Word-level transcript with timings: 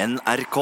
NRK. 0.00 0.56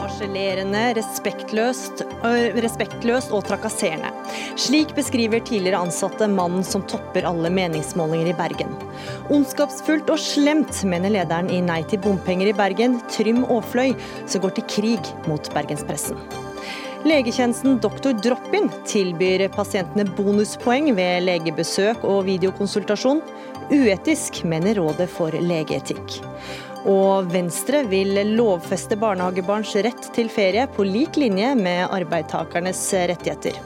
Harselerende, 0.00 0.80
respektløst, 0.98 2.02
øh, 2.26 2.58
respektløst 2.64 3.30
og 3.30 3.44
trakasserende. 3.46 4.10
Slik 4.58 4.96
beskriver 4.98 5.38
tidligere 5.38 5.84
ansatte 5.84 6.26
mannen 6.26 6.66
som 6.66 6.82
topper 6.90 7.28
alle 7.30 7.54
meningsmålinger 7.54 8.32
i 8.32 8.38
Bergen. 8.42 8.74
Ondskapsfullt 9.30 10.10
og 10.10 10.18
slemt, 10.18 10.82
mener 10.82 11.14
lederen 11.20 11.54
i 11.54 11.62
Nei 11.62 11.84
til 11.86 12.02
bompenger 12.02 12.50
i 12.50 12.56
Bergen, 12.64 12.98
Trym 13.14 13.44
Aafløy, 13.44 13.94
som 14.26 14.42
går 14.42 14.58
til 14.58 14.72
krig 14.74 15.14
mot 15.30 15.54
bergenspressen. 15.54 16.18
Legetjenesten 17.02 17.80
Dr. 17.82 18.12
Drop-in 18.22 18.68
tilbyr 18.86 19.48
pasientene 19.50 20.04
bonuspoeng 20.14 20.92
ved 20.94 21.24
legebesøk 21.26 22.04
og 22.06 22.28
videokonsultasjon. 22.28 23.18
Uetisk, 23.74 24.44
mener 24.46 24.78
Rådet 24.78 25.08
for 25.10 25.34
legeetikk. 25.34 26.20
Og 26.86 27.26
Venstre 27.30 27.82
vil 27.90 28.14
lovfeste 28.36 28.98
barnehagebarns 28.98 29.74
rett 29.82 30.06
til 30.14 30.30
ferie 30.30 30.68
på 30.70 30.86
lik 30.86 31.18
linje 31.18 31.52
med 31.58 31.88
arbeidstakernes 31.90 32.84
rettigheter. 33.10 33.58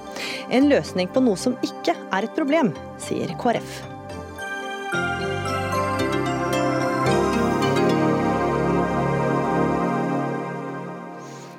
En 0.49 0.71
løsning 0.73 1.13
på 1.13 1.25
noe 1.25 1.37
som 1.41 1.59
ikke 1.65 1.93
er 1.93 2.25
et 2.25 2.37
problem, 2.41 2.73
sier 3.05 3.37
KrF. 3.41 3.96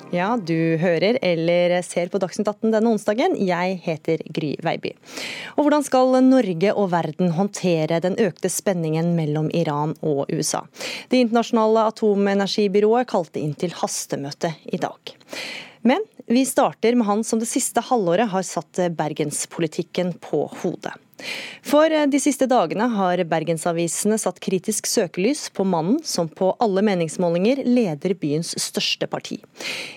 Ja, 0.08 0.38
du 0.40 0.78
hører 0.80 1.18
eller 1.20 1.74
ser 1.84 2.08
på 2.08 2.16
Dagsnytt 2.22 2.48
18 2.48 2.70
denne 2.72 2.88
onsdagen. 2.94 3.34
Jeg 3.44 3.74
heter 3.84 4.22
Gry 4.32 4.54
Veiby. 4.64 4.94
Og 5.58 5.66
hvordan 5.66 5.84
skal 5.84 6.16
Norge 6.24 6.70
og 6.72 6.88
verden 6.94 7.34
håndtere 7.36 7.98
den 8.00 8.16
økte 8.24 8.48
spenningen 8.48 9.10
mellom 9.18 9.50
Iran 9.52 9.92
og 10.00 10.32
USA? 10.32 10.62
Det 11.12 11.20
internasjonale 11.20 11.84
atomenergibyrået 11.90 13.10
kalte 13.10 13.42
inn 13.42 13.52
til 13.60 13.76
hastemøte 13.76 14.54
i 14.72 14.80
dag. 14.80 15.12
Men 15.84 16.08
vi 16.24 16.46
starter 16.48 16.96
med 16.96 17.08
han 17.10 17.20
som 17.24 17.42
det 17.42 17.50
siste 17.52 17.84
halvåret 17.84 18.32
har 18.32 18.48
satt 18.48 18.80
bergenspolitikken 18.96 20.16
på 20.24 20.46
hodet. 20.62 20.96
For 21.66 21.90
de 21.90 22.20
siste 22.22 22.46
dagene 22.50 22.86
har 22.92 23.20
bergensavisene 23.28 24.18
satt 24.20 24.38
kritisk 24.44 24.86
søkelys 24.88 25.48
på 25.54 25.66
mannen 25.66 25.98
som 26.06 26.30
på 26.30 26.52
alle 26.62 26.84
meningsmålinger 26.86 27.64
leder 27.66 28.14
byens 28.18 28.54
største 28.60 29.08
parti. 29.10 29.40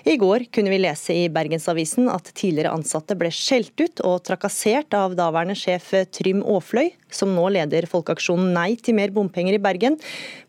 I 0.04 0.18
går 0.20 0.48
kunne 0.52 0.72
vi 0.72 0.82
lese 0.82 1.16
i 1.16 1.28
Bergensavisen 1.32 2.10
at 2.12 2.32
tidligere 2.34 2.74
ansatte 2.74 3.16
ble 3.18 3.30
skjelt 3.32 3.74
ut 3.80 4.04
og 4.06 4.22
trakassert 4.26 4.94
av 4.98 5.16
daværende 5.18 5.56
sjef 5.58 5.92
Trym 6.12 6.42
Aafløy, 6.42 6.92
som 7.12 7.34
nå 7.36 7.48
leder 7.54 7.88
folkeaksjonen 7.90 8.52
Nei 8.56 8.72
til 8.80 8.98
mer 8.98 9.12
bompenger 9.14 9.56
i 9.56 9.62
Bergen, 9.62 9.98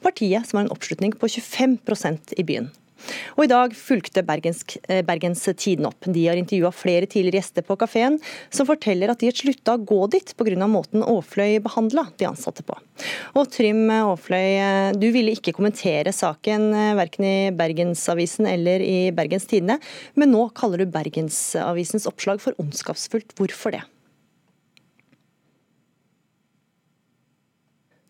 partiet 0.04 0.50
som 0.50 0.60
har 0.60 0.68
en 0.68 0.74
oppslutning 0.74 1.16
på 1.18 1.30
25% 1.30 2.38
i 2.40 2.48
byen. 2.48 2.72
Og 3.36 3.46
I 3.46 3.52
dag 3.52 3.74
fulgte 3.78 4.24
Bergens, 4.26 4.64
Bergens 5.08 5.44
Tiden 5.58 5.88
opp. 5.90 6.06
De 6.06 6.28
har 6.28 6.40
intervjua 6.40 6.72
flere 6.76 7.10
tidligere 7.10 7.42
gjester 7.42 7.66
på 7.68 7.78
kafeen, 7.82 8.20
som 8.54 8.68
forteller 8.70 9.12
at 9.12 9.22
de 9.22 9.30
har 9.30 9.38
slutta 9.38 9.78
å 9.78 9.84
gå 9.84 10.00
dit 10.14 10.34
pga. 10.38 10.68
måten 10.68 11.04
Aafløy 11.04 11.60
behandla 11.64 12.06
de 12.18 12.28
ansatte 12.30 12.64
på. 12.68 12.78
Og 13.38 13.50
Trym 13.52 13.90
Aafløy, 13.94 14.94
du 15.00 15.08
ville 15.16 15.34
ikke 15.36 15.56
kommentere 15.56 16.14
saken 16.14 16.70
verken 17.00 17.26
i 17.28 17.38
Bergensavisen 17.56 18.48
eller 18.50 18.84
i 18.84 19.12
Bergens 19.16 19.48
Tidende, 19.50 19.80
men 20.16 20.32
nå 20.32 20.48
kaller 20.56 20.84
du 20.84 20.92
Bergensavisens 20.94 22.08
oppslag 22.10 22.42
for 22.44 22.58
ondskapsfullt. 22.62 23.36
Hvorfor 23.40 23.76
det? 23.76 23.84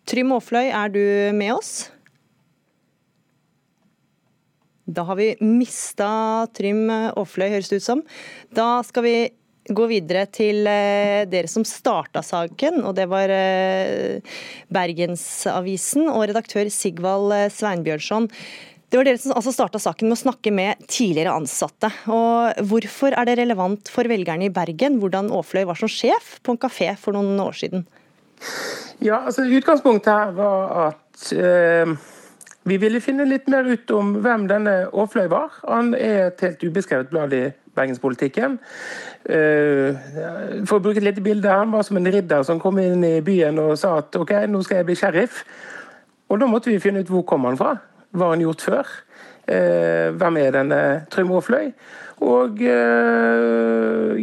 Trym 0.10 0.34
Aafløy, 0.36 0.68
er 0.68 0.92
du 0.92 1.04
med 1.38 1.54
oss? 1.56 1.90
Da 4.84 5.06
har 5.08 5.16
vi 5.16 5.30
mista 5.40 6.48
Trym 6.56 6.90
Aafløy, 6.92 7.48
høres 7.54 7.72
det 7.72 7.80
ut 7.80 7.86
som. 7.86 8.04
Da 8.52 8.82
skal 8.84 9.06
vi 9.06 9.16
gå 9.72 9.86
videre 9.88 10.26
til 10.28 10.68
eh, 10.68 11.24
dere 11.30 11.48
som 11.48 11.64
starta 11.68 12.24
saken, 12.26 12.82
og 12.84 12.98
det 12.98 13.08
var 13.12 13.32
eh, 13.32 14.20
Bergensavisen 14.74 16.10
og 16.12 16.28
redaktør 16.28 16.68
Sigvald 16.74 17.32
eh, 17.36 17.50
Sveinbjørnson. 17.54 18.28
Det 18.92 19.00
var 19.00 19.08
dere 19.08 19.22
som 19.22 19.34
altså 19.34 19.54
starta 19.56 19.80
saken 19.82 20.10
med 20.10 20.18
å 20.18 20.24
snakke 20.26 20.52
med 20.54 20.84
tidligere 20.86 21.34
ansatte. 21.34 21.90
Og 22.12 22.60
Hvorfor 22.70 23.16
er 23.16 23.30
det 23.30 23.40
relevant 23.40 23.90
for 23.90 24.06
velgerne 24.12 24.50
i 24.50 24.54
Bergen 24.54 25.00
hvordan 25.02 25.32
Aafløy 25.34 25.64
var 25.70 25.80
som 25.80 25.90
sjef 25.90 26.36
på 26.44 26.54
en 26.54 26.62
kafé 26.62 26.92
for 27.00 27.16
noen 27.16 27.40
år 27.42 27.58
siden? 27.58 27.88
Ja, 29.00 29.24
altså 29.24 29.48
Utgangspunktet 29.48 30.12
her 30.12 30.36
var 30.36 30.76
at 30.90 31.32
øh 31.34 31.96
vi 32.64 32.78
ville 32.80 33.02
finne 33.04 33.26
litt 33.28 33.50
mer 33.52 33.68
ut 33.68 33.92
om 33.92 34.14
hvem 34.24 34.48
denne 34.48 34.74
Aafløy 34.88 35.28
var. 35.32 35.52
Han 35.68 35.92
er 35.98 36.30
et 36.30 36.44
helt 36.46 36.64
ubeskrevet 36.64 37.10
blad 37.12 37.34
i 37.36 37.44
bergenspolitikken. 37.76 38.58
For 39.24 40.78
å 40.78 40.84
bruke 40.84 41.02
et 41.02 41.08
lite 41.10 41.24
bilde, 41.26 41.50
Han 41.50 41.74
var 41.74 41.84
som 41.84 41.98
en 41.98 42.08
ridder 42.08 42.44
som 42.48 42.60
kom 42.60 42.80
inn 42.80 43.04
i 43.04 43.22
byen 43.22 43.60
og 43.60 43.78
sa 43.80 43.98
at 44.00 44.16
ok, 44.16 44.32
nå 44.48 44.62
skal 44.64 44.78
jeg 44.80 44.86
bli 44.86 44.96
sheriff. 44.96 45.44
Og 46.30 46.40
Da 46.40 46.48
måtte 46.48 46.72
vi 46.72 46.80
finne 46.80 47.04
ut 47.04 47.12
hvor 47.12 47.26
kom 47.28 47.44
han 47.46 47.58
fra. 47.60 47.76
Hva 48.14 48.30
har 48.30 48.38
han 48.38 48.46
gjort 48.46 48.62
før? 48.62 48.88
Hvem 49.44 50.38
er 50.40 50.56
denne 50.56 51.06
Trym 51.12 51.32
Aafløy? 51.36 51.74
Og 52.24 52.64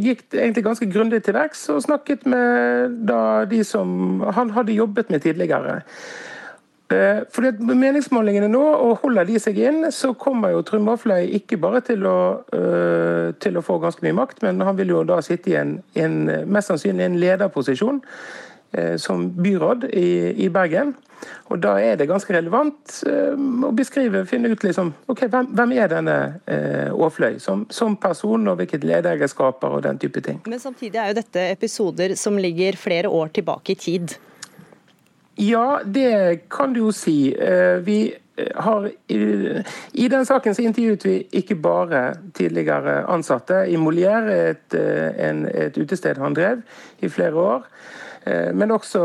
gikk 0.01 0.25
egentlig 0.33 0.65
ganske 0.65 0.89
grundig 0.89 1.23
til 1.27 1.37
verks 1.37 1.69
og 1.69 1.83
snakket 1.85 2.25
med 2.25 3.05
de 3.51 3.61
som 3.65 4.23
han 4.33 4.51
hadde 4.57 4.79
jobbet 4.79 5.11
med 5.11 5.21
tidligere. 5.21 5.83
Fordi 6.91 7.53
at 7.53 7.61
Meningsmålingene 7.63 8.49
nå, 8.51 8.63
og 8.83 8.99
holder 9.05 9.29
de 9.29 9.39
seg 9.39 9.59
inn, 9.63 9.85
så 9.95 10.11
kommer 10.19 10.51
jo 10.57 10.65
Trym 10.67 10.89
Vafløy 10.91 11.29
ikke 11.39 11.61
bare 11.63 11.83
til 11.87 12.07
å, 12.09 12.19
uh, 12.51 13.31
til 13.39 13.59
å, 13.59 13.63
få 13.63 13.79
ganske 13.83 14.03
mye 14.03 14.17
makt, 14.19 14.41
men 14.43 14.63
han 14.67 14.79
vil 14.79 14.97
jo 14.97 15.05
da 15.07 15.21
sitte 15.23 15.53
i 15.53 15.59
en, 15.61 15.77
en 15.95 16.17
mest 16.51 16.73
sannsynlig 16.73 17.07
en 17.07 17.21
lederposisjon 17.23 18.01
uh, 18.03 18.97
som 18.99 19.29
byråd 19.39 19.87
i, 19.93 20.11
i, 20.43 20.49
Bergen. 20.51 20.97
Og 21.53 21.61
Da 21.63 21.75
er 21.85 21.99
det 22.01 22.09
ganske 22.09 22.33
relevant 22.33 22.95
å 23.05 23.71
beskrive, 23.77 24.23
finne 24.27 24.49
ut 24.51 24.63
liksom, 24.65 24.95
ok, 25.13 25.27
hvem, 25.29 25.51
hvem 25.53 25.75
er 25.77 25.91
denne 25.93 26.15
Åfløy 26.97 27.37
som, 27.45 27.67
som, 27.69 27.99
person, 28.01 28.49
og 28.49 28.57
hvilket 28.57 28.87
lederegenskaper 28.89 29.77
og 29.77 29.85
den 29.85 30.01
type 30.01 30.25
ting. 30.25 30.41
Men 30.49 30.63
samtidig 30.63 30.97
er 30.97 31.13
jo 31.13 31.19
dette 31.21 31.45
episoder 31.53 32.17
som 32.17 32.41
ligger 32.41 32.81
flere 32.81 33.13
år 33.13 33.35
tilbake 33.37 33.77
i 33.77 33.79
tid. 33.85 34.17
Ja, 35.37 35.81
det 35.85 36.49
kan 36.51 36.73
du 36.73 36.81
jo 36.81 36.93
si. 36.93 37.37
Vi 37.85 37.99
har, 38.55 38.91
I 39.93 40.09
den 40.09 40.27
saken 40.27 40.55
så 40.55 40.63
intervjuet 40.63 41.05
vi 41.05 41.17
ikke 41.33 41.55
bare 41.55 42.15
tidligere 42.35 43.05
ansatte 43.09 43.65
i 43.69 43.77
Molière, 43.77 44.37
et, 44.51 44.77
en, 45.21 45.47
et 45.49 45.77
utested 45.77 46.21
han 46.21 46.37
drev 46.37 46.63
i 47.01 47.09
flere 47.09 47.35
år, 47.35 47.67
men 48.55 48.71
også 48.71 49.03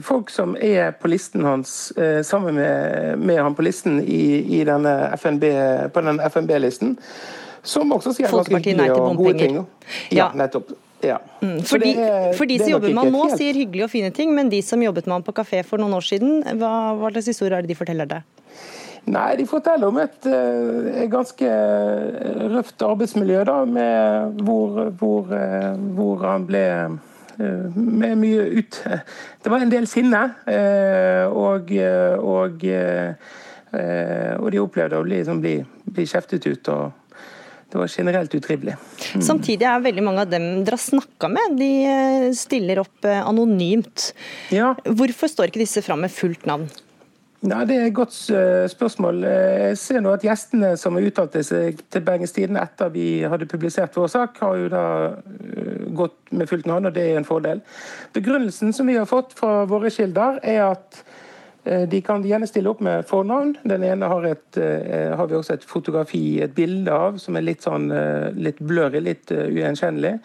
folk 0.00 0.30
som 0.30 0.56
er 0.60 0.90
på 1.00 1.08
listen 1.08 1.44
hans, 1.44 1.92
sammen 2.22 2.54
med, 2.54 3.16
med 3.18 3.42
han 3.42 3.54
på 3.54 3.62
listen 3.62 4.00
i, 4.02 4.60
i 4.60 4.64
FNB, 5.16 5.44
på 5.94 6.00
den 6.00 6.20
FNB-listen. 6.30 6.96
Som 7.62 7.92
også 7.94 8.10
sier 8.16 8.30
ganske 8.30 8.58
hyggelige 8.58 8.94
og 8.94 9.16
gode 9.16 9.38
ting. 9.38 9.60
Ja, 10.10 10.32
nettopp. 10.34 10.72
Ja. 11.02 11.18
Mm, 11.42 11.58
for, 11.66 11.82
de, 11.82 11.92
er, 11.98 12.28
for 12.38 12.46
de 12.46 12.58
som 12.60 12.70
jobber 12.76 12.92
med 12.92 13.02
han 13.02 13.12
nå, 13.14 13.24
helt... 13.26 13.40
sier 13.40 13.56
hyggelige 13.58 13.88
og 13.88 13.90
fine 13.90 14.12
ting, 14.14 14.30
men 14.36 14.52
de 14.52 14.60
som 14.62 14.82
jobbet 14.82 15.08
med 15.08 15.18
han 15.18 15.26
på 15.26 15.34
kafé 15.34 15.64
for 15.66 15.82
noen 15.82 15.96
år 15.98 16.06
siden, 16.06 16.44
hva, 16.60 16.94
hva 16.98 17.10
slags 17.10 17.32
historie 17.32 17.58
er 17.58 17.66
det 17.66 17.72
de 17.72 17.78
forteller 17.78 18.10
deg? 18.10 18.28
Nei, 19.10 19.34
De 19.34 19.46
forteller 19.50 19.90
om 19.90 19.98
et, 19.98 20.28
et 20.30 21.08
ganske 21.10 21.54
røft 22.52 22.84
arbeidsmiljø, 22.86 23.40
da, 23.48 23.56
med 23.66 24.44
hvor, 24.46 24.78
hvor, 25.00 25.32
hvor 25.96 26.22
han 26.28 26.46
ble 26.46 26.66
med 27.42 28.18
mye 28.20 28.42
ut 28.60 28.76
Det 29.42 29.50
var 29.50 29.64
en 29.64 29.70
del 29.72 29.86
sinne, 29.88 30.20
og, 31.32 31.72
og, 31.72 32.66
og 33.72 34.48
de 34.52 34.60
opplevde 34.62 35.00
å 35.00 35.06
bli, 35.06 35.16
liksom, 35.16 35.40
bli, 35.42 35.56
bli 35.96 36.04
kjeftet 36.06 36.46
ut. 36.46 36.70
og 36.70 37.01
det 37.72 37.78
var 37.80 37.88
generelt 37.88 38.34
utrivelig. 38.34 38.76
Mm. 39.14 39.22
Samtidig 39.24 39.64
er 39.64 39.84
veldig 39.84 40.04
mange 40.04 40.24
av 40.26 40.30
dem 40.32 40.48
dere 40.60 40.76
har 40.76 40.82
snakka 40.82 41.30
med, 41.32 41.56
de 41.56 41.70
eh, 41.88 42.30
stiller 42.36 42.82
opp 42.82 43.08
eh, 43.08 43.20
anonymt. 43.24 44.10
Ja. 44.52 44.74
Hvorfor 44.84 45.30
står 45.32 45.48
ikke 45.48 45.62
disse 45.62 45.82
fram 45.84 46.04
med 46.04 46.12
fullt 46.12 46.44
navn? 46.48 46.68
Nei, 47.42 47.64
Det 47.66 47.74
er 47.74 47.88
et 47.88 47.96
godt 47.96 48.14
eh, 48.30 48.68
spørsmål. 48.70 49.24
Jeg 49.26 49.78
ser 49.80 50.04
nå 50.04 50.12
at 50.14 50.22
Gjestene 50.22 50.74
som 50.78 50.94
har 50.94 51.08
uttalt 51.08 51.40
seg 51.48 51.80
til 51.90 52.04
Bergens 52.06 52.36
Tidende 52.36 52.62
etter 52.62 52.92
vi 52.92 53.06
hadde 53.26 53.48
publisert 53.50 53.96
vår 53.98 54.12
sak, 54.12 54.36
har 54.44 54.60
jo 54.60 54.68
da 54.70 54.84
gått 55.96 56.18
med 56.30 56.52
fullt 56.52 56.68
navn, 56.70 56.86
og 56.86 56.94
det 56.94 57.08
er 57.08 57.18
en 57.18 57.26
fordel. 57.26 57.64
Begrunnelsen 58.14 58.76
som 58.76 58.86
vi 58.86 59.00
har 59.00 59.08
fått 59.10 59.34
fra 59.38 59.64
våre 59.70 59.90
kilder, 59.90 60.38
er 60.44 60.68
at 60.68 61.02
de 61.62 62.00
kan 62.02 62.24
gjerne 62.26 62.46
stille 62.50 62.70
opp 62.72 62.80
med 62.82 63.04
fornavn. 63.06 63.52
Den 63.68 63.84
ene 63.86 64.08
har, 64.10 64.24
et, 64.26 64.56
eh, 64.58 65.12
har 65.14 65.28
vi 65.30 65.36
også 65.38 65.54
et 65.54 65.66
fotografi, 65.66 66.40
et 66.42 66.54
bilde 66.56 66.90
av, 66.90 67.20
som 67.22 67.36
er 67.38 67.44
litt 67.46 67.62
sånn 67.62 67.86
eh, 67.94 68.32
litt 68.34 68.58
blurry, 68.58 68.98
litt 69.04 69.30
ugjenkjennelig. 69.30 70.16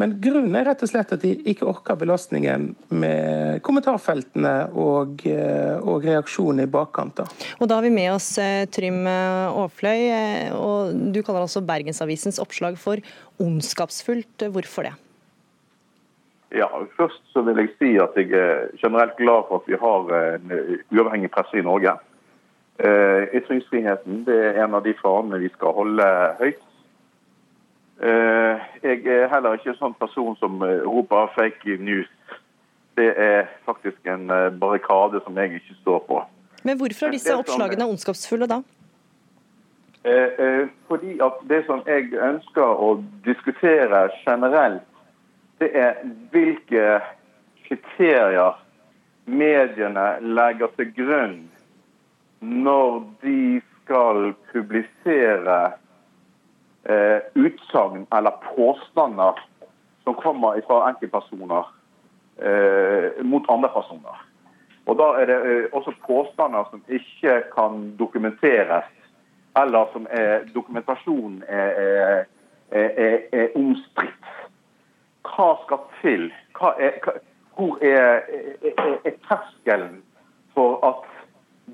Men 0.00 0.16
grunnen 0.24 0.56
er 0.56 0.70
rett 0.70 0.84
og 0.86 0.88
slett 0.88 1.12
at 1.12 1.20
de 1.20 1.34
ikke 1.52 1.68
orker 1.68 1.98
belastningen 2.00 2.70
med 2.96 3.60
kommentarfeltene 3.66 4.54
og, 4.72 5.26
og 5.26 6.08
reaksjonene 6.08 6.64
i 6.64 6.72
bakkant. 6.72 7.20
Og 7.58 7.68
da 7.68 7.76
har 7.76 7.84
vi 7.84 7.92
med 7.92 8.14
oss 8.14 8.32
Trym 8.72 9.04
Aafløy, 9.10 10.08
og 10.56 10.96
du 11.12 11.20
kaller 11.20 11.44
altså 11.44 11.64
Bergensavisens 11.66 12.40
oppslag 12.40 12.80
for 12.80 13.04
ondskapsfullt. 13.42 14.48
Hvorfor 14.48 14.88
det? 14.88 14.96
Ja, 16.52 16.66
Først 16.96 17.22
så 17.32 17.42
vil 17.46 17.56
jeg 17.56 17.68
si 17.78 17.96
at 18.02 18.16
jeg 18.16 18.32
er 18.34 18.70
generelt 18.82 19.16
glad 19.16 19.46
for 19.48 19.60
at 19.60 19.68
vi 19.70 19.76
har 19.78 20.14
en 20.34 20.52
uavhengig 20.90 21.30
presse 21.30 21.58
i 21.58 21.62
Norge. 21.62 21.92
Eh, 22.84 23.22
ytringsfriheten 23.36 24.24
det 24.24 24.36
er 24.46 24.64
en 24.64 24.74
av 24.74 24.84
de 24.84 24.94
farene 25.02 25.38
vi 25.42 25.50
skal 25.52 25.74
holde 25.76 26.06
høyt. 26.38 26.62
Eh, 28.00 28.62
jeg 28.82 29.04
er 29.04 29.28
heller 29.28 29.58
ikke 29.58 29.74
en 29.74 29.80
sånn 29.82 29.96
person 30.00 30.36
som 30.40 30.62
eh, 30.64 30.80
roper 30.86 31.28
fake 31.34 31.76
news. 31.84 32.08
Det 32.96 33.10
er 33.20 33.50
faktisk 33.68 34.08
en 34.08 34.26
barrikade 34.60 35.20
som 35.24 35.36
jeg 35.38 35.60
ikke 35.60 35.76
står 35.82 36.00
på. 36.08 36.22
Men 36.64 36.80
hvorfor 36.80 37.06
er 37.06 37.14
disse 37.14 37.36
oppslagene 37.36 37.86
ondskapsfulle 37.86 38.48
da? 38.50 38.60
Fordi 40.88 41.14
at 41.24 41.38
det 41.48 41.60
som 41.68 41.80
jeg 41.86 42.10
ønsker 42.16 42.82
å 42.84 42.90
diskutere 43.24 44.02
generelt 44.24 44.89
det 45.60 45.70
er 45.76 45.94
hvilke 46.32 47.00
kriterier 47.66 48.56
mediene 49.26 50.06
legger 50.20 50.72
til 50.78 50.92
grunn 50.96 51.36
når 52.40 53.02
de 53.22 53.60
skal 53.82 54.32
publisere 54.52 55.58
eh, 56.88 57.20
utsagn 57.36 58.06
eller 58.16 58.40
påstander 58.46 59.42
som 60.04 60.16
kommer 60.16 60.60
fra 60.66 60.80
enkeltpersoner 60.88 61.68
eh, 62.40 63.20
mot 63.24 63.44
andre 63.52 63.68
personer. 63.68 64.24
Og 64.88 64.96
Da 64.98 65.12
er 65.20 65.26
det 65.28 65.38
eh, 65.44 65.68
også 65.72 65.92
påstander 66.06 66.64
som 66.70 66.82
ikke 66.88 67.42
kan 67.52 67.96
dokumenteres, 67.98 68.88
eller 69.60 69.92
som 69.92 70.06
er, 70.10 70.48
dokumentasjonen 70.54 71.42
er, 71.48 71.68
er, 71.68 72.24
er, 72.70 73.18
er 73.32 73.56
omstridt 73.56 74.30
hva 75.26 75.50
skal 75.64 75.84
til? 76.00 76.28
Hva 76.58 76.74
er, 76.80 76.96
hva, 77.04 77.18
hvor 77.56 77.78
er, 77.84 78.22
er, 78.64 78.96
er 79.04 79.18
terskelen 79.28 80.00
for 80.54 80.80
at 80.86 81.06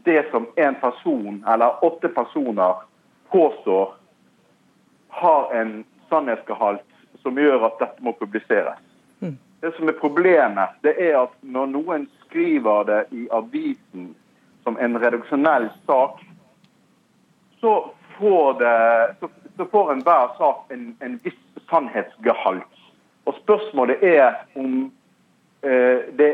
det 0.04 0.30
som 0.30 0.46
en 0.56 0.74
person 0.80 1.44
eller 1.48 1.84
åtte 1.84 2.08
personer 2.08 2.74
påstår, 3.30 3.94
har 5.08 5.54
en 5.54 5.84
sannhetsgehalt 6.08 6.84
som 7.22 7.38
gjør 7.38 7.64
at 7.66 7.78
dette 7.80 8.04
må 8.04 8.12
publiseres. 8.12 8.78
Mm. 9.20 9.38
Det 9.60 9.72
som 9.76 9.88
er 9.88 9.96
Problemet 10.00 10.76
det 10.84 10.92
er 11.00 11.16
at 11.22 11.34
når 11.40 11.72
noen 11.72 12.06
skriver 12.26 12.84
det 12.90 13.00
i 13.16 13.26
avisen 13.32 14.12
som 14.66 14.76
en 14.78 14.98
reduksjonell 15.00 15.70
sak, 15.86 16.20
så 17.60 17.72
får, 18.18 18.58
det, 18.60 18.76
så, 19.20 19.28
så 19.56 19.66
får 19.72 19.92
enhver 19.92 20.36
sak 20.38 20.72
en, 20.74 20.90
en 21.00 21.18
viss 21.24 21.40
sannhetsgehalt. 21.70 22.75
Og 23.26 23.34
Spørsmålet 23.42 24.04
er 24.06 24.44
om 24.58 24.86
eh, 25.66 26.06
det 26.18 26.30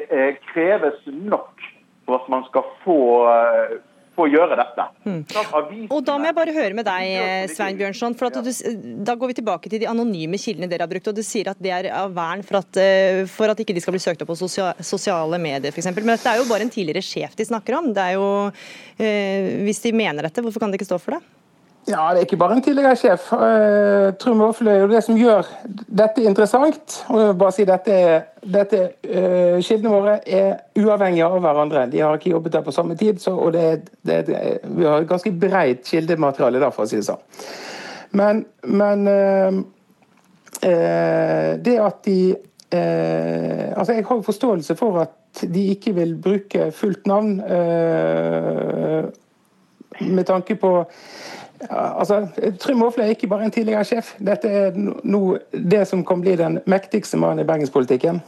kreves 0.52 1.00
nok 1.08 1.64
for 2.06 2.18
at 2.18 2.28
man 2.32 2.44
skal 2.48 2.68
få, 2.82 2.98
eh, 3.30 3.74
få 4.16 4.26
gjøre 4.28 4.58
dette. 4.60 4.86
Mm. 5.06 5.20
Og 5.88 6.04
Da 6.04 6.18
må 6.20 6.28
jeg 6.28 6.36
bare 6.36 6.54
høre 6.56 6.76
med 6.76 6.84
deg, 6.84 7.48
Svein 7.54 7.78
Bjørnson. 7.78 8.16
for 8.18 8.28
du, 8.28 8.50
Da 9.06 9.14
går 9.16 9.32
vi 9.32 9.38
tilbake 9.40 9.70
til 9.70 9.80
de 9.80 9.88
anonyme 9.88 10.36
kildene 10.36 10.68
dere 10.68 10.84
har 10.84 10.92
brukt. 10.92 11.08
og 11.08 11.16
Du 11.16 11.22
sier 11.22 11.48
at 11.48 11.62
det 11.62 11.72
er 11.72 11.90
av 11.96 12.12
vern 12.12 12.44
for 12.44 12.60
at, 12.60 12.76
eh, 12.76 13.24
for 13.24 13.48
at 13.48 13.56
ikke 13.56 13.74
de 13.74 13.80
skal 13.80 13.96
bli 13.96 14.04
søkt 14.04 14.20
opp 14.22 14.28
på 14.28 14.40
sosiale 14.84 15.38
medier 15.40 15.72
f.eks. 15.72 15.94
Men 15.94 16.16
dette 16.16 16.28
er 16.28 16.42
jo 16.42 16.50
bare 16.50 16.66
en 16.68 16.74
tidligere 16.74 17.00
sjef 17.00 17.36
de 17.36 17.44
snakker 17.44 17.78
om. 17.78 17.92
Det 17.92 18.02
er 18.02 18.18
jo, 18.20 18.52
Hvis 18.98 19.82
de 19.82 19.92
mener 19.92 20.22
dette, 20.22 20.42
hvorfor 20.42 20.60
kan 20.60 20.70
de 20.70 20.76
ikke 20.76 20.90
stå 20.92 21.00
for 21.00 21.16
det? 21.16 21.22
Ja, 21.88 22.10
Det 22.14 22.20
er 22.20 22.26
ikke 22.26 22.36
bare 22.38 22.54
en 22.54 22.62
tidligere 22.62 22.94
sjef. 22.96 23.24
Uh, 23.34 24.12
Trym 24.22 24.40
Aafløy 24.46 24.76
jo 24.84 24.90
det 24.90 25.00
som 25.02 25.16
gjør 25.18 25.48
dette 25.90 26.22
interessant 26.22 27.00
og 27.08 27.18
jeg 27.18 27.30
vil 27.32 27.40
bare 27.40 27.54
si 27.56 27.64
dette, 27.66 27.96
dette 28.54 28.82
uh, 29.08 29.58
Kildene 29.58 29.90
våre 29.90 30.14
er 30.22 30.60
uavhengige 30.78 31.26
av 31.26 31.40
hverandre. 31.42 31.88
De 31.90 31.98
har 32.04 32.14
ikke 32.14 32.30
jobbet 32.36 32.54
der 32.54 32.62
på 32.62 32.74
samme 32.74 32.94
tid. 32.98 33.18
Så, 33.18 33.34
og 33.34 33.52
det, 33.56 33.90
det, 34.06 34.20
vi 34.62 34.86
har 34.86 35.02
et 35.02 35.10
ganske 35.10 35.34
breit 35.34 35.82
kildemateriale 35.88 36.62
der, 36.62 36.70
for 36.70 36.86
å 36.86 36.90
si 36.90 37.00
det 37.00 37.08
sånn. 37.08 37.22
Men, 38.14 38.44
men 38.68 38.98
uh, 39.10 39.62
det 40.62 41.76
at 41.82 42.04
de 42.06 42.18
altså 42.72 43.92
Jeg 43.92 44.04
har 44.08 44.20
forståelse 44.24 44.74
for 44.78 44.96
at 45.02 45.42
de 45.52 45.64
ikke 45.74 45.92
vil 45.92 46.14
bruke 46.16 46.70
fullt 46.72 47.04
navn 47.10 47.34
med 50.00 50.24
tanke 50.24 50.56
på 50.56 50.70
altså, 51.70 52.26
Trym 52.60 52.82
Aafle 52.82 53.04
er 53.04 53.14
ikke 53.16 53.30
bare 53.30 53.44
en 53.44 53.54
tidligere 53.54 53.84
sjef. 53.84 54.14
Dette 54.18 54.48
er 54.48 54.78
no, 55.04 55.36
det 55.52 55.84
som 55.88 56.04
kan 56.06 56.20
bli 56.20 56.36
den 56.36 56.60
mektigste 56.66 57.20
mannen 57.20 57.44
i 57.44 57.48
bergenspolitikken. 57.48 58.22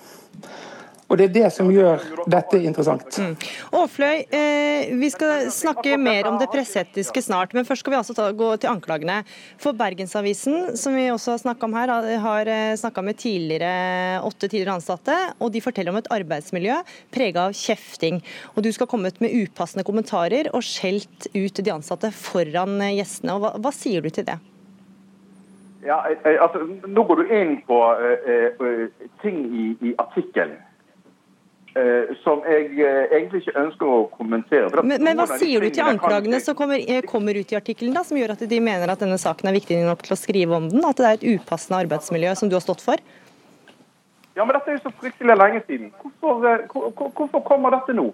Og 1.15 1.19
Det 1.21 1.29
er 1.29 1.35
det 1.35 1.49
som 1.55 1.69
gjør 1.71 2.01
dette 2.27 2.59
interessant. 2.59 3.17
Mm. 3.23 3.35
Åfløy, 3.79 4.25
eh, 4.35 4.89
vi 4.99 5.11
skal 5.15 5.45
snakke 5.55 5.95
mer 5.95 6.27
om 6.27 6.41
det 6.41 6.49
presseetiske 6.51 7.23
snart, 7.23 7.55
men 7.55 7.63
først 7.69 7.85
skal 7.85 7.95
vi 7.95 7.99
altså 8.01 8.17
ta, 8.19 8.33
gå 8.35 8.49
til 8.59 8.73
anklagene. 8.73 9.21
For 9.63 9.79
Bergensavisen, 9.79 10.75
som 10.75 10.97
vi 10.99 11.05
også 11.15 11.37
har 11.37 11.39
snakka 11.45 11.69
om 11.69 11.77
her, 11.79 11.93
har 12.25 12.51
eh, 12.51 12.75
snakka 12.75 13.05
med 13.07 13.21
tidligere, 13.23 14.25
åtte 14.27 14.49
tidligere 14.49 14.75
ansatte, 14.75 15.15
og 15.39 15.55
de 15.55 15.63
forteller 15.63 15.95
om 15.95 16.01
et 16.03 16.11
arbeidsmiljø 16.19 16.81
prega 17.15 17.47
av 17.47 17.55
kjefting. 17.55 18.19
Og 18.57 18.67
du 18.67 18.73
skal 18.75 18.91
komme 18.91 19.15
ut 19.15 19.23
med 19.23 19.39
upassende 19.39 19.87
kommentarer 19.87 20.51
og 20.51 20.67
skjelt 20.67 21.31
ut 21.31 21.63
de 21.63 21.77
ansatte 21.79 22.11
foran 22.11 22.81
gjestene. 22.91 23.39
Og 23.39 23.47
hva, 23.47 23.55
hva 23.63 23.71
sier 23.71 24.03
du 24.03 24.11
til 24.11 24.27
det? 24.27 24.41
Ja, 25.87 26.03
altså, 26.43 26.67
Nå 26.91 27.07
går 27.07 27.23
du 27.23 27.35
inn 27.39 27.59
på 27.69 27.79
uh, 27.79 28.59
uh, 28.59 29.11
ting 29.23 29.45
i, 29.55 29.67
i 29.85 29.99
artikkelen. 30.01 30.59
Eh, 31.75 32.13
som 32.23 32.39
jeg 32.47 32.69
eh, 32.79 33.09
egentlig 33.17 33.41
ikke 33.43 33.53
ønsker 33.59 33.89
å 33.91 34.03
kommentere. 34.15 34.83
Men, 34.87 35.03
men, 35.03 35.19
hva 35.19 35.39
sier 35.41 35.65
du 35.65 35.73
til 35.75 35.83
anklagene 35.83 36.39
som 36.39 36.55
kommer, 36.55 36.79
eh, 36.79 37.01
kommer, 37.03 37.35
ut 37.35 37.51
i 37.51 37.57
artikkelen, 37.59 37.97
som 38.07 38.15
gjør 38.15 38.37
at 38.37 38.45
de 38.47 38.59
mener 38.63 38.93
at 38.93 39.01
denne 39.03 39.17
saken 39.19 39.51
er 39.51 39.57
viktig 39.57 39.81
nok 39.83 40.05
til 40.07 40.15
å 40.15 40.19
skrive 40.21 40.55
om 40.55 40.69
den? 40.71 40.85
At 40.87 41.01
det 41.01 41.09
er 41.09 41.17
et 41.19 41.25
upassende 41.35 41.81
arbeidsmiljø 41.83 42.37
som 42.39 42.53
du 42.53 42.55
har 42.55 42.63
stått 42.63 42.85
for? 42.85 43.01
Ja, 44.39 44.45
men 44.45 44.55
Dette 44.55 44.71
er 44.71 44.77
jo 44.77 44.85
så 44.85 44.93
fryktelig 45.01 45.35
lenge 45.35 45.65
siden. 45.67 45.89
Hvorfor, 45.99 46.63
hvor, 46.71 47.11
hvorfor 47.19 47.43
kommer 47.49 47.75
dette 47.75 47.97
nå? 47.99 48.05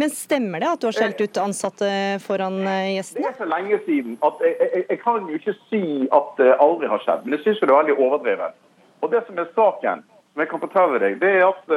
Men 0.00 0.08
stemmer 0.08 0.64
det 0.64 0.70
at 0.70 0.80
du 0.80 0.86
har 0.88 0.96
skjelt 0.96 1.20
ut 1.20 1.40
ansatte 1.42 1.90
foran 2.24 2.56
gjestene? 2.64 3.26
Det 3.26 3.34
er 3.34 3.36
så 3.42 3.50
lenge 3.50 3.80
siden 3.84 4.16
at 4.24 4.40
jeg, 4.46 4.54
jeg, 4.62 4.86
jeg 4.94 5.02
kan 5.02 5.28
jo 5.28 5.42
ikke 5.42 5.54
si 5.66 5.82
at 6.08 6.32
det 6.40 6.56
aldri 6.56 6.88
har 6.88 7.04
skjedd. 7.04 7.28
Men 7.28 7.36
jeg 7.36 7.44
syns 7.44 7.60
det 7.60 7.68
er 7.68 7.76
veldig 7.82 7.98
overdrevet. 7.98 8.56
Og 9.04 9.12
det 9.12 9.22
som 9.28 9.44
er 9.44 9.52
saken, 9.52 10.02
som 10.32 10.44
jeg 10.46 10.52
kan 10.54 10.64
fortelle 10.64 11.02
deg, 11.04 11.20
det 11.20 11.34
er 11.34 11.46
at 11.50 11.76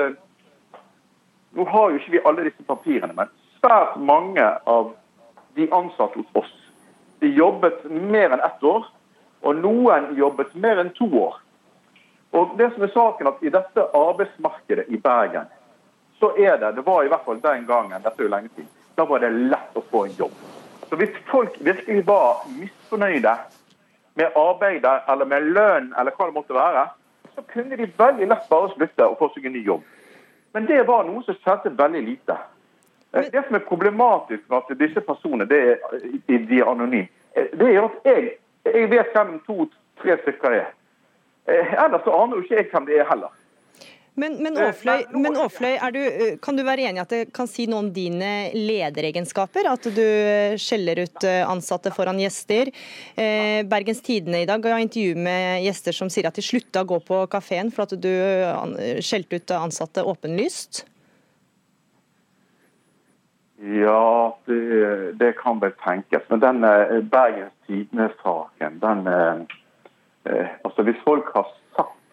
nå 1.58 1.66
har 1.68 1.92
jo 1.92 2.00
ikke 2.00 2.16
vi 2.16 2.24
alle 2.30 2.48
disse 2.48 2.64
papirene, 2.68 3.16
men 3.18 3.34
svært 3.58 3.98
mange 3.98 4.46
av 4.70 4.94
de 5.58 5.66
ansatte 5.74 6.22
hos 6.22 6.42
oss 6.46 6.56
de 7.20 7.28
jobbet 7.28 7.84
mer 7.84 8.34
enn 8.34 8.44
ett 8.46 8.64
år, 8.64 8.86
og 9.42 9.62
noen 9.62 10.12
jobbet 10.18 10.54
mer 10.56 10.82
enn 10.82 10.94
to 10.98 11.08
år. 11.18 11.40
Og 12.36 12.58
det 12.60 12.70
som 12.74 12.84
er 12.86 12.94
saken 12.94 13.30
at 13.32 13.42
I 13.42 13.54
dette 13.54 13.86
arbeidsmarkedet 13.98 14.88
i 14.94 15.00
Bergen, 15.02 15.48
så 16.20 16.32
er 16.38 16.58
det 16.62 16.76
det 16.78 16.86
var 16.86 17.06
i 17.06 17.12
hvert 17.12 17.26
fall 17.26 17.42
den 17.42 17.66
gangen, 17.70 18.02
dette 18.04 18.22
er 18.22 18.28
jo 18.28 18.34
lenge 18.34 18.52
siden, 18.56 18.70
da 18.98 19.06
var 19.06 19.22
det 19.22 19.34
lett 19.34 19.78
å 19.78 19.86
få 19.92 20.06
en 20.08 20.16
jobb. 20.18 20.34
Så 20.90 20.96
Hvis 20.96 21.18
folk 21.30 21.58
virkelig 21.60 22.06
var 22.08 22.46
misfornøyde 22.58 23.34
med 24.18 24.38
arbeidet 24.40 24.96
eller 25.10 25.26
med 25.26 25.52
lønn, 25.54 25.92
eller 25.98 26.16
hva 26.16 26.30
det 26.30 26.38
måtte 26.38 26.58
være, 26.58 26.88
så 27.36 27.44
kunne 27.54 27.78
de 27.78 27.90
veldig 27.98 28.30
lett 28.30 28.50
bare 28.50 28.72
slutte 28.74 29.06
og 29.06 29.20
få 29.20 29.30
seg 29.34 29.46
en 29.46 29.54
ny 29.54 29.62
jobb. 29.66 29.84
Men 30.54 30.66
det 30.66 30.84
var 30.88 31.06
noe 31.08 31.24
som 31.26 31.36
skjedde 31.42 31.76
veldig 31.78 32.04
lite. 32.06 32.38
Eh, 33.14 33.26
det 33.32 33.44
som 33.48 33.56
er 33.56 33.66
problematisk 33.68 34.44
med 34.50 34.58
at 34.58 34.80
disse 34.80 35.02
personene 35.02 35.48
det 35.50 35.60
er, 35.72 36.00
de 36.28 36.60
er 36.60 36.70
anonyme, 36.70 37.08
eh, 37.36 37.52
det 37.60 37.70
er 37.76 37.84
at 37.84 38.06
jeg, 38.06 38.32
jeg 38.66 38.90
vet 38.92 39.14
hvem 39.16 39.40
to-tre 39.48 40.18
stykker 40.24 40.60
er. 40.62 40.72
Eh, 41.48 41.74
ellers 41.84 42.04
så 42.04 42.16
aner 42.16 42.38
jo 42.38 42.46
ikke 42.46 42.62
jeg 42.62 42.70
hvem 42.72 42.90
det 42.90 43.00
er 43.00 43.10
heller. 43.10 43.34
Men, 44.18 44.40
men, 44.42 44.56
Åfløy, 44.58 45.04
men 45.14 45.38
Åfløy 45.38 45.76
du, 45.94 46.02
kan 46.42 46.58
du 46.58 46.64
være 46.66 46.88
enig 46.90 46.98
i 46.98 47.04
at 47.04 47.12
det 47.14 47.20
kan 47.38 47.46
si 47.50 47.68
noe 47.70 47.84
om 47.84 47.92
dine 47.94 48.50
lederegenskaper? 48.56 49.70
At 49.70 49.86
du 49.94 50.08
skjeller 50.58 51.04
ut 51.06 51.28
ansatte 51.46 51.94
foran 51.94 52.18
gjester? 52.24 52.74
Bergens 53.70 54.02
Tidende 54.02 54.42
i 54.42 54.50
dag 54.50 54.66
ga 54.66 54.82
intervju 54.82 55.14
med 55.22 55.62
gjester 55.68 55.94
som 55.94 56.10
sier 56.10 56.32
at 56.32 56.38
de 56.40 56.46
slutta 56.46 56.82
å 56.82 56.90
gå 56.90 56.98
på 57.06 57.22
kafeen 57.30 57.70
for 57.70 57.86
at 57.86 57.94
du 58.02 58.14
skjelte 59.06 59.38
ut 59.38 59.58
ansatte 59.60 60.02
åpenlyst? 60.02 60.88
Ja, 63.58 64.38
det, 64.46 65.12
det 65.18 65.32
kan 65.42 65.60
vel 65.60 65.74
tenkes. 65.82 66.22
Men 66.30 66.40
den 66.40 66.64
eh, 66.64 67.00
Bergens 67.02 67.54
Tidende-saken, 67.68 68.80
den 68.80 69.08
eh, 69.08 69.40
eh, 70.30 70.48
Altså, 70.64 70.84
hvis 70.84 71.02
folk 71.04 71.32
har 71.34 71.50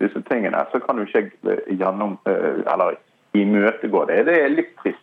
disse 0.03 0.23
tingene, 0.29 0.65
så 0.73 0.81
kan 0.83 0.99
jo 0.99 1.07
ikke 1.07 1.23
jeg 1.23 1.33
eh, 1.47 1.79
gjennom 1.79 2.19
eh, 2.31 2.65
Eller 2.67 2.99
imøtegå 3.35 4.05
det. 4.11 4.25
Det 4.29 4.43
er 4.43 4.53
litt 4.53 4.75
trist. 4.83 5.01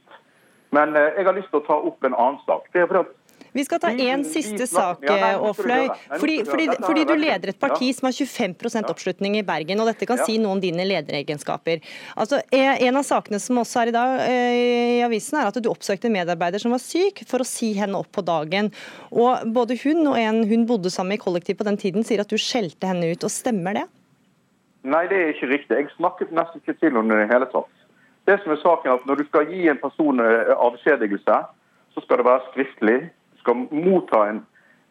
Men 0.76 0.96
eh, 0.96 1.18
jeg 1.18 1.28
har 1.28 1.36
lyst 1.38 1.52
til 1.52 1.62
å 1.62 1.66
ta 1.68 1.80
opp 1.80 2.08
en 2.08 2.16
annen 2.16 2.40
sak. 2.46 2.70
Det 2.74 2.84
er 2.84 2.88
fordi 2.92 3.04
at 3.08 3.18
Vi 3.52 3.64
skal 3.68 3.82
ta 3.84 3.90
én 3.92 4.22
siste 4.24 4.64
sak, 4.70 5.02
du 5.04 5.12
Aafløy. 5.12 5.90
nå 5.90 6.20
Fordi, 6.22 6.36
du 6.40 6.48
fordi, 6.48 6.68
fordi 6.80 7.02
du 7.10 7.14
leder 7.20 7.52
et 7.52 7.60
parti 7.60 7.90
som 7.98 8.08
har 8.08 8.16
25% 8.16 8.88
oppslutning 8.94 9.36
i 9.40 9.44
Bergen, 9.44 9.82
og 9.84 9.90
dette 9.90 10.08
kan 10.08 10.22
si 10.24 10.38
noe 10.40 10.56
om 10.56 10.62
dine 10.64 10.86
lederegenskaper. 10.88 11.84
Altså, 12.16 12.40
En 12.52 12.96
av 12.96 13.04
sakene 13.04 13.42
som 13.44 13.60
også 13.60 13.82
er 13.82 13.92
i 13.92 13.96
dag 13.98 14.16
i 14.30 15.02
avisen, 15.04 15.42
er 15.42 15.52
at 15.52 15.60
du 15.60 15.68
oppsøkte 15.68 16.08
en 16.08 16.16
medarbeider 16.16 16.64
som 16.64 16.72
var 16.72 16.80
syk, 16.80 17.26
for 17.28 17.44
å 17.44 17.48
si 17.48 17.74
henne 17.76 18.00
opp 18.00 18.14
på 18.16 18.24
dagen. 18.24 18.72
Og 19.12 19.44
Både 19.52 19.76
hun 19.84 20.08
og 20.08 20.16
en 20.16 20.46
hun 20.48 20.64
bodde 20.66 20.94
sammen 20.94 21.18
med 21.18 21.20
i 21.20 21.26
kollektiv 21.26 21.60
på 21.60 21.68
den 21.68 21.82
tiden, 21.82 22.08
sier 22.08 22.24
at 22.24 22.32
du 22.32 22.40
skjelte 22.40 22.88
henne 22.88 23.12
ut. 23.12 23.28
og 23.28 23.36
Stemmer 23.36 23.82
det? 23.82 23.90
Nei, 24.84 25.06
det 25.10 25.18
er 25.18 25.34
ikke 25.36 25.52
riktig. 25.52 25.78
Jeg 25.78 25.94
snakket 25.98 26.32
nesten 26.34 26.62
ikke 26.62 26.78
til 26.80 26.96
henne 26.98 27.14
i 27.14 27.22
det 27.22 27.30
hele 27.30 27.48
tatt. 27.54 27.70
Det 28.30 28.38
som 28.42 28.54
er 28.54 28.62
saken 28.62 28.90
er 28.90 29.00
at 29.00 29.06
Når 29.10 29.20
du 29.22 29.26
skal 29.30 29.50
gi 29.50 29.68
en 29.70 29.82
person 29.82 30.22
eh, 30.22 30.54
avskjedigelse, 30.58 31.38
så 31.94 32.04
skal 32.06 32.22
det 32.22 32.26
være 32.26 32.48
skriftlig. 32.52 33.00
Du 33.34 33.44
skal 33.44 33.66
motta 33.70 34.24
en, 34.30 34.44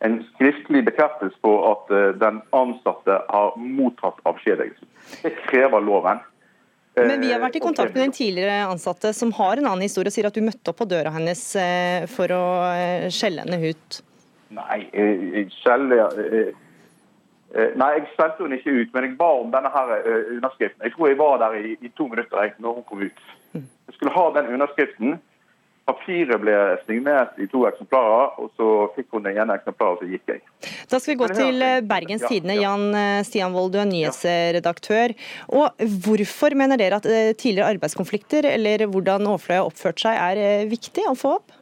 en 0.06 0.18
skriftlig 0.34 0.84
bekreftelse 0.86 1.38
på 1.42 1.54
at 1.72 1.94
eh, 1.94 2.10
den 2.22 2.42
ansatte 2.54 3.18
har 3.30 3.56
mottatt 3.56 4.22
avskjedigelsen. 4.30 4.90
Det 5.22 5.34
krever 5.48 5.82
loven. 5.82 6.22
Men 6.98 7.22
vi 7.22 7.30
har 7.32 7.42
vært 7.42 7.56
i 7.56 7.62
Eh, 7.62 7.66
kontakt 7.66 7.94
med 7.94 8.02
den 8.02 8.14
tidligere 8.14 8.64
ansatte 8.70 9.12
som 9.14 9.32
har 9.32 9.58
en 9.58 9.66
annen 9.66 9.86
historie, 9.86 10.10
og 10.10 10.14
sier 10.14 10.30
at 10.30 10.38
du 10.38 10.42
møtte 10.46 10.70
opp 10.70 10.82
på 10.82 10.90
døra 10.90 11.14
hennes 11.14 11.44
for 12.14 12.34
å 12.34 12.44
skjelle 13.14 13.46
henne 13.46 13.74
ut. 13.74 14.02
Nei, 14.50 14.80
skjelle 15.62 16.02
Nei, 17.50 17.88
jeg 17.96 18.06
sendte 18.14 18.44
henne 18.44 18.60
ikke 18.60 18.76
ut, 18.76 18.92
men 18.94 19.08
jeg 19.08 19.16
ba 19.18 19.30
om 19.40 19.50
denne 19.50 19.72
her 19.74 19.96
eh, 19.96 20.36
underskriften. 20.36 20.84
Jeg 20.86 20.94
tror 20.94 21.10
jeg 21.10 21.18
var 21.18 21.40
der 21.42 21.56
i, 21.58 21.74
i 21.82 21.90
to 21.98 22.06
minutter 22.06 22.44
jeg, 22.44 22.54
når 22.62 22.78
hun 22.78 22.86
kom 22.86 23.02
ut. 23.02 23.26
Jeg 23.56 23.96
skulle 23.96 24.14
ha 24.14 24.28
den 24.36 24.52
underskriften. 24.54 25.18
Papiret 25.90 26.38
ble 26.38 26.54
signert 26.86 27.38
i 27.42 27.48
to 27.50 27.64
eksemplarer, 27.66 28.36
og 28.38 28.52
så 28.54 28.66
fikk 28.94 29.16
hun 29.16 29.24
det 29.26 29.32
ene 29.34 29.56
eksemplaret, 29.58 29.98
og 29.98 30.04
så 30.04 30.10
gikk 30.12 30.30
jeg. 30.30 30.42
Da 30.92 31.00
skal 31.00 31.14
vi 31.14 31.18
gå 31.18 31.30
til 31.34 31.64
eh, 31.66 31.80
Bergens 31.90 32.22
Tidende. 32.28 32.54
ja. 32.60 32.68
Jan 32.68 32.98
eh, 33.00 33.22
Stian 33.26 33.56
Wold, 33.56 33.72
du 33.74 33.80
er 33.82 33.88
nyhetsredaktør. 33.90 35.16
Og 35.56 35.82
Hvorfor 36.04 36.54
mener 36.58 36.78
dere 36.78 37.00
at 37.02 37.08
eh, 37.10 37.32
tidligere 37.34 37.72
arbeidskonflikter, 37.74 38.46
eller 38.52 38.86
hvordan 38.92 39.26
Åfløy 39.32 39.56
har 39.56 39.66
oppført 39.66 40.04
seg, 40.04 40.14
er 40.14 40.44
eh, 40.44 40.68
viktig 40.70 41.08
å 41.10 41.16
få 41.18 41.40
opp? 41.40 41.56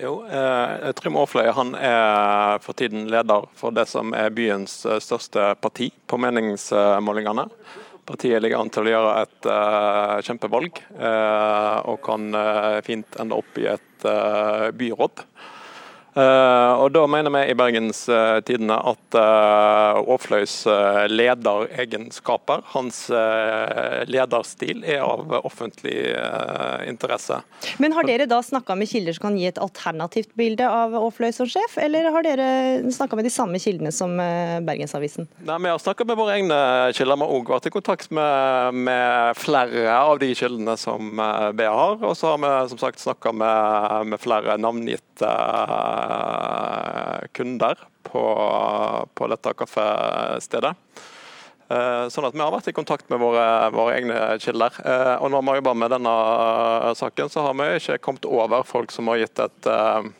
Jo, 0.00 0.24
eh, 0.24 0.90
Trym 0.96 1.16
Aafløy 1.20 1.50
han 1.52 1.74
er 1.76 2.58
for 2.64 2.72
tiden 2.78 3.10
leder 3.12 3.44
for 3.58 3.74
det 3.76 3.84
som 3.90 4.14
er 4.16 4.32
byens 4.32 4.86
eh, 4.88 5.00
største 5.04 5.52
parti 5.60 5.90
på 6.08 6.16
meningsmålingene. 6.16 7.44
Partiet 8.08 8.40
ligger 8.42 8.62
an 8.62 8.72
til 8.72 8.88
å 8.88 8.94
gjøre 8.94 9.12
et 9.20 9.48
eh, 9.52 10.14
kjempevalg, 10.26 10.80
eh, 10.96 11.76
og 11.92 12.00
kan 12.06 12.32
eh, 12.34 12.78
fint 12.86 13.20
ende 13.20 13.36
opp 13.38 13.60
i 13.60 13.68
et 13.74 14.08
eh, 14.08 14.70
byråd. 14.80 15.26
Eh, 16.12 16.72
og 16.82 16.92
Da 16.92 17.06
mener 17.08 17.32
vi 17.32 17.44
i 17.50 17.56
Bergens 17.56 18.04
eh, 18.12 18.40
Tidende 18.44 18.76
at 18.92 19.16
Aafløys 19.16 20.54
eh, 20.66 21.04
lederegenskaper, 21.10 22.62
hans 22.74 23.04
eh, 23.10 24.02
lederstil, 24.10 24.82
er 24.84 25.02
av 25.04 25.32
offentlig 25.42 25.96
eh, 26.12 26.88
interesse. 26.90 27.40
Men 27.82 27.96
Har 27.96 28.06
dere 28.08 28.26
da 28.30 28.42
snakka 28.44 28.76
med 28.78 28.90
kilder 28.90 29.16
som 29.16 29.28
kan 29.28 29.38
gi 29.40 29.48
et 29.50 29.60
alternativt 29.62 30.32
bilde 30.38 30.68
av 30.68 30.94
Aafløy 30.98 31.32
som 31.34 31.48
sjef, 31.48 31.78
eller 31.80 32.10
har 32.12 32.26
dere 32.26 32.48
snakka 32.92 33.18
med 33.18 33.28
de 33.28 33.32
samme 33.32 33.60
kildene 33.62 33.92
som 33.94 34.18
eh, 34.20 34.58
Bergensavisen? 34.64 35.28
Nei, 35.46 35.58
Vi 35.64 35.72
har 35.72 35.82
snakka 35.82 36.06
med 36.08 36.20
våre 36.20 36.36
egne 36.38 36.60
kilder. 36.96 37.20
Vi 37.22 37.26
har 37.26 37.36
òg 37.38 37.52
vært 37.54 37.68
i 37.68 37.74
kontakt 37.74 38.12
med, 38.14 38.82
med, 38.88 39.40
flere 39.40 39.86
av 39.96 40.18
de 40.22 40.32
kildene 40.36 40.76
som 40.80 41.12
eh, 41.16 41.48
BA 41.56 41.72
har. 41.72 41.98
Og 42.02 42.16
så 42.18 42.34
har 42.34 42.42
vi 42.42 42.52
som 42.72 42.80
sagt 42.82 43.02
snakka 43.02 43.32
med, 43.36 44.12
med 44.12 44.22
flere 44.22 44.58
navngitte 44.60 45.28
eh, 45.28 46.01
kunder 47.36 47.80
på, 48.06 48.22
på 49.14 49.28
dette 49.32 49.54
kaffestedet. 49.58 50.74
Eh, 51.72 52.06
Sånn 52.12 52.26
at 52.28 52.34
Vi 52.36 52.42
har 52.42 52.52
vært 52.52 52.68
i 52.68 52.76
kontakt 52.76 53.08
med 53.12 53.20
våre, 53.22 53.44
våre 53.74 53.98
egne 53.98 54.16
kilder. 54.42 54.74
Eh, 54.84 55.14
Og 55.22 55.30
når 55.32 55.44
vi 55.44 55.52
har 55.52 55.60
jobba 55.62 55.76
med 55.84 55.94
denne 55.94 56.16
saken, 56.98 57.30
så 57.32 57.46
har 57.46 57.54
vi 57.58 57.70
ikke 57.78 58.00
kommet 58.02 58.26
over 58.28 58.66
folk 58.68 58.92
som 58.92 59.08
har 59.12 59.22
gitt 59.22 59.40
et 59.40 59.68
eh, 59.70 60.10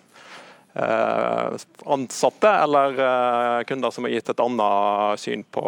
eh, 0.81 1.59
ansatte 1.97 2.53
eller 2.65 2.97
eh, 3.09 3.65
kunder 3.69 3.93
som 3.93 4.09
har 4.09 4.15
gitt 4.15 4.33
et 4.33 4.43
annet 4.47 5.21
syn 5.21 5.45
på, 5.53 5.65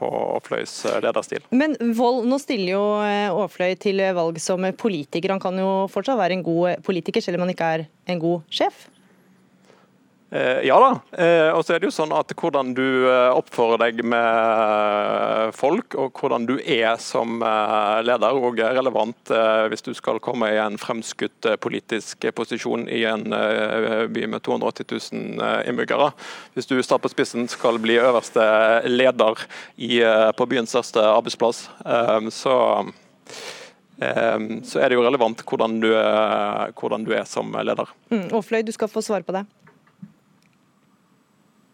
på 0.00 0.12
Åfløys 0.40 0.78
lederstil. 1.04 1.44
Men 1.54 1.76
Vold, 1.98 2.24
nå 2.30 2.40
stiller 2.42 2.74
jo 2.74 2.84
Åfløy 3.44 3.76
til 3.82 4.02
valg 4.16 4.40
som 4.42 4.66
politiker. 4.80 5.36
Han 5.36 5.42
kan 5.42 5.60
jo 5.60 5.84
fortsatt 5.92 6.18
være 6.18 6.40
en 6.40 6.46
god 6.46 6.82
politiker, 6.86 7.22
selv 7.22 7.38
om 7.38 7.46
han 7.46 7.54
ikke 7.54 7.74
er 7.76 7.86
en 8.10 8.22
god 8.22 8.48
sjef? 8.50 8.88
Eh, 10.30 10.60
Ja 10.66 10.78
da. 10.78 10.90
Eh, 11.24 11.50
Og 11.50 11.64
så 11.64 11.74
er 11.74 11.80
det 11.82 11.88
jo 11.88 11.94
sånn 11.94 12.12
at 12.14 12.30
hvordan 12.38 12.70
du 12.76 12.84
eh, 13.10 13.32
oppfører 13.34 13.80
deg 13.82 14.04
med 14.06 15.50
folk, 15.58 15.96
og 15.98 16.14
hvordan 16.20 16.46
du 16.46 16.54
er 16.62 17.00
som 17.02 17.40
leder, 17.40 18.38
òg 18.38 18.60
er 18.62 18.76
relevant 18.78 19.32
hvis 19.70 19.82
du 19.84 19.90
skal 19.96 20.20
komme 20.22 20.50
i 20.52 20.58
en 20.60 20.78
fremskutt 20.80 21.48
politisk 21.62 22.28
posisjon 22.36 22.86
i 22.88 23.02
en 23.08 23.26
by 23.30 24.26
med 24.30 24.42
280 24.46 24.86
000 25.12 25.42
eh, 25.42 25.68
innbyggere. 25.70 26.10
Hvis 26.54 26.70
du 26.70 26.76
står 26.82 27.02
på 27.02 27.10
spissen 27.12 27.48
skal 27.50 27.80
bli 27.82 27.98
øverste 28.00 28.44
leder 28.88 29.42
i, 29.76 29.98
på 30.36 30.46
byens 30.50 30.70
største 30.74 31.02
arbeidsplass, 31.02 31.66
så 32.34 32.56
så 34.00 34.80
er 34.80 34.88
det 34.88 34.96
jo 34.96 35.02
relevant 35.04 35.42
hvordan 35.44 35.74
du, 35.82 35.90
hvordan 36.80 37.02
du 37.04 37.10
er 37.12 37.26
som 37.28 37.52
leder. 37.52 37.90
Mm, 38.08 38.30
Fløy, 38.40 38.62
du 38.64 38.72
skal 38.72 38.88
få 38.88 39.02
svare 39.04 39.26
på 39.26 39.34
det. 39.36 39.42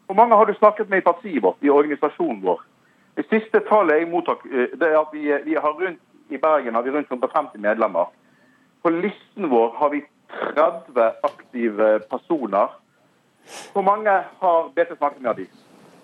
Hvor 0.07 0.15
mange 0.15 0.37
har 0.37 0.45
du 0.45 0.55
snakket 0.55 0.89
med 0.89 0.99
i 0.99 1.07
partiet 1.07 1.43
vårt, 1.43 1.57
i 1.61 1.71
organisasjonen 1.71 2.43
vår? 2.43 2.61
Det 3.17 3.25
siste 3.31 3.61
tallet 3.69 4.01
jeg 4.01 4.11
mottok, 4.11 4.45
eh, 4.47 4.75
det 4.79 4.91
er 4.91 4.99
at 5.01 5.13
vi, 5.13 5.33
vi 5.45 5.55
har 5.55 5.73
rundt, 5.73 6.01
i 6.29 6.39
Bergen 6.39 6.75
har 6.75 6.83
vi 6.83 6.91
rundt 6.91 7.11
150 7.11 7.59
medlemmer. 7.59 8.11
På 8.83 8.91
listen 8.91 9.51
vår 9.51 9.75
har 9.79 9.91
vi 9.91 10.03
30 10.55 11.13
aktive 11.23 11.99
personer. 12.11 12.69
Hvor 13.73 13.83
mange 13.83 14.11
har 14.41 14.69
BT 14.75 14.97
snakket 14.99 15.23
med 15.23 15.31
av 15.31 15.37
de? 15.37 15.47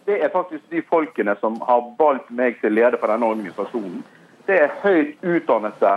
Det 0.06 0.24
er 0.24 0.28
faktisk 0.28 0.70
de 0.70 0.82
folkene 0.82 1.34
som 1.40 1.60
har 1.66 1.82
valgt 1.98 2.30
meg 2.30 2.58
til 2.60 2.74
leder 2.74 2.98
for 2.98 3.10
denne 3.10 3.26
organisasjonen. 3.26 4.02
Det 4.46 4.58
er 4.62 4.74
høyt 4.82 5.22
utdannede, 5.22 5.92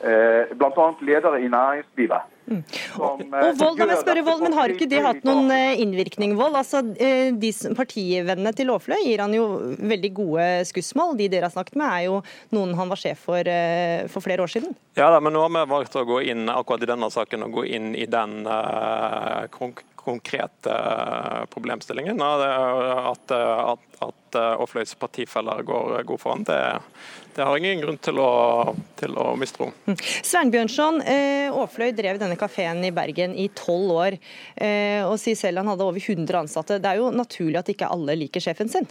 bl.a. 0.00 0.88
ledere 1.02 1.40
i 1.42 1.48
næringslivet. 1.50 2.34
som, 2.48 2.62
Og, 3.02 3.20
Og 3.20 3.58
Vold, 3.60 3.78
må 3.78 3.88
jeg 3.90 4.00
spørre 4.00 4.24
Vold, 4.24 4.42
men 4.44 4.56
har 4.56 4.72
ikke 4.72 4.88
det 4.88 5.02
hatt 5.04 5.26
noen 5.26 5.50
eh, 5.52 5.80
innvirkning, 5.82 6.34
Vold? 6.38 6.56
Altså, 6.58 6.80
eh, 6.96 7.28
de 7.36 7.50
Partivennene 7.76 8.52
til 8.56 8.72
Aafløy 8.72 8.96
gir 9.04 9.22
han 9.22 9.34
jo 9.36 9.48
veldig 9.76 10.12
gode 10.16 10.46
skussmål. 10.70 11.16
De 11.18 11.28
dere 11.32 11.48
har 11.48 11.54
snakket 11.54 11.76
med, 11.78 11.88
er 11.88 12.06
jo 12.08 12.22
noen 12.56 12.74
han 12.78 12.90
var 12.92 13.00
sjef 13.00 13.26
for 13.28 13.52
eh, 13.52 14.06
for 14.08 14.24
flere 14.24 14.44
år 14.44 14.52
siden. 14.52 14.72
Ja, 14.98 15.10
da, 15.12 15.20
men 15.20 15.36
nå 15.36 15.44
har 15.44 15.52
vi 15.52 15.66
valgt 15.70 15.98
å 15.98 16.06
gå 16.08 16.22
inn 16.32 16.48
akkurat 16.52 16.84
i 16.84 16.90
denne 16.90 17.12
saken 17.12 17.46
og 17.46 17.60
gå 17.60 17.68
inn 17.76 17.92
i 17.98 18.08
den 18.10 18.40
uh, 18.48 19.44
konk 19.52 19.84
konkrete 20.08 20.72
eh, 20.72 21.44
problemstillingen. 21.52 22.22
At 22.22 23.30
uh, 23.30 23.68
at, 23.68 23.82
at 24.00 24.38
uh, 24.38 24.62
Aafløys 24.62 24.94
partifeller 24.96 25.60
går 25.68 26.02
god 26.08 26.22
foran, 26.22 26.46
det, 26.48 26.60
det 27.38 27.46
har 27.46 27.58
ingen 27.60 27.82
grunn 27.84 27.98
til 28.02 28.18
å, 28.18 28.30
til 28.98 29.14
å 29.14 29.30
mistro. 29.38 29.70
Svein 30.26 30.50
Bjørnson, 30.50 31.00
eh, 31.06 31.46
Aafløy 31.54 31.92
drev 31.96 32.18
denne 32.18 32.38
kafeen 32.40 32.82
i 32.86 32.94
Bergen 32.94 33.36
i 33.38 33.46
tolv 33.54 33.94
år, 33.94 34.18
eh, 34.56 35.04
og 35.06 35.16
sier 35.22 35.38
selv 35.38 35.62
han 35.62 35.70
hadde 35.70 35.86
over 35.86 36.02
100 36.02 36.42
ansatte. 36.42 36.80
Det 36.82 36.90
er 36.90 36.98
jo 36.98 37.12
naturlig 37.14 37.62
at 37.62 37.70
ikke 37.70 37.92
alle 37.94 38.18
liker 38.18 38.42
sjefen 38.42 38.72
sin? 38.72 38.90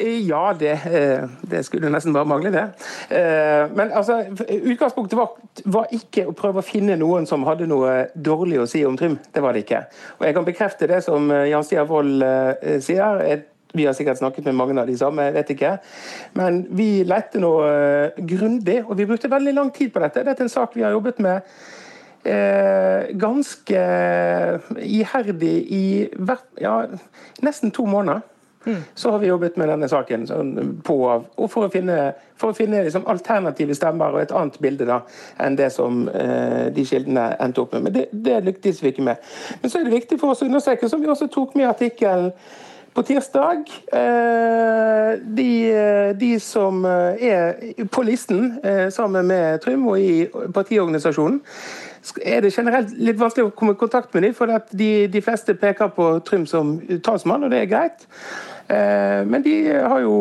Ja, 0.00 0.54
det, 0.56 0.72
eh, 0.86 1.26
det 1.42 1.64
skulle 1.66 1.90
nesten 1.92 2.14
bare 2.14 2.28
mangle, 2.30 2.54
det. 2.54 2.64
Eh, 3.10 3.66
Men 3.74 3.92
altså, 3.92 4.22
utgangspunktet 4.48 5.18
var, 5.18 5.34
var 5.64 5.90
ikke 5.92 6.28
å 6.30 6.36
prøve 6.36 6.62
å 6.62 6.64
finne 6.64 6.96
noen 6.96 7.26
som 7.28 7.44
hadde 7.44 7.68
noe 7.68 8.06
dårlig 8.14 8.62
å 8.62 8.68
si 8.70 8.84
om 8.86 8.96
Trym. 8.96 9.18
Det 9.34 9.42
var 9.44 9.52
det 9.52 9.66
ikke. 9.66 9.82
Og 10.20 10.26
jeg 10.28 10.38
kan 10.38 10.46
bekrefte 10.46 10.88
det 10.88 11.02
som 11.04 11.30
eh, 11.30 11.50
Jan 11.50 11.66
Stian 11.66 11.90
Wold 11.90 12.22
eh, 12.22 12.78
sier. 12.80 13.42
Vi 13.72 13.86
har 13.86 13.94
sikkert 13.94 14.18
snakket 14.18 14.44
med 14.44 14.58
mange 14.58 14.80
av 14.80 14.88
de 14.88 14.96
samme, 14.98 15.28
jeg 15.28 15.34
vet 15.34 15.52
ikke. 15.54 15.74
Men 16.38 16.64
vi 16.74 16.88
lette 17.06 17.42
nå 17.42 17.52
eh, 17.68 18.24
grundig, 18.32 18.80
og 18.86 18.96
vi 18.98 19.06
brukte 19.06 19.30
veldig 19.30 19.54
lang 19.54 19.70
tid 19.74 19.92
på 19.94 20.02
dette. 20.02 20.24
Dette 20.26 20.42
er 20.42 20.48
en 20.48 20.52
sak 20.52 20.74
vi 20.74 20.82
har 20.82 20.96
jobbet 20.96 21.20
med 21.22 21.46
eh, 22.24 23.12
ganske 23.20 23.84
iherdig 24.82 25.54
i 25.70 25.86
hvert, 26.18 26.46
ja, 26.60 26.82
nesten 27.46 27.70
to 27.70 27.86
måneder. 27.86 28.26
Mm. 28.66 28.82
Så 28.94 29.10
har 29.10 29.18
vi 29.18 29.26
jobbet 29.26 29.56
med 29.56 29.70
denne 29.72 29.88
saken 29.88 30.26
sånn, 30.28 30.50
på, 30.84 30.96
og 31.08 31.46
for 31.48 31.64
å 31.64 31.70
finne, 31.72 32.10
for 32.36 32.52
å 32.52 32.56
finne 32.56 32.82
liksom, 32.84 33.06
alternative 33.08 33.72
stemmer 33.78 34.12
og 34.12 34.20
et 34.20 34.34
annet 34.36 34.58
bilde 34.60 34.88
da, 34.88 34.98
enn 35.40 35.56
det 35.56 35.70
som 35.72 36.02
eh, 36.12 36.66
de 36.74 36.84
kildene 36.84 37.30
endte 37.40 37.62
opp 37.62 37.72
med. 37.72 37.86
Men 37.86 37.94
det, 37.96 38.08
det 38.12 38.42
lyktes 38.50 38.82
vi 38.82 38.92
ikke 38.92 39.06
med. 39.06 39.30
Men 39.62 39.72
så 39.72 39.80
er 39.80 39.88
det 39.88 39.94
viktig 39.94 40.20
for 40.20 40.34
oss 40.34 40.44
å 40.44 40.50
understreke, 40.50 40.90
som 40.92 41.00
vi 41.00 41.08
også 41.08 41.30
tok 41.32 41.56
med 41.56 41.64
i 41.64 41.70
artikkelen 41.70 42.34
på 42.94 43.04
tirsdag. 43.06 43.70
Eh, 43.92 45.12
de, 45.36 45.50
de, 46.20 46.32
som 46.42 46.84
er 46.84 47.86
på 47.92 48.04
listen 48.06 48.58
sammen 48.92 49.30
med 49.30 49.62
Trym 49.64 49.86
og 49.90 50.00
i 50.00 50.26
partiorganisasjonen, 50.54 51.40
er 52.24 52.40
det 52.40 52.52
generelt 52.54 52.92
litt 52.96 53.18
vanskelig 53.20 53.50
å 53.50 53.56
komme 53.56 53.74
i 53.76 53.80
kontakt 53.80 54.14
med 54.14 54.24
dem, 54.24 54.36
for 54.36 54.50
de, 54.72 54.92
de, 55.12 55.22
fleste 55.24 55.54
peker 55.58 55.92
på 55.96 56.12
Trym 56.26 56.46
som 56.48 56.78
talsmann, 57.04 57.44
og 57.44 57.52
det 57.52 57.64
er 57.64 57.70
greit. 57.70 58.06
Eh, 58.70 59.20
men 59.26 59.42
de 59.42 59.54
har 59.74 60.00
jo, 60.04 60.16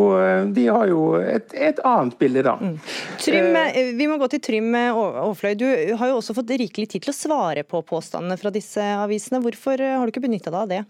de 0.55 0.65
har 0.67 0.89
jo 0.89 1.03
et, 1.21 1.53
et, 1.53 1.81
annet 1.85 2.17
bilde, 2.19 2.43
da. 2.45 2.55
Mm. 2.59 2.75
Trym, 3.21 3.49
eh, 3.61 3.91
vi 3.95 4.09
må 4.09 4.19
gå 4.19 4.29
til 4.33 4.43
Trym 4.43 4.75
Aafløy. 4.75 5.53
Du 5.59 5.67
har 5.69 6.11
jo 6.11 6.19
også 6.19 6.35
fått 6.37 6.55
rikelig 6.59 6.89
tid 6.93 7.05
til 7.05 7.13
å 7.13 7.19
svare 7.19 7.65
på 7.67 7.83
påstandene 7.85 8.39
fra 8.41 8.51
disse 8.53 8.83
avisene. 9.05 9.43
Hvorfor 9.45 9.79
har 9.79 10.03
du 10.03 10.13
ikke 10.13 10.25
benytta 10.25 10.51
deg 10.51 10.63
av 10.63 10.71
det? 10.73 10.85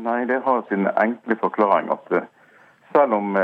Nei, 0.00 0.24
det 0.24 0.42
har 0.44 0.62
sin 0.68 0.88
enkle 0.96 1.36
forklaring. 1.40 1.90
at 1.92 2.12
eh, 2.12 2.28
selv 2.92 3.14
om 3.14 3.36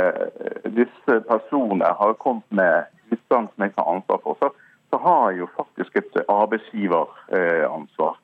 disse 0.75 1.21
personene 1.29 1.91
har 1.99 2.17
kommet 2.19 2.47
med 2.51 2.89
utsagn 3.15 3.47
som 3.53 3.63
jeg 3.63 3.75
tar 3.77 3.91
ansvar 3.93 4.19
for, 4.25 4.39
så 4.41 4.51
så 4.91 4.97
har 4.97 5.31
jo 5.31 5.47
faktisk 5.57 5.97
et 5.97 6.17
arbeidsgiveransvar. 6.29 8.19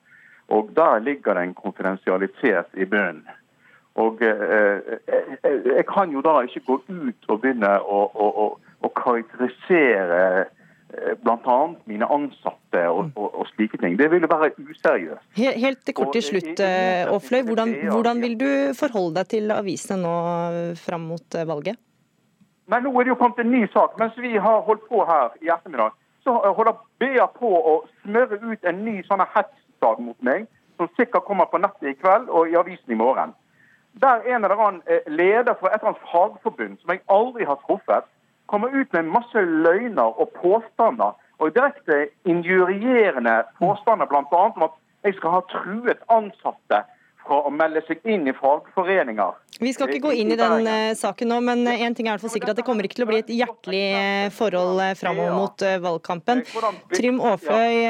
Og 0.47 0.69
Der 0.75 0.99
ligger 0.99 1.33
det 1.33 1.43
en 1.43 1.53
konfidensialitet 1.53 2.65
i 2.73 2.85
bunnen. 2.85 3.27
Og 3.95 4.21
eh, 4.21 4.79
jeg, 5.43 5.61
Jeg 5.65 5.85
kan 5.85 6.09
jo 6.09 6.21
da 6.21 6.41
ikke 6.41 6.65
gå 6.67 6.81
ut 6.89 7.25
og 7.27 7.41
begynne 7.41 7.79
å, 7.79 7.99
å, 8.13 8.27
å, 8.43 8.59
å 8.81 8.89
karakterisere 8.89 10.39
eh, 10.39 10.45
bl.a. 11.23 11.55
mine 11.89 12.07
ansatte 12.15 12.83
og, 12.89 13.13
og, 13.15 13.29
og, 13.39 13.47
slike 13.53 13.79
ting. 13.81 13.95
Det 13.99 14.11
ville 14.11 14.29
være 14.29 14.51
useriøst. 14.59 15.23
Helt, 15.37 15.57
helt 15.63 15.93
kort 15.95 16.13
til 16.13 16.25
slutt, 16.25 16.61
Aafløy. 16.61 17.41
Hvordan, 17.47 17.73
hvordan 17.91 18.21
vil 18.21 18.37
du 18.39 18.49
forholde 18.77 19.15
deg 19.19 19.31
til 19.33 19.55
avisene 19.55 20.01
nå 20.03 20.13
fram 20.83 21.09
mot 21.13 21.39
valget? 21.49 21.81
Nei, 22.71 22.79
Nå 22.79 22.93
er 22.95 23.03
det 23.03 23.11
jo 23.11 23.19
kommet 23.19 23.41
en 23.43 23.51
ny 23.51 23.65
sak. 23.73 23.97
Mens 23.99 24.17
vi 24.17 24.37
har 24.37 24.63
holdt 24.67 24.85
på 24.89 25.03
her 25.05 25.33
i 25.43 25.51
ettermiddag, 25.51 25.95
så 26.23 26.37
holder 26.57 26.79
BA 26.99 27.25
på 27.39 27.51
å 27.51 27.75
smøre 28.03 28.39
ut 28.41 28.67
en 28.69 28.83
ny 28.85 29.01
sånn 29.07 29.23
hetssak 29.35 29.99
mot 29.99 30.19
meg, 30.23 30.47
som 30.79 30.89
sikkert 30.97 31.27
kommer 31.27 31.49
på 31.51 31.59
nettet 31.61 31.91
i 31.91 31.97
kveld 31.99 32.29
og 32.31 32.49
i 32.49 32.57
avisen 32.59 32.95
i 32.95 32.99
morgen. 32.99 33.35
Der 34.01 34.23
en 34.25 34.45
eller 34.47 34.57
annen 34.57 34.81
eh, 34.87 35.03
leder 35.11 35.57
for 35.59 35.69
et 35.69 35.81
eller 35.81 35.91
annet 35.91 36.07
fagforbund 36.09 36.79
som 36.81 36.93
jeg 36.95 37.03
aldri 37.13 37.45
har 37.45 37.59
truffet, 37.67 38.07
kommer 38.47 38.73
ut 38.75 38.93
med 38.93 39.03
masse 39.03 39.41
løgner 39.41 40.19
og 40.21 40.31
påstander, 40.41 41.15
og 41.39 41.55
direkte 41.55 42.07
injurierende 42.25 43.43
påstander 43.59 44.05
bl.a. 44.05 44.21
om 44.31 44.67
at 44.67 44.75
jeg 45.03 45.17
skal 45.17 45.35
ha 45.35 45.41
truet 45.51 46.03
ansatte 46.13 46.83
fra 47.23 47.39
å 47.47 47.51
melde 47.53 47.81
seg 47.87 48.03
inn 48.09 48.27
i 48.27 48.33
fagforeninger. 48.35 49.39
Vi 49.63 49.71
skal 49.75 49.91
ikke 49.91 50.09
gå 50.09 50.13
inn 50.19 50.33
i 50.33 50.37
den 50.37 50.67
uh, 50.67 50.91
saken 50.97 51.29
nå, 51.29 51.37
men 51.45 51.61
én 51.69 51.85
eh, 51.85 51.95
ting 51.95 52.07
er 52.07 52.11
i 52.11 52.15
hvert 52.15 52.23
fall 52.25 52.33
sikkert 52.33 52.53
at 52.53 52.59
det 52.59 52.65
kommer 52.67 52.87
ikke 52.87 52.97
til 52.97 53.05
å 53.05 53.09
bli 53.11 53.19
et 53.21 53.31
hjertelig 53.31 53.83
uh, 53.93 54.27
forhold 54.33 54.81
framover 54.99 55.35
mot 55.37 55.65
valgkampen. 55.83 56.43
Trym 56.93 57.21
Aaføy, 57.23 57.85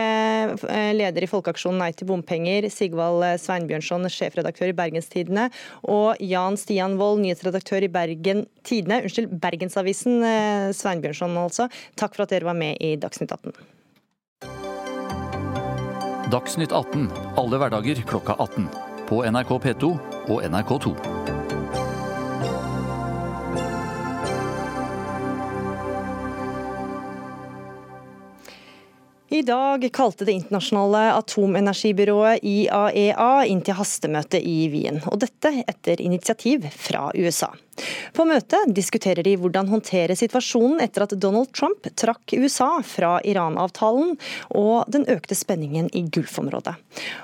leder 0.97 1.25
i 1.25 1.29
Folkeaksjonen 1.29 1.81
Nei 1.81 1.91
til 1.97 2.09
bompenger, 2.09 2.67
Sigvald 2.73 3.25
Sveinbjørnson, 3.41 4.09
sjefredaktør 4.11 4.73
i 4.73 4.77
Bergenstidene, 4.77 5.49
og 5.89 6.21
Jan 6.23 6.59
Stian 6.59 6.97
Wold, 7.01 7.23
nyhetsredaktør 7.23 7.87
i 7.87 7.91
Bergen 7.91 8.45
Tidene, 8.67 9.01
unnskyld, 9.07 9.33
Bergensavisen, 9.43 10.21
Sveinbjørnson 10.77 11.39
altså. 11.41 11.69
Takk 11.99 12.17
for 12.17 12.27
at 12.27 12.35
dere 12.35 12.51
var 12.51 12.59
med 12.59 12.79
i 12.83 12.95
Dagsnytt 13.01 13.33
18. 13.33 13.55
Dagsnytt 16.33 16.73
18 16.73 17.11
alle 17.37 17.59
hverdager 17.61 17.99
klokka 18.09 18.35
18 18.39 18.92
på 19.07 19.24
NRK 19.25 19.51
P2 19.65 19.98
og 20.29 20.43
NRK2. 20.43 21.32
I 29.33 29.41
dag 29.41 29.89
kalte 29.93 30.25
Det 30.25 30.31
internasjonale 30.31 31.13
atomenergibyrået 31.17 32.43
IAEA 32.46 33.29
e 33.41 33.48
inn 33.50 33.63
til 33.65 33.74
hastemøte 33.74 34.37
i 34.37 34.67
Wien, 34.69 35.00
og 35.09 35.24
dette 35.24 35.50
etter 35.65 36.03
initiativ 36.05 36.67
fra 36.77 37.07
USA. 37.17 37.50
På 38.13 38.27
møtet 38.29 38.69
diskuterer 38.77 39.25
de 39.25 39.33
hvordan 39.41 39.72
håndtere 39.74 40.13
situasjonen 40.13 40.83
etter 40.85 41.07
at 41.07 41.17
Donald 41.17 41.50
Trump 41.57 41.89
trakk 41.98 42.35
USA 42.37 42.69
fra 42.85 43.15
Iran-avtalen 43.25 44.13
og 44.53 44.93
den 44.93 45.09
økte 45.09 45.33
spenningen 45.33 45.89
i 45.98 46.05
Gulfområdet. 46.13 46.75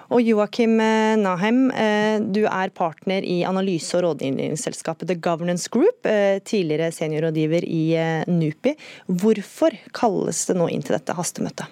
Og 0.10 0.26
Joakim 0.26 0.80
Nahem, 1.22 1.68
eh, 1.70 2.18
du 2.26 2.48
er 2.50 2.74
partner 2.74 3.22
i 3.22 3.44
analyse- 3.46 3.94
og 4.00 4.08
rådgivningsselskapet 4.08 5.14
The 5.14 5.22
Governance 5.30 5.70
Group, 5.70 6.10
eh, 6.10 6.42
tidligere 6.42 6.90
seniorrådgiver 6.90 7.70
i 7.70 7.84
eh, 7.94 8.26
NUPI. 8.26 8.74
Hvorfor 9.06 9.78
kalles 9.94 10.48
det 10.50 10.58
nå 10.58 10.74
inn 10.74 10.82
til 10.82 10.98
dette 10.98 11.14
hastemøtet? 11.14 11.70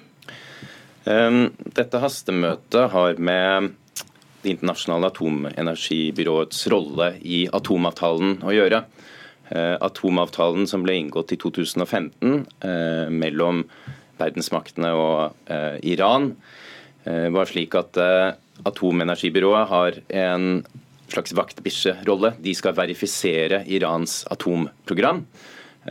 Ehm, 1.08 1.52
dette 1.76 2.02
hastemøtet 2.04 2.92
har 2.92 3.20
med 3.20 3.76
Det 4.44 4.52
internasjonale 4.54 5.10
atomenergibyråets 5.10 6.68
rolle 6.70 7.08
i 7.26 7.48
atomavtalen 7.52 8.36
å 8.46 8.54
gjøre. 8.54 8.84
Eh, 9.50 9.74
atomavtalen 9.82 10.68
som 10.70 10.84
ble 10.86 10.94
inngått 11.02 11.34
i 11.34 11.40
2015 11.42 12.46
eh, 12.62 13.10
mellom 13.10 13.64
verdensmaktene 14.20 14.92
og 14.94 15.50
eh, 15.52 15.80
Iran, 15.90 16.36
var 17.08 17.48
slik 17.48 17.72
at 17.80 17.96
atomenergibyrået 18.68 19.70
har 19.70 19.98
en 20.12 20.48
slags 21.08 21.32
vaktbikkjerolle. 21.38 22.34
De 22.44 22.52
skal 22.58 22.76
verifisere 22.76 23.62
Irans 23.72 24.26
atomprogram. 24.28 25.22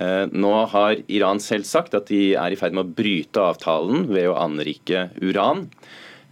Eh, 0.00 0.26
nå 0.32 0.52
har 0.66 0.98
Iran 1.08 1.40
selv 1.40 1.64
sagt 1.68 1.94
at 1.96 2.10
de 2.12 2.34
er 2.36 2.52
i 2.52 2.58
ferd 2.58 2.76
med 2.76 2.84
å 2.84 2.96
bryte 2.98 3.40
avtalen 3.40 4.10
ved 4.10 4.28
å 4.28 4.36
anrike 4.42 5.08
uran. 5.22 5.66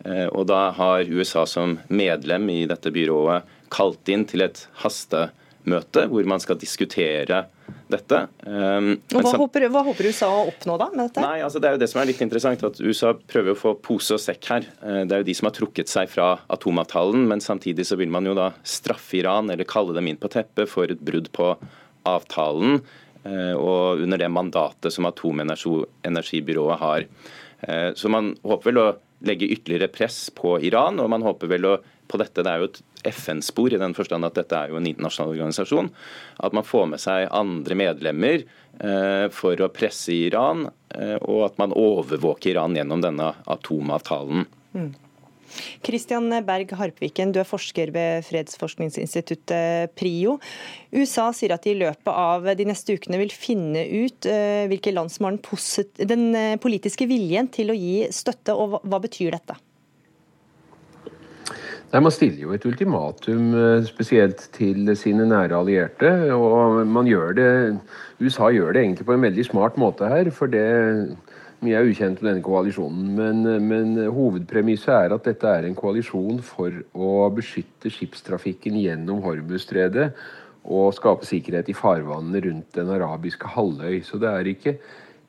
Eh, 0.04 0.26
og 0.26 0.50
da 0.50 0.66
har 0.76 1.08
USA 1.08 1.46
som 1.48 1.78
medlem 1.88 2.50
i 2.52 2.64
dette 2.68 2.92
byrået 2.92 3.48
kalt 3.72 4.12
inn 4.12 4.26
til 4.28 4.44
et 4.44 4.66
hastemøte 4.82 6.04
hvor 6.12 6.28
man 6.28 6.42
skal 6.44 6.58
diskutere 6.60 7.46
dette. 7.88 8.18
Eh, 8.44 8.90
og 9.16 9.24
hva, 9.24 9.32
håper, 9.46 9.64
hva 9.72 9.84
håper, 9.86 10.10
USA 10.12 10.28
å 10.28 10.42
oppnå 10.50 10.76
da 10.82 10.90
med 10.92 11.06
dette? 11.06 11.24
Nei, 11.24 11.38
altså 11.46 11.62
Det 11.62 11.70
er 11.70 11.78
jo 11.78 11.80
det 11.80 11.88
som 11.94 12.02
er 12.02 12.10
litt 12.10 12.20
interessant, 12.26 12.66
at 12.68 12.82
USA 12.84 13.14
prøver 13.16 13.54
å 13.54 13.60
få 13.62 13.72
pose 13.80 14.18
og 14.18 14.20
sekk 14.20 14.50
her. 14.52 14.68
Det 15.08 15.08
er 15.08 15.24
jo 15.24 15.28
de 15.30 15.36
som 15.38 15.48
har 15.48 15.56
trukket 15.56 15.88
seg 15.88 16.12
fra 16.12 16.34
atomavtalen, 16.52 17.24
men 17.32 17.40
samtidig 17.40 17.88
så 17.88 17.96
vil 17.96 18.12
man 18.12 18.28
jo 18.28 18.36
da 18.36 18.50
straffe 18.60 19.22
Iran 19.22 19.48
eller 19.54 19.64
kalle 19.64 19.96
dem 19.96 20.12
inn 20.12 20.20
på 20.20 20.28
teppet 20.36 20.68
for 20.68 20.92
et 20.92 21.00
brudd 21.00 21.32
på 21.32 21.54
avtalen. 22.04 22.82
Eh, 23.24 23.54
og 23.56 24.04
under 24.04 24.20
det 24.20 24.28
mandatet 24.28 24.92
som 24.92 25.08
atomenergibyrået 25.08 26.80
har. 26.80 27.06
Eh, 27.60 27.90
så 27.96 28.12
man 28.12 28.34
håper 28.44 28.70
vel 28.70 28.80
å 28.82 28.88
legge 29.24 29.48
ytterligere 29.48 29.88
press 29.92 30.28
på 30.34 30.58
Iran, 30.60 31.00
og 31.00 31.08
man 31.12 31.24
håper 31.24 31.52
vel 31.54 31.70
å 31.70 31.76
på 32.04 32.18
dette, 32.20 32.42
Det 32.44 32.50
er 32.52 32.60
jo 32.60 32.66
et 32.68 32.82
FN-spor 33.16 33.72
i 33.72 33.78
den 33.80 33.94
forstand 33.96 34.26
at 34.26 34.34
dette 34.36 34.52
er 34.52 34.68
jo 34.68 34.76
en 34.76 34.86
internasjonal 34.86 35.32
organisasjon. 35.32 35.88
At 36.36 36.52
man 36.52 36.62
får 36.62 36.84
med 36.86 37.00
seg 37.00 37.30
andre 37.32 37.74
medlemmer 37.74 38.44
eh, 38.44 39.28
for 39.32 39.56
å 39.56 39.70
presse 39.72 40.12
Iran, 40.12 40.68
og 41.24 41.40
at 41.46 41.56
man 41.58 41.72
overvåker 41.72 42.52
Iran 42.52 42.76
gjennom 42.76 43.00
denne 43.02 43.32
atomavtalen. 43.50 44.44
Mm. 44.76 44.92
Kristian 45.84 46.30
Berg 46.46 46.72
Harpviken, 46.78 47.32
du 47.34 47.40
er 47.42 47.48
forsker 47.48 47.92
ved 47.94 48.24
fredsforskningsinstituttet 48.28 49.94
PRIO. 49.98 50.38
USA 50.94 51.30
sier 51.34 51.54
at 51.56 51.66
de 51.66 51.74
i 51.74 51.80
løpet 51.82 52.10
av 52.10 52.48
de 52.58 52.68
neste 52.68 52.96
ukene 52.96 53.20
vil 53.20 53.34
finne 53.34 53.84
ut 53.90 54.28
eh, 54.30 54.64
hvilke 54.70 54.94
land 54.94 55.12
som 55.12 55.28
har 55.28 55.36
den, 55.36 56.08
den 56.14 56.26
eh, 56.38 56.56
politiske 56.62 57.08
viljen 57.10 57.50
til 57.52 57.72
å 57.72 57.78
gi 57.78 58.08
støtte, 58.14 58.54
og 58.54 58.80
hva 58.82 59.00
betyr 59.02 59.34
dette? 59.34 59.58
Nei, 61.94 62.00
Man 62.02 62.10
stiller 62.10 62.40
jo 62.42 62.54
et 62.56 62.64
ultimatum 62.66 63.52
eh, 63.54 63.84
spesielt 63.86 64.48
til 64.56 64.90
sine 64.98 65.28
nære 65.30 65.54
allierte. 65.54 66.10
og 66.34 66.82
man 66.90 67.06
gjør 67.06 67.36
det, 67.38 67.50
USA 68.18 68.50
gjør 68.50 68.72
det 68.74 68.82
egentlig 68.82 69.06
på 69.06 69.14
en 69.14 69.26
veldig 69.28 69.44
smart 69.46 69.78
måte 69.78 70.08
her. 70.10 70.30
for 70.30 70.50
det 70.50 71.14
mye 71.64 71.80
er 71.80 71.88
ukjent 71.88 72.20
om 72.20 72.28
denne 72.28 72.44
koalisjonen, 72.44 73.10
men, 73.16 73.42
men, 73.64 73.96
hovedpremisset 74.12 74.92
er 74.94 75.14
at 75.16 75.28
dette 75.28 75.50
er 75.50 75.68
en 75.68 75.76
koalisjon 75.78 76.42
for 76.44 76.74
å 76.92 77.28
beskytte 77.34 77.92
skipstrafikken 77.92 78.76
gjennom 78.80 79.22
Hormuzstredet 79.24 80.10
og 80.64 80.94
skape 80.96 81.26
sikkerhet 81.28 81.68
i 81.68 81.76
farvannene 81.76 82.40
rundt 82.46 82.76
den 82.76 82.92
arabiske 82.94 83.50
halvøy. 83.56 83.98
Så 84.06 84.20
det 84.20 84.30
er 84.30 84.52
ikke 84.52 84.76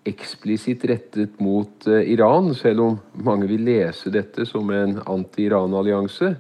eksplisitt 0.06 0.86
rettet 0.88 1.40
mot 1.42 1.88
uh, 1.90 2.00
Iran, 2.00 2.54
selv 2.56 2.84
om 2.86 2.98
mange 3.26 3.50
vil 3.50 3.66
lese 3.68 4.14
dette 4.14 4.46
som 4.48 4.70
en 4.72 5.00
anti-Iran-allianse. 5.02 6.36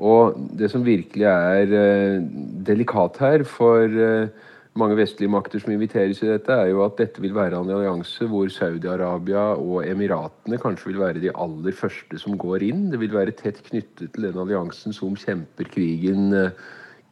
Og 0.00 0.38
det 0.56 0.70
som 0.72 0.84
virkelig 0.84 1.26
er 1.28 1.72
eh, 1.76 2.22
delikat 2.64 3.18
her 3.20 3.42
for 3.44 3.84
eh, 3.84 4.30
mange 4.78 4.96
vestlige 4.98 5.32
makter 5.32 5.62
som 5.62 5.72
inviteres 5.74 6.20
i 6.22 6.28
dette, 6.30 6.54
er 6.54 6.70
jo 6.70 6.84
at 6.84 6.98
dette 7.00 7.22
vil 7.22 7.34
være 7.34 7.58
en 7.58 7.72
allianse 7.74 8.26
hvor 8.30 8.50
Saudi-Arabia 8.54 9.56
og 9.58 9.86
Emiratene 9.88 10.60
kanskje 10.62 10.92
vil 10.92 11.00
være 11.02 11.22
de 11.24 11.32
aller 11.34 11.74
første 11.76 12.20
som 12.22 12.38
går 12.38 12.66
inn. 12.68 12.88
Det 12.92 13.00
vil 13.02 13.14
være 13.14 13.34
tett 13.38 13.58
knyttet 13.66 14.12
til 14.14 14.28
den 14.28 14.38
alliansen 14.38 14.94
som 14.96 15.18
kjemper 15.18 15.68
krigen 15.72 16.30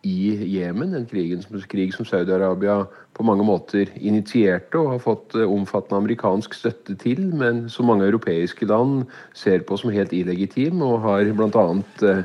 i 0.06 0.38
Jemen. 0.54 0.94
En 0.94 1.06
krigen, 1.06 1.42
krig 1.68 1.94
som 1.94 2.06
Saudi-Arabia 2.06 2.84
på 3.16 3.26
mange 3.26 3.44
måter 3.46 3.90
initierte 3.96 4.78
og 4.78 4.92
har 4.94 5.02
fått 5.02 5.34
omfattende 5.42 5.98
amerikansk 6.02 6.54
støtte 6.54 6.94
til, 7.02 7.24
men 7.34 7.66
som 7.72 7.90
mange 7.90 8.06
europeiske 8.06 8.68
land 8.70 9.06
ser 9.34 9.66
på 9.66 9.78
som 9.80 9.90
helt 9.94 10.14
illegitim, 10.14 10.82
og 10.82 11.02
har 11.02 11.32
bl.a. 11.34 11.66
Eh, 12.06 12.22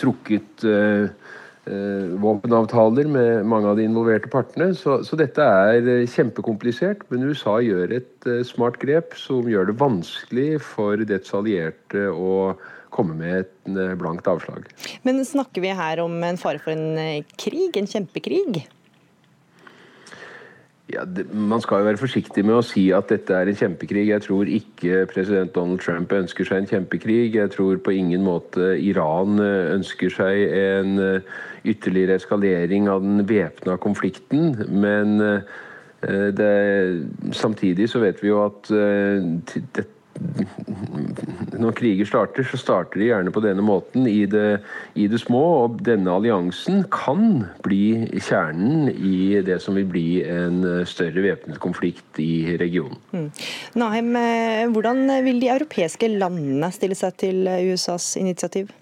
trukket 0.00 0.66
eh, 0.66 1.06
eh, 1.06 1.21
våpenavtaler 1.64 3.06
med 3.06 3.46
mange 3.46 3.68
av 3.70 3.76
de 3.78 3.84
involverte 3.86 4.30
partene. 4.32 4.72
Så, 4.74 4.98
så, 5.06 5.18
dette 5.18 5.44
er 5.46 5.86
eh, 5.86 6.08
kjempekomplisert, 6.10 7.04
men 7.12 7.28
USA 7.30 7.60
gjør 7.62 7.94
et 8.00 8.26
eh, 8.26 8.42
smart 8.46 8.80
grep 8.82 9.14
som 9.18 9.46
gjør 9.46 9.70
det 9.70 9.78
vanskelig 9.78 10.58
for 10.66 10.98
dets 11.06 11.30
allierte 11.38 12.08
å 12.10 12.56
komme 12.92 13.14
med 13.20 13.44
et 13.44 13.72
eh, 13.72 13.94
blankt 13.98 14.26
avslag. 14.26 14.66
Men 15.06 15.22
snakker 15.26 15.62
vi 15.62 15.74
her 15.78 16.02
om 16.02 16.18
en 16.26 16.40
fare 16.40 16.62
for 16.62 16.74
en 16.74 17.22
krig, 17.38 17.78
en 17.78 17.90
kjempekrig? 17.90 18.64
Ja, 20.92 21.04
det, 21.04 21.34
Man 21.34 21.60
skal 21.60 21.80
jo 21.80 21.88
være 21.88 22.00
forsiktig 22.00 22.44
med 22.44 22.58
å 22.58 22.64
si 22.66 22.84
at 22.92 23.08
dette 23.12 23.36
er 23.36 23.48
en 23.48 23.56
kjempekrig. 23.56 24.04
Jeg 24.10 24.24
tror 24.26 24.50
ikke 24.50 25.06
president 25.08 25.54
Donald 25.54 25.80
Trump 25.80 26.12
ønsker 26.12 26.48
seg 26.48 26.62
en 26.62 26.68
kjempekrig. 26.68 27.32
Jeg 27.36 27.52
tror 27.54 27.80
på 27.84 27.94
ingen 27.96 28.24
måte 28.26 28.74
Iran 28.80 29.40
eh, 29.40 29.72
ønsker 29.76 30.12
seg 30.12 30.42
en 30.58 31.00
eh, 31.00 31.32
ytterligere 31.72 32.18
eskalering 32.20 32.90
av 32.92 33.00
den 33.04 33.24
væpna 33.28 33.78
konflikten. 33.80 34.52
Men 34.68 35.16
eh, 35.24 35.58
det, 36.36 36.52
samtidig 37.38 37.88
så 37.88 38.02
vet 38.02 38.20
vi 38.20 38.32
jo 38.32 38.42
at 38.42 38.66
dette 38.68 39.84
når 41.62 41.76
kriger 41.78 42.08
starter, 42.08 42.46
så 42.46 42.58
starter 42.58 43.00
de 43.00 43.08
gjerne 43.10 43.32
på 43.34 43.42
denne 43.44 43.62
måten 43.64 44.06
i 44.10 44.24
det, 44.30 44.60
i 44.98 45.06
det, 45.10 45.20
små. 45.22 45.42
Og 45.64 45.80
denne 45.86 46.10
alliansen 46.12 46.82
kan 46.92 47.44
bli 47.64 48.08
kjernen 48.18 48.90
i 48.92 49.40
det 49.46 49.60
som 49.62 49.78
vil 49.78 49.88
bli 49.90 50.06
en 50.26 50.62
større 50.88 51.24
væpnet 51.24 51.60
konflikt 51.62 52.20
i 52.22 52.58
regionen. 52.60 52.98
Mm. 53.12 53.30
Nahem, 53.78 54.12
eh, 54.18 54.68
hvordan 54.74 55.06
vil 55.24 55.42
de 55.42 55.52
europeiske 55.54 56.10
landene 56.16 56.72
stille 56.74 56.98
seg 56.98 57.18
til 57.22 57.48
USAs 57.72 58.14
initiativ? 58.20 58.72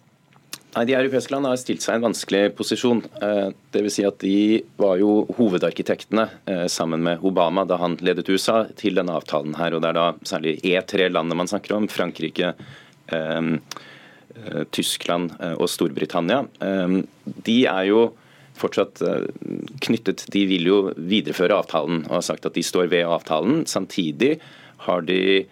Nei, 0.70 0.85
De 0.87 0.94
europeiske 0.94 1.33
landene 1.35 1.54
har 1.54 1.59
stilt 1.59 1.83
seg 1.83 1.96
i 1.96 1.98
en 1.98 2.04
vanskelig 2.04 2.42
posisjon. 2.59 3.02
Eh, 3.22 3.48
det 3.74 3.83
vil 3.83 3.92
si 3.92 4.04
at 4.06 4.20
De 4.22 4.61
var 4.78 5.00
jo 5.00 5.24
hovedarkitektene 5.38 6.28
eh, 6.46 6.66
sammen 6.70 7.02
med 7.06 7.24
Obama 7.26 7.64
da 7.66 7.80
han 7.80 7.96
ledet 7.98 8.30
USA 8.30 8.62
til 8.78 9.00
denne 9.00 9.16
avtalen. 9.18 9.56
her, 9.59 9.74
og 9.74 9.83
Det 9.83 9.90
er 9.90 9.98
da 9.98 10.06
særlig 10.22 10.61
E3-landene 10.62 11.38
man 11.42 11.50
snakker 11.50 11.74
om. 11.74 11.88
Frankrike, 11.90 12.54
eh, 13.11 13.50
Tyskland 14.70 15.35
og 15.59 15.66
Storbritannia. 15.68 16.46
De 17.44 17.56
er 17.66 17.88
jo 17.90 18.12
fortsatt 18.56 19.02
knyttet 19.83 20.22
De 20.33 20.44
vil 20.46 20.68
jo 20.70 20.78
videreføre 20.94 21.59
avtalen 21.59 22.04
og 22.06 22.14
har 22.14 22.24
sagt 22.24 22.46
at 22.46 22.54
de 22.54 22.62
står 22.62 22.88
ved 22.88 23.04
avtalen. 23.11 23.66
Samtidig 23.66 24.38
har 24.87 25.02
de 25.02 25.44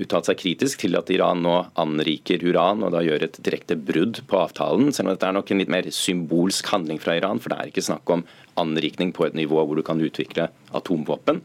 uttalt 0.00 0.28
seg 0.28 0.38
kritisk 0.40 0.82
til 0.84 0.96
at 0.98 1.10
Iran 1.12 1.42
nå 1.44 1.54
anriker 1.80 2.42
uran 2.44 2.84
og 2.86 2.94
da 2.94 3.02
gjør 3.04 3.26
et 3.26 3.40
direkte 3.44 3.76
brudd 3.76 4.22
på 4.30 4.38
avtalen. 4.40 4.92
Selv 4.92 5.08
om 5.08 5.14
dette 5.14 5.28
er 5.28 5.36
nok 5.36 5.52
en 5.52 5.62
litt 5.62 5.72
mer 5.72 5.88
symbolsk 5.92 6.70
handling 6.72 7.00
fra 7.02 7.16
Iran, 7.18 7.42
for 7.42 7.52
det 7.52 7.58
er 7.58 7.72
ikke 7.72 7.84
snakk 7.88 8.14
om 8.14 8.24
anrikning 8.60 9.12
på 9.16 9.26
et 9.26 9.36
nivå 9.38 9.62
hvor 9.64 9.78
du 9.78 9.84
kan 9.86 10.00
utvikle 10.02 10.48
atomvåpen. 10.76 11.42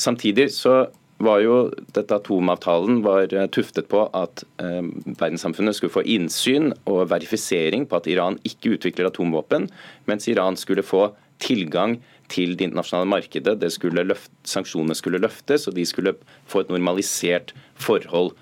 Samtidig 0.00 0.50
så 0.56 0.86
var 1.20 1.42
jo 1.44 1.56
dette 1.92 2.16
atomavtalen 2.16 3.02
var 3.04 3.28
tuftet 3.52 3.90
på 3.92 4.06
at 4.16 4.44
eh, 4.62 4.86
verdenssamfunnet 5.20 5.76
skulle 5.76 5.92
få 5.92 6.04
innsyn 6.08 6.70
og 6.88 7.10
verifisering 7.12 7.84
på 7.88 7.98
at 7.98 8.08
Iran 8.08 8.38
ikke 8.48 8.78
utvikler 8.78 9.10
atomvåpen, 9.10 9.68
mens 10.08 10.30
Iran 10.32 10.56
skulle 10.56 10.86
få 10.86 11.10
tilgang 11.40 11.98
til 12.30 12.56
det 12.56 12.68
internasjonale 12.68 13.10
markedet. 13.10 13.58
Det 13.60 13.72
skulle 13.74 14.06
løft, 14.06 14.32
sanksjonene 14.48 14.96
skulle 14.98 15.20
løftes, 15.22 15.66
og 15.68 15.76
de 15.76 15.86
skulle 15.88 16.14
få 16.50 16.64
et 16.64 16.72
normalisert 16.72 17.54
forhold. 17.80 18.34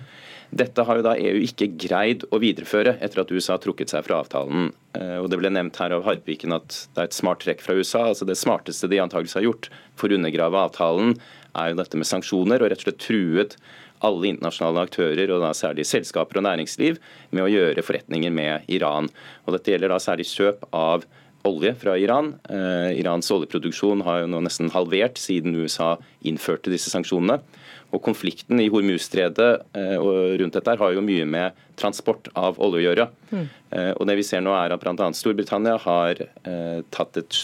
Dette 0.49 0.81
har 0.81 0.97
jo 0.97 1.05
da 1.05 1.13
EU 1.21 1.43
ikke 1.45 1.69
greid 1.77 2.23
å 2.33 2.41
videreføre 2.41 2.95
etter 3.05 3.21
at 3.21 3.33
USA 3.33 3.59
har 3.59 3.65
trukket 3.65 3.93
seg 3.93 4.07
fra 4.07 4.23
avtalen. 4.23 4.71
Eh, 4.97 5.19
og 5.21 5.29
Det 5.29 5.41
ble 5.41 5.51
nevnt 5.53 5.77
her 5.77 5.93
av 5.93 6.07
Harpviken 6.07 6.57
at 6.57 6.87
det 6.97 7.03
er 7.03 7.11
et 7.11 7.19
smart 7.19 7.43
trekk 7.45 7.61
fra 7.61 7.77
USA. 7.77 8.07
altså 8.09 8.25
Det 8.25 8.39
smarteste 8.39 8.89
de 8.89 9.01
antakeligvis 9.03 9.37
har 9.37 9.45
gjort 9.45 9.69
for 9.95 10.09
å 10.09 10.17
undergrave 10.17 10.57
avtalen, 10.57 11.19
er 11.59 11.73
jo 11.73 11.81
dette 11.81 12.01
med 12.01 12.09
sanksjoner, 12.09 12.63
og 12.63 12.71
rett 12.71 12.81
og 12.81 12.89
slett 12.89 13.05
truet 13.05 13.57
alle 14.05 14.31
internasjonale 14.31 14.85
aktører, 14.87 15.31
og 15.35 15.43
da 15.43 15.53
særlig 15.57 15.87
selskaper 15.89 16.39
og 16.39 16.47
næringsliv, 16.47 17.01
med 17.35 17.45
å 17.45 17.51
gjøre 17.51 17.85
forretninger 17.85 18.33
med 18.33 18.69
Iran. 18.71 19.11
Og 19.45 19.57
Dette 19.57 19.75
gjelder 19.75 19.93
da 19.93 19.99
særlig 20.03 20.29
kjøp 20.31 20.69
av 20.73 21.05
olje 21.49 21.75
fra 21.81 21.97
Iran. 21.99 22.35
Eh, 22.49 22.99
Irans 23.01 23.31
oljeproduksjon 23.35 24.05
har 24.07 24.23
jo 24.23 24.31
nå 24.31 24.43
nesten 24.45 24.71
halvert 24.75 25.19
siden 25.21 25.57
USA 25.59 25.97
innførte 26.29 26.73
disse 26.73 26.93
sanksjonene. 26.93 27.41
Og 27.89 28.03
Konflikten 28.05 28.61
i 28.61 28.69
Hormuzstredet 28.69 29.49
eh, 29.79 29.97
og 29.97 30.37
rundt 30.43 30.59
dette 30.59 30.77
har 30.81 30.95
jo 30.95 31.05
mye 31.05 31.25
med 31.29 31.59
transport 31.81 32.29
av 32.37 32.61
olje 32.61 32.83
å 32.83 32.85
gjøre. 32.85 33.09
Mm. 33.33 33.45
Eh, 33.73 33.93
og 33.95 34.07
det 34.11 34.19
vi 34.21 34.27
ser 34.29 34.45
nå 34.45 34.53
er 34.57 34.75
at 34.75 34.85
bl.a. 34.85 35.11
Storbritannia 35.17 35.79
har 35.87 36.21
et, 36.21 37.41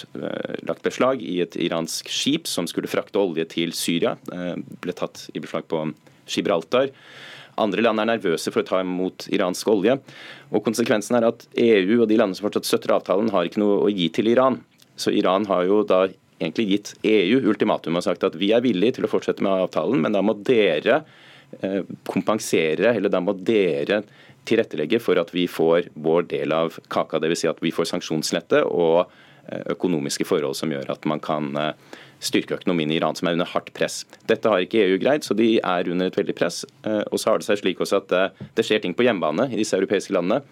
lagt 0.69 0.85
beslag 0.85 1.25
i 1.25 1.39
et 1.45 1.57
iransk 1.57 2.13
skip 2.13 2.51
som 2.51 2.69
skulle 2.71 2.91
frakte 2.93 3.21
olje 3.21 3.49
til 3.57 3.73
Syria. 3.77 4.19
Ble 4.25 4.97
tatt 4.97 5.29
i 5.33 5.43
beslag 5.43 5.69
på 5.71 5.87
Gibraltar. 6.29 6.93
Andre 7.61 7.85
land 7.85 8.03
er 8.03 8.11
nervøse 8.15 8.53
for 8.53 8.63
å 8.63 8.69
ta 8.69 8.81
imot 8.83 9.29
iransk 9.35 9.69
olje. 9.71 9.97
Og 10.51 10.65
Konsekvensen 10.67 11.19
er 11.19 11.29
at 11.29 11.47
EU 11.61 12.01
og 12.01 12.09
de 12.11 12.19
landene 12.19 12.39
som 12.39 12.49
fortsatt 12.49 12.69
støtter 12.69 12.95
avtalen, 12.97 13.31
har 13.35 13.49
ikke 13.49 13.63
noe 13.63 13.83
å 13.87 13.93
gi 13.93 14.09
til 14.15 14.31
Iran. 14.33 14.61
Så 14.97 15.15
Iran 15.15 15.47
har 15.51 15.65
jo 15.69 15.83
da 15.87 16.07
egentlig 16.39 16.67
gitt 16.69 16.93
EU 17.07 17.41
ultimatum 17.51 17.99
og 17.99 18.05
sagt 18.07 18.27
at 18.27 18.37
vi 18.39 18.51
er 18.55 18.65
villige 18.65 18.99
til 18.99 19.07
å 19.07 19.11
fortsette 19.11 19.45
med 19.45 19.67
avtalen, 19.67 20.03
men 20.03 20.15
da 20.15 20.23
må 20.25 20.37
dere 20.47 21.03
eh, 21.61 21.83
kompensere, 22.11 22.95
eller 22.95 23.13
da 23.13 23.23
må 23.23 23.37
dere 23.39 24.03
tilrettelegge 24.49 25.01
for 25.01 25.19
at 25.21 25.31
vi 25.35 25.47
får 25.49 25.91
vår 26.05 26.27
del 26.33 26.53
av 26.53 26.77
kaka. 26.93 27.21
Dvs. 27.23 27.45
Si 27.45 27.51
at 27.51 27.63
vi 27.65 27.73
får 27.75 27.89
sanksjonslette 27.95 28.65
og 28.67 29.05
eh, 29.05 29.63
økonomiske 29.77 30.27
forhold 30.29 30.59
som 30.59 30.75
gjør 30.75 30.93
at 30.97 31.09
man 31.09 31.23
kan 31.25 31.55
eh, 31.61 31.73
styrke 32.25 32.57
økonomien 32.59 32.93
i 32.93 32.99
Iran, 32.99 33.17
som 33.19 33.29
er 33.29 33.37
under 33.37 33.51
hardt 33.51 33.73
press. 33.77 34.03
Dette 34.31 34.51
har 34.51 34.65
ikke 34.65 34.83
EU 34.85 34.97
greid, 35.03 35.27
så 35.27 35.37
de 35.39 35.59
er 35.61 35.91
under 35.91 36.11
et 36.11 36.19
veldig 36.19 36.37
press. 36.39 36.63
Eh, 36.87 37.03
og 37.11 37.21
så 37.21 37.31
har 37.33 37.41
det 37.41 37.49
seg 37.49 37.61
slik 37.61 37.83
også 37.85 38.01
at 38.03 38.17
eh, 38.17 38.49
det 38.57 38.67
skjer 38.67 38.83
ting 38.85 38.97
på 38.97 39.07
hjemmebane 39.07 39.51
i 39.53 39.61
disse 39.61 39.77
europeiske 39.79 40.17
landene. 40.17 40.43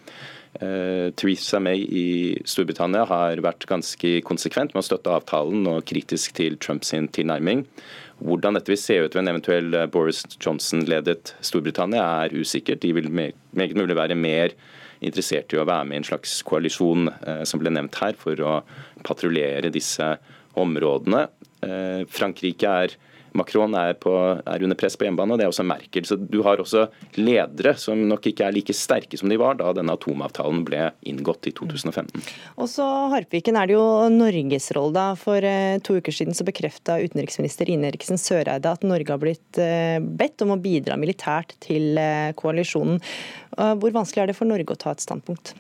Uh, 0.61 1.09
Theresa 1.17 1.57
May 1.65 1.81
i 1.89 2.09
Storbritannia 2.45 3.07
har 3.09 3.41
vært 3.41 3.65
ganske 3.71 4.11
konsekvent 4.29 4.75
med 4.75 4.83
å 4.83 4.85
støtte 4.85 5.15
avtalen 5.15 5.65
og 5.71 5.87
kritisk 5.89 6.35
til 6.37 6.59
Trumps 6.61 6.93
tilnærming. 6.93 7.63
Hvordan 8.21 8.59
dette 8.59 8.69
vil 8.69 8.81
se 8.83 8.99
ut 9.01 9.17
ved 9.17 9.23
en 9.23 9.31
eventuell 9.33 9.79
Boris 9.95 10.21
Johnson-ledet 10.35 11.33
Storbritannia 11.41 12.05
er 12.27 12.37
usikkert. 12.37 12.83
De 12.85 12.93
vil 12.99 13.09
meget 13.09 13.81
mulig 13.81 13.97
være 13.97 14.19
mer 14.21 14.53
interessert 15.01 15.57
i 15.57 15.63
å 15.63 15.65
være 15.65 15.89
med 15.89 15.97
i 15.97 16.03
en 16.03 16.11
slags 16.11 16.37
koalisjon 16.45 17.09
som 17.49 17.63
ble 17.65 17.73
nevnt 17.73 17.97
her, 18.05 18.13
for 18.21 18.37
å 18.45 18.59
patruljere 19.09 19.73
disse 19.73 20.13
områdene. 20.61 21.27
Eh, 21.63 22.05
Frankrike 22.11 22.77
er 22.85 22.99
Macron 23.33 23.73
er, 23.75 23.95
på, 23.97 24.13
er, 24.45 24.63
under 24.65 24.77
press 24.77 24.97
på 24.99 25.07
hjemmebane, 25.07 25.33
og 25.33 25.41
det 25.41 25.47
er 25.47 25.53
også 25.53 25.65
Merkel. 25.65 26.05
Så 26.05 26.19
du 26.21 26.43
har 26.45 26.61
også 26.61 26.85
ledere 27.17 27.73
som 27.81 27.97
nok 28.09 28.29
ikke 28.29 28.45
er 28.45 28.53
like 28.53 28.75
sterke 28.77 29.17
som 29.17 29.33
de 29.33 29.39
var 29.41 29.57
da 29.61 29.71
denne 29.77 29.95
atomavtalen 29.97 30.61
ble 30.69 30.91
inngått 31.09 31.49
i 31.49 31.55
2015. 31.57 32.13
Og 32.61 32.69
så 32.69 32.87
Harpviken 33.15 33.57
er 33.57 33.71
det 33.71 33.79
jo 33.79 33.87
Norges 34.13 34.69
rolle. 34.77 34.93
da. 34.93 35.07
For 35.17 35.49
eh, 35.49 35.81
to 35.85 35.97
uker 36.03 36.13
siden 36.13 36.37
så 36.37 36.45
bekrefta 36.45 36.99
utenriksminister 37.01 37.73
Ine 37.73 37.89
Eriksen 37.89 38.21
Søreide 38.21 38.77
at 38.77 38.85
Norge 38.85 39.15
har 39.15 39.23
blitt 39.23 39.61
eh, 39.61 39.97
bedt 39.97 40.45
om 40.45 40.53
å 40.53 40.61
bidra 40.61 41.01
militært 41.01 41.57
til 41.65 41.97
koalisjonen. 42.37 43.01
Hvor 43.53 43.93
vanskelig 43.95 44.23
er 44.23 44.31
det 44.31 44.37
for 44.37 44.49
Norge 44.49 44.75
å 44.75 44.81
ta 44.81 44.93
et 44.93 45.05
standpunkt? 45.05 45.55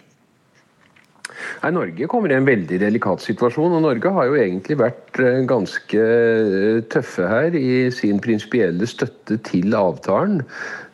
Nei, 1.62 1.70
Norge 1.74 2.08
kommer 2.10 2.32
i 2.32 2.36
en 2.36 2.46
veldig 2.48 2.78
delikat 2.82 3.24
situasjon. 3.24 3.76
og 3.76 3.84
Norge 3.84 4.12
har 4.14 4.28
jo 4.28 4.38
egentlig 4.38 4.78
vært 4.80 5.20
eh, 5.22 5.40
ganske 5.48 6.04
eh, 6.04 6.80
tøffe 6.92 7.28
her 7.28 7.56
i 7.58 7.90
sin 7.94 8.20
prinsipielle 8.22 8.88
støtte 8.88 9.38
til 9.48 9.74
avtalen. 9.78 10.42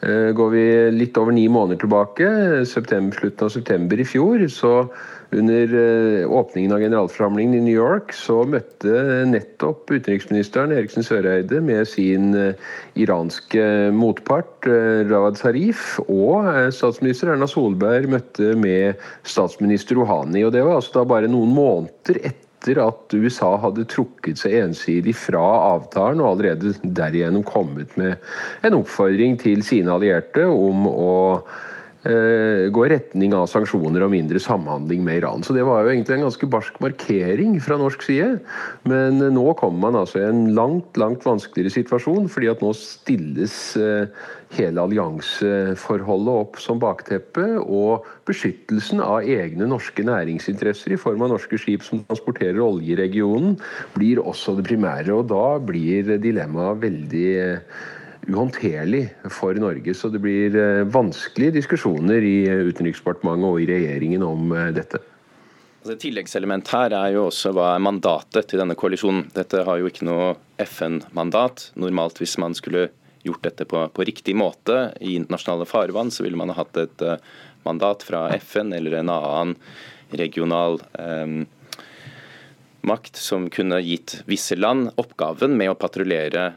Eh, 0.05 0.31
går 0.37 0.51
vi 0.55 0.65
litt 0.95 1.19
over 1.21 1.35
ni 1.35 1.49
måneder 1.51 1.83
tilbake, 1.85 2.33
slutten 2.69 3.13
av 3.15 3.55
september 3.55 4.01
i 4.01 4.09
fjor, 4.09 4.47
så 4.53 4.75
under 5.31 5.73
åpningen 6.27 6.73
av 6.73 6.81
generalforsamlingen 6.81 7.55
i 7.59 7.61
New 7.67 7.75
York 7.75 8.15
så 8.17 8.41
møtte 8.49 9.03
nettopp 9.29 9.91
utenriksministeren 9.93 10.73
Eriksen 10.73 11.05
Søreide 11.05 11.61
med 11.65 11.85
sin 11.91 12.33
iranske 12.97 13.63
motpart 13.93 14.69
Rawad 15.11 15.37
Zarif, 15.37 15.99
og 16.09 16.49
statsminister 16.73 17.35
Erna 17.35 17.49
Solberg 17.51 18.09
møtte 18.17 18.55
med 18.57 18.97
statsminister 19.29 20.01
Rouhani. 20.01 20.47
Og 20.49 20.55
det 20.57 20.65
var 20.65 20.81
altså 20.81 21.01
da 21.03 21.09
bare 21.13 21.31
noen 21.31 21.53
måneder 21.53 22.23
etter 22.59 22.81
at 22.83 23.15
USA 23.15 23.53
hadde 23.63 23.87
trukket 23.91 24.41
seg 24.41 24.57
ensidig 24.65 25.15
fra 25.17 25.45
avtalen 25.75 26.21
og 26.23 26.33
allerede 26.33 26.75
derigjennom 26.83 27.45
kommet 27.47 27.95
med 28.01 28.17
en 28.67 28.81
oppfordring 28.81 29.39
til 29.41 29.63
sine 29.67 29.95
allierte 29.95 30.47
om 30.51 30.89
å 30.91 31.15
eh, 31.39 31.67
gå 32.05 32.85
i 32.87 32.91
retning 32.93 33.33
av 33.35 33.49
sanksjoner 33.51 34.05
og 34.07 34.13
mindre 34.13 34.39
samhandling 34.41 35.03
med 35.05 35.19
Iran. 35.19 35.43
Så 35.43 35.57
det 35.57 35.65
var 35.67 35.83
jo 35.83 35.91
egentlig 35.91 36.15
en 36.15 36.27
ganske 36.29 36.49
barsk 36.51 36.79
markering 36.85 37.57
fra 37.65 37.79
norsk 37.81 38.05
side. 38.07 38.39
Men 38.89 39.19
nå 39.35 39.47
kommer 39.59 39.89
man 39.89 39.99
altså 40.03 40.23
i 40.23 40.29
en 40.29 40.53
langt, 40.55 40.97
langt 41.01 41.27
vanskeligere 41.27 41.75
situasjon, 41.75 42.31
fordi 42.31 42.53
at 42.53 42.63
nå 42.63 42.71
stilles 42.79 43.57
eh, 43.83 44.07
hele 44.57 44.85
allianseforholdet 44.87 46.41
opp 46.45 46.59
som 46.63 46.81
bakteppe, 46.81 47.45
og 47.61 48.07
beskyttelsen 48.29 49.03
av 49.05 49.27
egne 49.29 49.69
norske 49.69 50.05
næringsinteresser 50.07 50.95
i 50.95 51.01
form 51.01 51.27
av 51.27 51.35
norske 51.35 51.61
skip 51.61 51.85
som 51.85 52.03
transporterer 52.07 52.63
olje 52.65 52.95
i 52.95 52.99
regionen, 52.99 53.59
blir 53.97 54.23
også 54.23 54.57
det 54.59 54.69
primære. 54.71 55.13
Og 55.19 55.29
da 55.33 55.59
blir 55.61 56.17
dilemmaet 56.23 56.83
veldig 56.87 57.29
eh, 57.43 57.87
uhåndterlig 58.29 59.09
for 59.33 59.57
Norge. 59.59 59.95
Så 59.97 60.11
det 60.13 60.21
blir 60.23 60.57
eh, 60.57 60.85
vanskelige 60.89 61.59
diskusjoner 61.59 62.25
i 62.25 62.37
Utenriksdepartementet 62.69 63.49
og 63.49 63.63
i 63.63 63.69
regjeringen 63.71 64.25
om 64.27 64.53
eh, 64.53 64.71
dette. 64.77 65.01
Altså, 65.79 65.95
et 65.95 66.03
tilleggselement 66.03 66.71
her 66.75 66.95
er 66.97 67.15
jo 67.15 67.27
også 67.29 67.55
hva 67.57 67.73
er 67.75 67.85
mandatet 67.85 68.51
til 68.51 68.61
denne 68.61 68.77
koalisjonen. 68.79 69.29
Dette 69.35 69.63
har 69.65 69.81
jo 69.81 69.89
ikke 69.89 70.09
noe 70.09 70.33
FN-mandat. 70.61 71.71
Normalt 71.81 72.21
hvis 72.21 72.37
man 72.43 72.57
skulle 72.59 72.89
gjort 73.25 73.45
dette 73.47 73.67
på, 73.69 73.85
på, 73.95 74.07
riktig 74.07 74.35
måte 74.39 74.91
i 75.01 75.15
internasjonale 75.19 75.67
farvann, 75.69 76.13
så 76.15 76.27
ville 76.27 76.39
man 76.39 76.53
ha 76.53 76.59
hatt 76.61 76.77
et 76.81 77.05
uh, 77.05 77.17
mandat 77.67 78.05
fra 78.07 78.27
FN 78.39 78.73
eller 78.77 79.01
en 79.01 79.11
annen 79.13 79.57
regional 80.19 80.79
um, 80.95 81.43
makt 82.89 83.19
som 83.21 83.49
kunne 83.53 83.81
gitt 83.85 84.21
visse 84.31 84.57
land 84.57 84.93
oppgaven 84.97 85.57
med 85.59 85.73
å 85.73 85.79
patruljere 85.79 86.53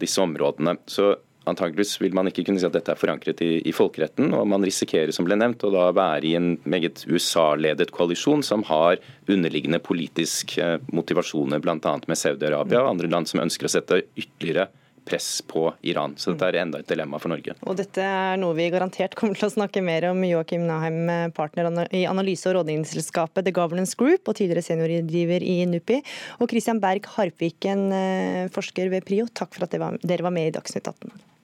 disse 0.00 0.22
områdene. 0.22 0.76
Så 0.86 1.14
Antakeligvis 1.46 2.00
vil 2.02 2.14
man 2.16 2.26
ikke 2.26 2.42
kunne 2.42 2.58
si 2.58 2.66
at 2.66 2.74
dette 2.74 2.90
er 2.90 2.98
forankret 2.98 3.38
i, 3.44 3.60
i, 3.70 3.72
folkeretten, 3.74 4.32
og 4.34 4.48
man 4.50 4.64
risikerer 4.66 5.12
som 5.14 5.28
ble 5.28 5.36
nevnt, 5.38 5.62
å 5.62 5.70
da 5.70 5.84
være 5.94 6.26
i 6.26 6.32
en 6.34 6.56
meget 6.66 7.04
USA-ledet 7.06 7.92
koalisjon 7.94 8.42
som 8.46 8.64
har 8.66 8.98
underliggende 9.30 9.78
politisk 9.78 10.56
motivasjoner, 10.90 11.62
bl.a. 11.62 11.92
med 12.10 12.18
Saudi-Arabia 12.18 12.82
og 12.82 12.90
andre 12.96 13.12
land 13.12 13.30
som 13.30 13.44
ønsker 13.44 13.70
å 13.70 13.74
sette 13.76 14.02
ytterligere 14.18 14.66
press 15.06 15.42
på 15.46 15.68
Iran. 15.86 16.16
Så 16.18 16.34
dette 16.34 16.48
er 16.50 16.60
enda 16.62 16.80
et 16.82 16.90
dilemma 16.90 17.20
for 17.22 17.32
Norge. 17.32 17.54
Og 17.66 17.78
dette 17.78 18.02
er 18.02 18.40
noe 18.42 18.56
vi 18.58 18.68
garantert 18.74 19.14
kommer 19.18 19.38
til 19.38 19.48
å 19.48 19.54
snakke 19.54 19.82
mer 19.84 20.08
om. 20.10 20.24
Joakim 20.26 20.66
Naheim, 20.66 21.06
partner 21.36 21.86
i 21.94 22.04
analyse- 22.10 22.50
og 22.50 22.58
rådgivningsselskapet 22.58 23.46
The 23.46 23.54
Governance 23.54 23.96
Group 23.98 24.26
og 24.26 24.38
tidligere 24.40 24.66
seniorrådgiver 24.66 25.46
i 25.46 25.60
NUPI. 25.70 26.02
Og 26.40 26.50
Christian 26.50 26.82
Berg 26.82 27.06
Harpviken, 27.16 27.86
eh, 27.92 28.48
forsker 28.52 28.90
ved 28.90 29.06
PRIO, 29.06 29.30
takk 29.32 29.54
for 29.54 29.64
at 29.64 29.70
dere 30.02 30.22
var 30.26 30.34
med 30.34 30.50
i 30.50 30.58
Dagsnytt 30.58 30.90
18. 30.90 31.35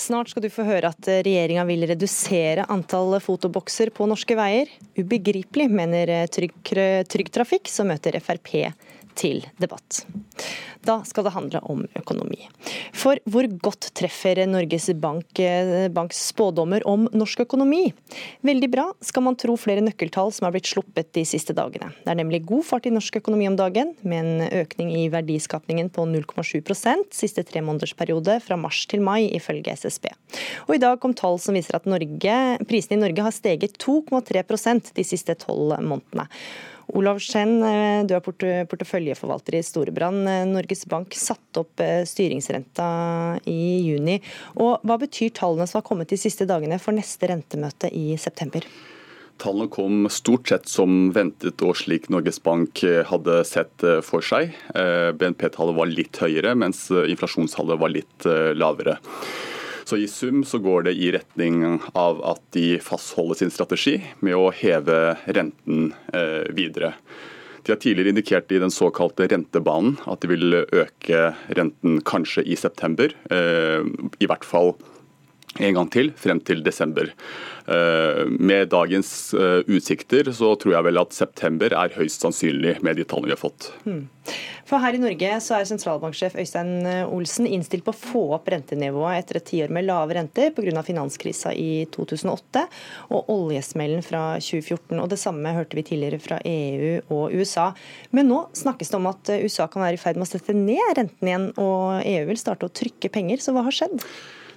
Snart 0.00 0.30
skal 0.32 0.46
du 0.46 0.48
få 0.48 0.64
høre 0.64 0.88
at 0.94 1.08
regjeringa 1.10 1.66
vil 1.68 1.84
redusere 1.90 2.64
antall 2.72 3.18
fotobokser 3.20 3.90
på 3.92 4.06
norske 4.08 4.32
veier. 4.38 4.70
Ubegripelig, 4.96 5.66
mener 5.68 6.12
Trygg, 6.32 6.56
Trygg 7.10 7.28
Trafikk, 7.34 7.68
som 7.68 7.90
møter 7.92 8.16
Frp 8.24 8.54
til 9.18 9.44
debatt. 9.60 10.04
Da 10.86 11.02
skal 11.04 11.26
det 11.26 11.34
handle 11.34 11.60
om 11.68 11.82
økonomi. 11.98 12.46
For 12.96 13.20
hvor 13.28 13.44
godt 13.60 13.90
treffer 13.98 14.38
Norges 14.48 14.88
Bank, 14.96 15.38
eh, 15.38 15.88
Banks 15.92 16.22
spådommer 16.30 16.86
om 16.88 17.04
norsk 17.12 17.44
økonomi? 17.44 17.92
Veldig 18.46 18.70
bra, 18.72 18.86
skal 19.04 19.26
man 19.26 19.36
tro 19.36 19.56
flere 19.60 19.84
nøkkeltall 19.84 20.32
som 20.32 20.48
er 20.48 20.54
blitt 20.56 20.70
sluppet 20.70 21.12
de 21.12 21.26
siste 21.28 21.52
dagene. 21.56 21.92
Det 22.00 22.14
er 22.14 22.20
nemlig 22.22 22.46
god 22.48 22.64
fart 22.64 22.88
i 22.88 22.94
norsk 22.94 23.20
økonomi 23.20 23.48
om 23.50 23.58
dagen, 23.60 23.94
med 24.02 24.24
en 24.24 24.48
økning 24.62 24.94
i 24.96 25.08
verdiskapningen 25.12 25.92
på 25.92 26.06
0,7% 26.08 27.12
siste 27.12 27.44
tremånedersperiode 27.44 28.40
fra 28.40 28.56
mars 28.56 28.86
til 28.88 29.04
mai, 29.04 29.28
ifølge 29.36 29.76
SSB. 29.76 30.08
Og 30.68 30.76
I 30.76 30.82
dag 30.82 30.98
kom 31.00 31.14
tall 31.14 31.38
som 31.38 31.54
viser 31.54 31.76
at 31.76 31.88
Norge, 31.90 32.40
prisene 32.70 32.96
i 32.96 33.04
Norge 33.04 33.28
har 33.28 33.36
steget 33.36 33.76
2,3% 33.78 34.94
de 34.96 35.04
siste 35.04 35.36
tolv 35.44 35.76
månedene. 35.84 36.28
Olav 36.96 37.20
Skjenn, 37.22 37.60
eh, 37.62 38.02
du 38.06 38.14
er 38.16 38.22
porteføljeforvalter 38.24 39.58
i 39.58 39.64
Storebrand. 39.64 40.26
Eh, 40.28 40.46
Norges 40.48 40.86
Bank 40.90 41.14
satte 41.14 41.62
opp 41.62 41.82
eh, 41.82 42.02
styringsrenta 42.08 42.86
i 43.50 43.60
juni. 43.86 44.18
Og 44.58 44.80
Hva 44.86 44.96
betyr 45.00 45.34
tallene 45.36 45.68
som 45.70 45.80
har 45.80 45.86
kommet 45.86 46.10
de 46.10 46.18
siste 46.20 46.48
dagene 46.50 46.80
for 46.82 46.96
neste 46.96 47.30
rentemøte 47.30 47.92
i 47.94 48.16
september? 48.18 48.66
Tallene 49.40 49.70
kom 49.72 50.04
stort 50.12 50.50
sett 50.50 50.68
som 50.68 51.12
ventet 51.16 51.62
og 51.64 51.78
slik 51.80 52.10
Norges 52.12 52.42
Bank 52.44 52.82
hadde 53.08 53.38
sett 53.48 53.86
for 54.04 54.20
seg. 54.20 54.52
BNP-tallet 54.76 55.78
var 55.78 55.88
litt 55.88 56.20
høyere, 56.20 56.52
mens 56.60 56.90
inflasjonstallet 56.92 57.80
var 57.80 57.94
litt 57.94 58.28
lavere. 58.60 58.98
Så 59.90 59.96
I 59.96 60.06
sum 60.06 60.44
så 60.44 60.60
går 60.62 60.84
det 60.86 60.92
i 61.02 61.08
retning 61.10 61.64
av 61.98 62.20
at 62.22 62.42
de 62.54 62.76
fastholder 62.78 63.40
sin 63.40 63.50
strategi 63.50 63.96
med 64.22 64.36
å 64.38 64.52
heve 64.54 65.16
renten 65.26 65.88
eh, 66.14 66.46
videre. 66.54 66.92
De 67.66 67.72
har 67.72 67.80
tidligere 67.82 68.12
indikert 68.14 68.54
i 68.54 68.60
den 68.62 68.70
såkalte 68.70 69.26
rentebanen 69.32 69.96
at 70.06 70.22
de 70.22 70.30
vil 70.30 70.60
øke 70.62 71.24
renten 71.58 71.98
kanskje 72.06 72.46
i 72.46 72.54
september. 72.54 73.10
Eh, 73.34 73.82
I 74.22 74.30
hvert 74.30 74.46
fall 74.46 74.76
en 75.60 75.76
gang 75.76 75.90
til 75.92 76.12
frem 76.18 76.40
til 76.44 76.64
desember. 76.66 77.12
Eh, 77.70 78.24
med 78.26 78.70
dagens 78.72 79.34
eh, 79.34 79.60
utsikter 79.70 80.30
så 80.34 80.54
tror 80.58 80.74
jeg 80.74 80.86
vel 80.88 81.00
at 81.00 81.14
september 81.14 81.74
er 81.76 81.92
høyst 81.94 82.24
sannsynlig 82.24 82.78
med 82.82 82.98
de 82.98 83.04
tallene 83.06 83.30
vi 83.30 83.36
har 83.36 83.42
fått. 83.42 83.68
Hmm. 83.84 84.08
For 84.66 84.82
her 84.82 84.94
i 84.94 85.00
Norge 85.02 85.36
så 85.42 85.56
er 85.56 85.68
sentralbanksjef 85.68 86.34
Øystein 86.40 86.86
eh, 86.88 87.12
Olsen 87.12 87.46
innstilt 87.46 87.84
på 87.86 87.94
å 87.94 88.00
få 88.00 88.24
opp 88.38 88.50
rentenivået 88.50 89.20
etter 89.20 89.38
et 89.38 89.46
tiår 89.52 89.74
med 89.74 89.86
lave 89.86 90.16
renter 90.18 90.54
pga. 90.56 90.82
finanskrisa 90.86 91.52
i 91.54 91.84
2008 91.94 92.64
og 93.10 93.30
oljesmellen 93.36 94.02
fra 94.06 94.24
2014. 94.40 94.96
Og 94.98 95.08
Det 95.12 95.20
samme 95.20 95.54
hørte 95.54 95.78
vi 95.78 95.86
tidligere 95.92 96.22
fra 96.22 96.40
EU 96.46 96.98
og 97.12 97.36
USA. 97.36 97.70
Men 98.10 98.30
nå 98.32 98.42
snakkes 98.56 98.90
det 98.90 98.98
om 98.98 99.10
at 99.12 99.34
USA 99.44 99.68
kan 99.70 99.84
være 99.84 99.98
i 99.98 100.02
ferd 100.02 100.18
med 100.18 100.26
å 100.26 100.32
sette 100.32 100.56
ned 100.56 100.96
renten 100.96 101.30
igjen, 101.30 101.48
og 101.60 102.02
EU 102.02 102.28
vil 102.30 102.40
starte 102.40 102.66
å 102.66 102.74
trykke 102.80 103.12
penger. 103.12 103.42
Så 103.42 103.54
hva 103.54 103.66
har 103.66 103.74
skjedd? 103.74 104.00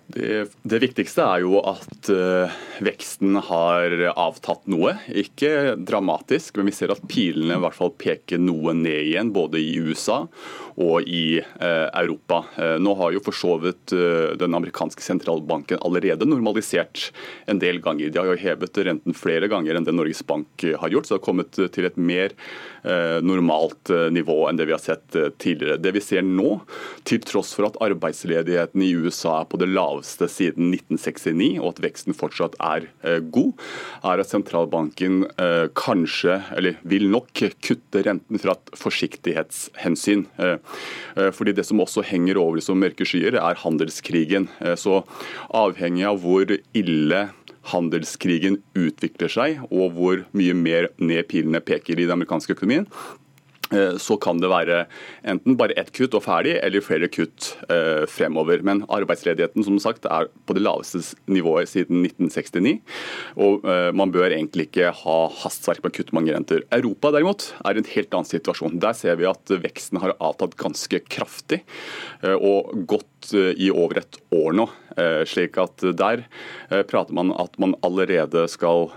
Det, 0.08 0.50
det, 0.68 0.80
viktigste 0.84 1.24
er 1.24 1.44
jo 1.46 1.62
at 1.64 2.10
uh, 2.12 2.52
veksten 2.84 3.38
har 3.48 3.94
avtatt 4.12 4.68
noe. 4.68 4.98
Ikke 5.08 5.78
dramatisk, 5.80 6.60
men 6.60 6.68
vi 6.68 6.76
ser 6.76 6.92
at 6.92 7.06
pilene 7.08 7.56
i 7.56 7.64
hvert 7.64 7.78
fall 7.78 7.94
peker 7.96 8.42
noe 8.42 8.76
ned 8.76 9.08
igjen, 9.08 9.32
både 9.34 9.62
i 9.64 9.78
USA 9.80 10.26
og 10.74 11.08
i 11.08 11.40
uh, 11.40 11.88
Europa. 12.02 12.42
Uh, 12.58 12.76
nå 12.84 12.98
har 13.00 13.16
jo 13.16 13.24
for 13.24 13.38
så 13.38 13.56
vidt 13.64 13.94
den 13.94 14.56
amerikanske 14.58 15.04
sentralbanken 15.06 15.80
allerede 15.86 16.28
normalisert 16.28 17.08
en 17.48 17.62
del 17.62 17.80
ganger. 17.84 18.12
De 18.12 18.20
har 18.20 18.28
jo 18.34 18.38
hevet 18.44 18.80
renten 18.84 19.16
flere 19.16 19.48
ganger 19.52 19.78
enn 19.78 19.88
det 19.88 19.96
Norges 19.96 20.24
Bank 20.28 20.66
har 20.82 20.92
gjort, 20.92 21.08
så 21.08 21.16
det 21.16 21.22
har 21.22 21.26
kommet 21.26 21.60
til 21.76 21.88
et 21.88 22.00
mer 22.00 22.34
normalt 23.24 23.92
nivå 24.12 24.36
enn 24.50 24.58
det 24.60 24.66
vi 24.68 24.74
har 24.76 24.82
sett 24.82 25.16
tidligere. 25.40 25.78
Det 25.80 25.94
vi 25.96 26.02
ser 26.04 26.26
nå, 26.26 26.58
til 27.08 27.22
tross 27.24 27.54
for 27.56 27.70
at 27.70 27.78
arbeidsledigheten 27.86 28.84
i 28.84 28.92
USA 28.98 29.38
er 29.42 29.48
på 29.48 29.60
det 29.62 29.70
lave 29.72 29.93
laveste 29.94 30.28
siden 30.32 30.74
1969, 30.74 31.60
og 31.62 31.74
at 31.74 31.82
veksten 31.84 32.16
fortsatt 32.18 32.56
er 32.60 32.88
eh, 33.04 33.20
god, 33.22 33.54
er 34.04 34.22
at 34.22 34.30
sentralbanken 34.30 35.24
eh, 35.38 35.68
kanskje, 35.76 36.42
eller 36.56 36.80
vil 36.84 37.10
nok, 37.10 37.32
kutte 37.64 38.04
renten 38.06 38.40
fra 38.40 38.56
et 38.58 38.74
forsiktighetshensyn. 38.78 40.26
Eh, 40.38 40.58
fordi 41.34 41.54
Det 41.54 41.66
som 41.66 41.80
også 41.80 42.04
henger 42.04 42.38
over 42.38 42.60
som 42.62 42.80
mørke 42.80 43.06
skyer, 43.06 43.38
er 43.38 43.62
handelskrigen. 43.62 44.48
Så 44.78 45.04
avhengig 45.54 46.06
av 46.08 46.20
hvor 46.24 46.50
ille 46.74 47.30
handelskrigen 47.72 48.60
utvikler 48.76 49.32
seg, 49.32 49.62
og 49.72 49.94
hvor 49.96 50.24
mye 50.36 50.56
mer 50.58 50.90
ned 50.98 51.28
pilene 51.30 51.62
peker 51.64 51.96
i 51.96 52.08
den 52.08 52.16
amerikanske 52.18 52.56
økonomien, 52.58 52.88
så 54.02 54.18
kan 54.22 54.40
det 54.42 54.52
være 54.52 54.84
enten 55.30 55.58
bare 55.60 55.76
ett 55.80 55.92
kutt 55.96 56.16
og 56.18 56.26
ferdig, 56.26 56.56
eller 56.64 56.84
flere 56.84 57.10
kutt 57.12 57.54
eh, 57.74 58.04
fremover. 58.10 58.64
Men 58.66 58.84
arbeidsledigheten 58.94 59.66
som 59.68 59.80
sagt 59.82 60.08
er 60.10 60.30
på 60.48 60.58
det 60.58 60.64
laveste 60.66 61.02
nivået 61.32 61.72
siden 61.72 62.04
1969. 62.08 62.76
Og 63.44 63.66
eh, 63.70 63.90
man 63.96 64.14
bør 64.14 64.30
egentlig 64.32 64.70
ikke 64.70 64.94
ha 65.04 65.18
hastverk 65.44 65.84
med 65.84 65.94
å 65.94 65.98
kutte 65.98 66.18
mange 66.18 66.36
renter. 66.36 66.66
Europa 66.76 67.14
derimot 67.16 67.50
er 67.64 67.80
en 67.80 67.92
helt 67.94 68.14
annen 68.14 68.30
situasjon. 68.30 68.80
Der 68.84 68.98
ser 68.98 69.20
vi 69.20 69.30
at 69.30 69.56
veksten 69.64 70.02
har 70.04 70.16
avtatt 70.20 70.58
ganske 70.60 71.04
kraftig. 71.08 71.64
Og 72.24 72.72
godt 72.90 73.10
gått 73.24 73.58
i 73.60 73.72
over 73.72 74.00
et 74.00 74.18
år 74.32 74.54
nå. 74.54 74.68
slik 75.26 75.58
at 75.58 75.78
Der 75.98 76.24
prater 76.88 77.14
man 77.14 77.32
at 77.32 77.58
man 77.60 77.76
allerede 77.82 78.48
skal 78.48 78.92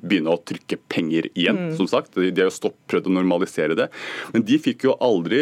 begynne 0.00 0.32
å 0.32 0.40
trykke 0.40 0.78
penger 0.92 1.28
igjen. 1.32 1.58
Mm. 1.62 1.76
som 1.76 1.88
sagt. 1.88 2.14
De 2.14 2.30
har 2.30 2.48
jo 2.48 2.54
stopp, 2.54 2.76
prøvd 2.90 3.08
å 3.10 3.14
normalisere 3.16 3.76
det. 3.78 3.88
Men 4.34 4.44
de 4.46 4.58
fikk 4.62 4.86
jo 4.88 4.96
aldri 5.02 5.40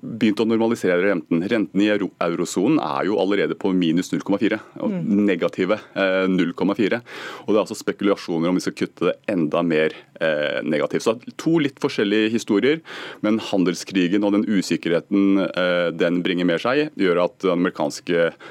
begynt 0.00 0.42
å 0.42 0.48
normalisere 0.48 0.98
renten. 1.04 1.44
Renten 1.48 1.82
i 1.82 1.90
eurosonen 1.92 2.80
er 2.82 3.08
jo 3.08 3.18
allerede 3.22 3.56
på 3.58 3.72
minus 3.76 4.12
0,4. 4.12 4.60
Mm. 4.80 4.98
Negative 5.26 5.80
0,4. 5.96 7.00
Og 7.44 7.50
det 7.50 7.56
er 7.56 7.62
altså 7.62 7.78
spekulasjoner 7.78 8.50
om 8.50 8.58
vi 8.58 8.66
skal 8.66 8.76
kutte 8.82 9.10
det 9.10 9.16
enda 9.32 9.62
mer 9.66 9.96
eh, 10.20 10.60
negativt. 10.66 11.06
Så 11.06 11.16
To 11.40 11.56
litt 11.62 11.80
forskjellige 11.82 12.32
historier, 12.34 12.82
men 13.24 13.40
handelskrigen 13.42 14.24
og 14.26 14.36
den 14.36 14.46
usikkerheten 14.48 15.42
eh, 15.46 15.88
den 15.94 16.22
bringer 16.26 16.48
med 16.48 16.62
seg, 16.62 16.88
gjør 16.98 17.26
at 17.26 17.40
den 17.44 17.56
amerikanske 17.58 18.30
eh, 18.30 18.46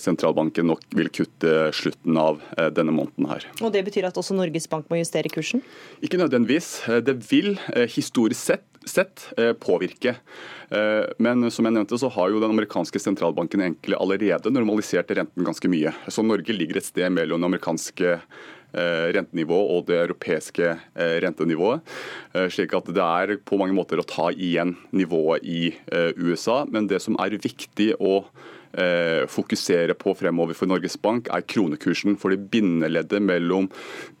sentralbanken 0.00 0.68
nok 0.68 0.82
vil 0.96 1.10
kutte 1.14 1.70
slutten 1.76 2.18
av 2.20 2.40
eh, 2.58 2.70
denne 2.74 2.94
måneden 2.94 3.28
her. 3.30 3.46
Og 3.60 3.72
Det 3.74 3.84
betyr 3.86 4.08
at 4.10 4.18
også 4.20 4.36
Norges 4.36 4.68
Bank 4.70 4.90
må 4.92 5.00
justere 5.00 5.32
kursen? 5.32 5.62
Ikke 6.04 6.20
nødvendigvis. 6.20 6.84
Det 7.04 7.16
vil 7.30 7.54
historisk 7.90 8.40
sett, 8.40 8.66
sett 8.84 9.30
påvirke. 9.62 10.16
Men 11.22 11.46
som 11.54 11.64
jeg 11.64 11.76
nevnte, 11.76 11.96
så 12.00 12.10
har 12.12 12.32
jo 12.32 12.40
den 12.42 12.52
amerikanske 12.52 13.00
sentralbanken 13.00 13.62
egentlig 13.62 13.96
allerede 13.96 14.52
normalisert 14.52 15.12
renten 15.16 15.46
ganske 15.46 15.70
mye. 15.70 15.94
Så 16.12 16.24
Norge 16.26 16.56
ligger 16.56 16.80
et 16.80 16.88
sted 16.88 17.12
mellom 17.14 17.40
den 17.40 17.48
amerikanske 17.52 18.18
rentenivået 18.18 18.64
rentenivå 19.14 19.58
og 19.76 19.86
det 19.86 20.00
europeiske 20.00 20.66
eh, 20.66 21.16
rentenivået. 21.22 21.80
Eh, 22.34 22.48
slik 22.50 22.74
at 22.74 22.90
det 22.90 23.04
er 23.04 23.36
på 23.44 23.58
mange 23.60 23.74
måter 23.76 24.00
å 24.00 24.06
ta 24.06 24.30
igjen 24.32 24.76
nivået 24.92 25.44
i 25.44 25.74
USA. 26.18 26.64
Men 26.66 26.88
det 26.90 27.00
som 27.02 27.16
er 27.20 27.38
viktig 27.38 27.94
å 28.00 28.24
fokusere 29.30 29.94
på 29.98 30.16
fremover 30.18 30.56
for 30.58 30.70
Norges 30.70 30.96
Bank, 31.00 31.28
er 31.30 31.44
kronekursen. 31.46 32.18
Fordi 32.20 32.40
bindeleddet 32.50 33.22
mellom 33.22 33.68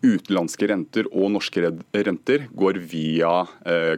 utenlandske 0.04 0.68
renter 0.70 1.10
og 1.10 1.32
norske 1.34 1.64
renter 1.64 2.48
går 2.54 2.80
via 2.92 3.34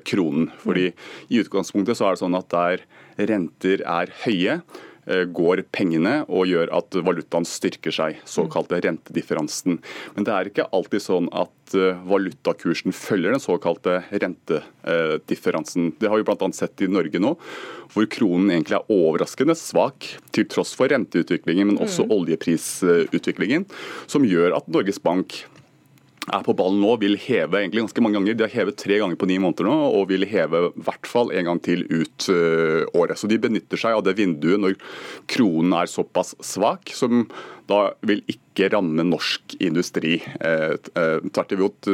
kronen. 0.08 0.50
Fordi 0.64 0.90
I 1.28 1.42
utgangspunktet 1.44 1.98
så 1.98 2.08
er 2.08 2.16
det 2.16 2.24
sånn 2.24 2.38
at 2.40 2.52
der 2.54 2.86
renter 3.28 3.84
er 3.84 4.12
høye, 4.24 4.60
Eh, 4.60 4.95
går 5.06 5.62
pengene 5.74 6.20
og 6.26 6.48
gjør 6.50 6.72
at 6.74 6.96
valutaen 7.06 7.46
styrker 7.46 7.94
seg, 7.94 8.18
såkalte 8.26 8.80
rentedifferansen. 8.82 9.78
Men 10.16 10.26
det 10.26 10.34
er 10.34 10.50
ikke 10.50 10.68
alltid 10.74 11.04
sånn 11.04 11.28
at 11.36 11.76
eh, 11.78 11.98
valutakursen 12.08 12.94
følger 12.96 13.34
den 13.34 13.42
såkalte 13.42 14.00
rentedifferansen. 14.10 15.92
Det 16.00 16.10
har 16.10 16.20
vi 16.20 16.26
bl.a. 16.26 16.50
sett 16.56 16.82
i 16.82 16.90
Norge 16.90 17.22
nå, 17.22 17.34
hvor 17.94 18.08
kronen 18.12 18.52
egentlig 18.54 18.80
er 18.80 18.94
overraskende 18.96 19.56
svak 19.58 20.08
til 20.36 20.48
tross 20.50 20.74
for 20.76 20.90
renteutviklingen, 20.92 21.72
men 21.72 21.82
også 21.82 22.06
mm. 22.06 22.16
oljeprisutviklingen, 22.18 23.68
som 24.10 24.26
gjør 24.26 24.58
at 24.58 24.70
Norges 24.72 25.02
Bank 25.02 25.44
er 26.34 26.44
på 26.46 26.54
ballen 26.58 26.80
nå, 26.82 26.94
vil 27.02 27.18
heve 27.20 27.60
egentlig 27.60 27.84
ganske 27.84 28.02
mange 28.02 28.18
ganger. 28.18 28.36
De 28.38 28.46
har 28.46 28.54
hevet 28.54 28.78
tre 28.80 28.98
ganger 29.02 29.18
på 29.20 29.28
ni 29.30 29.38
måneder 29.42 29.68
nå, 29.68 29.76
og 29.98 30.08
vil 30.10 30.26
heve 30.28 30.62
i 30.68 30.86
hvert 30.86 31.10
fall 31.10 31.30
en 31.34 31.50
gang 31.50 31.60
til 31.62 31.84
ut 31.90 32.28
uh, 32.32 32.82
året. 32.98 33.18
Så 33.20 33.30
de 33.30 33.38
benytter 33.42 33.80
seg 33.80 33.98
av 33.98 34.04
det 34.06 34.16
vinduet 34.18 34.62
når 34.62 34.78
kronen 35.30 35.76
er 35.78 35.90
såpass 35.90 36.34
svak, 36.44 36.90
som 36.96 37.26
da 37.66 37.80
vil 38.06 38.22
ikke 38.30 38.68
ramme 38.72 39.04
norsk 39.06 39.56
industri. 39.60 40.16
Tvert 40.22 40.90
eh, 40.96 41.28
tvert 41.34 41.54
imot, 41.56 41.88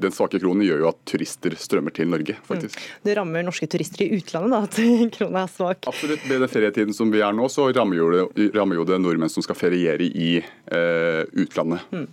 Den 0.00 0.14
svake 0.14 0.40
kronen 0.40 0.64
gjør 0.66 0.82
jo 0.84 0.88
at 0.90 1.00
turister 1.08 1.56
strømmer 1.60 1.94
til 1.94 2.08
Norge, 2.10 2.36
faktisk. 2.48 2.80
Mm. 2.80 3.02
Det 3.06 3.16
rammer 3.18 3.46
norske 3.46 3.68
turister 3.70 4.06
i 4.06 4.10
utlandet 4.16 4.54
da, 4.54 4.62
at 4.66 5.12
krona 5.16 5.44
er 5.44 5.52
svak? 5.52 5.88
Absolutt. 5.92 6.24
Med 6.30 6.42
den 6.44 6.52
ferietiden 6.52 6.96
som 6.96 7.12
vi 7.12 7.22
er 7.24 7.36
nå, 7.36 7.48
så 7.52 7.68
rammer 7.76 8.00
jo 8.00 8.08
det, 8.14 8.48
rammer 8.56 8.80
jo 8.80 8.86
det 8.88 9.00
nordmenn 9.02 9.32
som 9.32 9.44
skal 9.44 9.58
feriere 9.58 10.06
i 10.06 10.38
uh, 10.40 11.22
utlandet. 11.36 11.84
Mm. 11.92 12.08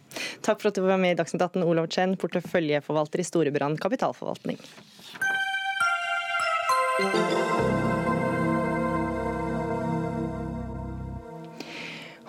Takk 0.45 0.61
for 0.61 0.71
at 0.71 0.79
du 0.79 0.83
var 0.85 1.01
med 1.01 1.15
i 1.15 1.19
Dagsnytt 1.19 1.41
18, 1.41 1.63
Olav 1.63 1.89
Chen, 1.93 2.17
porteføljeforvalter 2.19 3.23
i 3.23 3.27
Storebrand 3.27 3.79
kapitalforvaltning. 3.83 4.59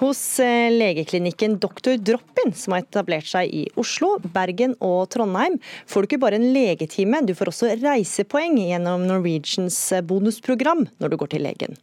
Hos 0.05 0.41
eh, 0.41 0.69
legeklinikken 0.69 1.55
Dr. 1.59 1.97
Droppin, 1.97 2.53
som 2.53 2.75
har 2.75 2.83
etablert 2.83 3.25
seg 3.25 3.49
i 3.57 3.63
Oslo, 3.81 4.19
Bergen 4.35 4.75
og 4.85 5.07
Trondheim, 5.15 5.57
får 5.89 6.05
du 6.05 6.09
ikke 6.11 6.19
bare 6.21 6.37
en 6.37 6.51
legetime, 6.53 7.23
du 7.25 7.33
får 7.37 7.49
også 7.49 7.71
reisepoeng 7.81 8.59
gjennom 8.61 9.07
Norwegians 9.09 9.79
eh, 9.97 10.05
bonusprogram 10.05 10.85
når 11.01 11.15
du 11.15 11.17
går 11.23 11.33
til 11.33 11.47
legen. 11.47 11.79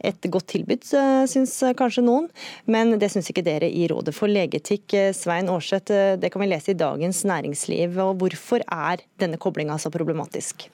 Et 0.00 0.30
godt 0.32 0.48
tilbud, 0.54 0.88
eh, 0.96 1.26
syns 1.28 1.58
kanskje 1.76 2.06
noen, 2.08 2.30
men 2.64 2.96
det 3.02 3.12
syns 3.12 3.28
ikke 3.28 3.44
dere 3.44 3.68
i 3.68 3.84
Rådet 3.92 4.16
for 4.16 4.32
legeetikk. 4.32 4.96
Svein 5.18 5.52
Aarseth, 5.52 5.92
det 6.22 6.32
kan 6.32 6.46
vi 6.46 6.48
lese 6.48 6.72
i 6.72 6.80
Dagens 6.86 7.20
Næringsliv. 7.28 8.00
og 8.00 8.16
Hvorfor 8.22 8.64
er 8.64 9.04
denne 9.20 9.36
koblinga 9.36 9.76
så 9.76 9.92
problematisk? 9.92 10.70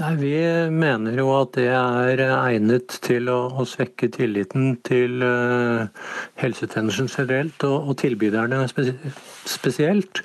Nei, 0.00 0.14
Vi 0.16 0.36
mener 0.72 1.18
jo 1.18 1.28
at 1.36 1.52
det 1.58 1.66
er 1.76 2.22
egnet 2.24 2.94
til 3.04 3.28
å, 3.28 3.50
å 3.52 3.66
svekke 3.68 4.08
tilliten 4.14 4.78
til 4.86 5.20
uh, 5.20 5.90
helsetjenesten 6.40 7.10
generelt, 7.10 7.60
og, 7.68 7.90
og 7.90 7.98
tilbyderne 8.00 8.62
spesielt. 9.44 10.22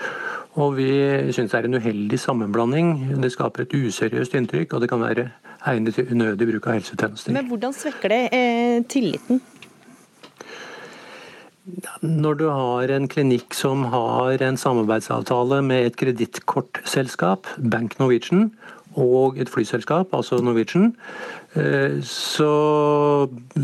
Og 0.56 0.78
vi 0.78 0.88
syns 1.36 1.52
det 1.52 1.60
er 1.60 1.68
en 1.68 1.76
uheldig 1.82 2.20
sammenblanding. 2.24 2.94
Det 3.20 3.34
skaper 3.34 3.66
et 3.66 3.76
useriøst 3.76 4.38
inntrykk, 4.40 4.78
og 4.78 4.86
det 4.86 4.90
kan 4.94 5.04
være 5.04 5.28
egnet 5.68 5.98
til 5.98 6.08
unødig 6.14 6.48
bruk 6.54 6.70
av 6.70 6.78
helsetjenester. 6.78 7.36
Men 7.36 7.50
hvordan 7.50 7.76
svekker 7.76 8.14
det 8.14 8.22
eh, 8.38 8.80
tilliten? 8.88 9.42
Når 12.06 12.40
du 12.40 12.46
har 12.48 12.92
en 12.94 13.08
klinikk 13.10 13.56
som 13.58 13.88
har 13.90 14.40
en 14.46 14.60
samarbeidsavtale 14.62 15.64
med 15.66 15.90
et 15.90 15.96
kredittkortselskap, 15.98 17.50
Bank 17.58 17.98
Norwegian, 18.00 18.52
og 18.96 19.40
et 19.40 19.50
flyselskap, 19.52 20.14
altså 20.16 20.38
Norwegian, 20.44 20.94
eh, 21.56 21.98
så, 22.08 22.52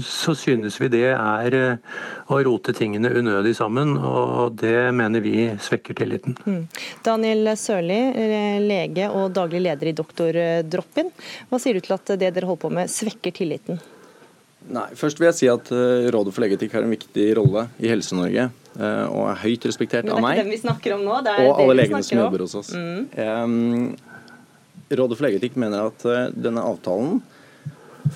så, 0.04 0.36
synes 0.36 0.78
vi 0.82 0.90
det 0.92 1.06
er 1.14 1.56
eh, 1.58 2.02
å 2.32 2.42
rote 2.48 2.76
tingene 2.76 3.12
unødig 3.16 3.54
sammen. 3.58 3.96
Og 3.98 4.58
det 4.60 4.92
mener 4.98 5.24
vi 5.24 5.48
svekker 5.62 5.98
tilliten. 6.02 6.36
Mm. 6.44 6.66
Daniel 7.06 7.54
Sørli, 7.60 8.02
eh, 8.12 8.60
lege 8.66 9.08
og 9.16 9.32
daglig 9.38 9.64
leder 9.70 9.92
i 9.92 9.96
Doktor 9.96 10.38
Droppin. 10.68 11.12
Hva 11.50 11.62
sier 11.62 11.80
du 11.80 11.88
til 11.88 11.98
at 11.98 12.16
det 12.18 12.34
dere 12.36 12.50
holder 12.50 12.66
på 12.68 12.76
med 12.82 12.92
svekker 12.92 13.36
tilliten? 13.40 13.82
Nei, 14.72 14.92
Først 14.94 15.18
vil 15.18 15.32
jeg 15.32 15.40
si 15.40 15.48
at 15.50 15.72
Rådet 16.14 16.36
for 16.36 16.44
legeetikk 16.44 16.76
har 16.78 16.84
en 16.86 16.92
viktig 16.94 17.32
rolle 17.40 17.66
i 17.82 17.90
Helse-Norge. 17.90 18.52
Og 18.78 19.24
er 19.26 19.40
høyt 19.42 19.66
respektert 19.68 20.06
av 20.06 20.22
meg. 20.22 20.38
Det 20.38 20.44
er 20.44 20.44
ikke 20.44 20.46
dem 20.46 20.54
vi 20.54 20.60
snakker 20.62 20.94
om 20.96 21.02
nå. 21.08 21.16
og 21.18 21.58
alle 21.64 21.76
legene 21.80 22.06
som 22.06 22.22
jobber 22.22 22.46
hos 22.46 22.54
oss. 22.60 22.70
Mm. 22.78 23.10
Um, 23.18 24.11
Rådet 24.92 25.18
for 25.18 25.28
legeetikk 25.28 25.58
mener 25.62 25.92
at 25.92 26.04
eh, 26.10 26.32
denne 26.36 26.64
avtalen 26.68 27.22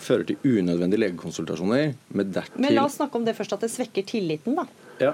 fører 0.01 0.25
til 0.27 0.57
unødvendige 0.59 1.03
legekonsultasjoner. 1.05 1.93
med 2.09 2.33
dertil... 2.35 2.61
Men 2.61 2.75
la 2.75 2.87
oss 2.87 2.97
snakke 2.99 3.19
om 3.19 3.27
det 3.27 3.35
først, 3.37 3.53
at 3.55 3.63
det 3.63 3.71
svekker 3.71 4.05
tilliten, 4.07 4.57
da. 4.57 4.65
Ja. 4.99 5.13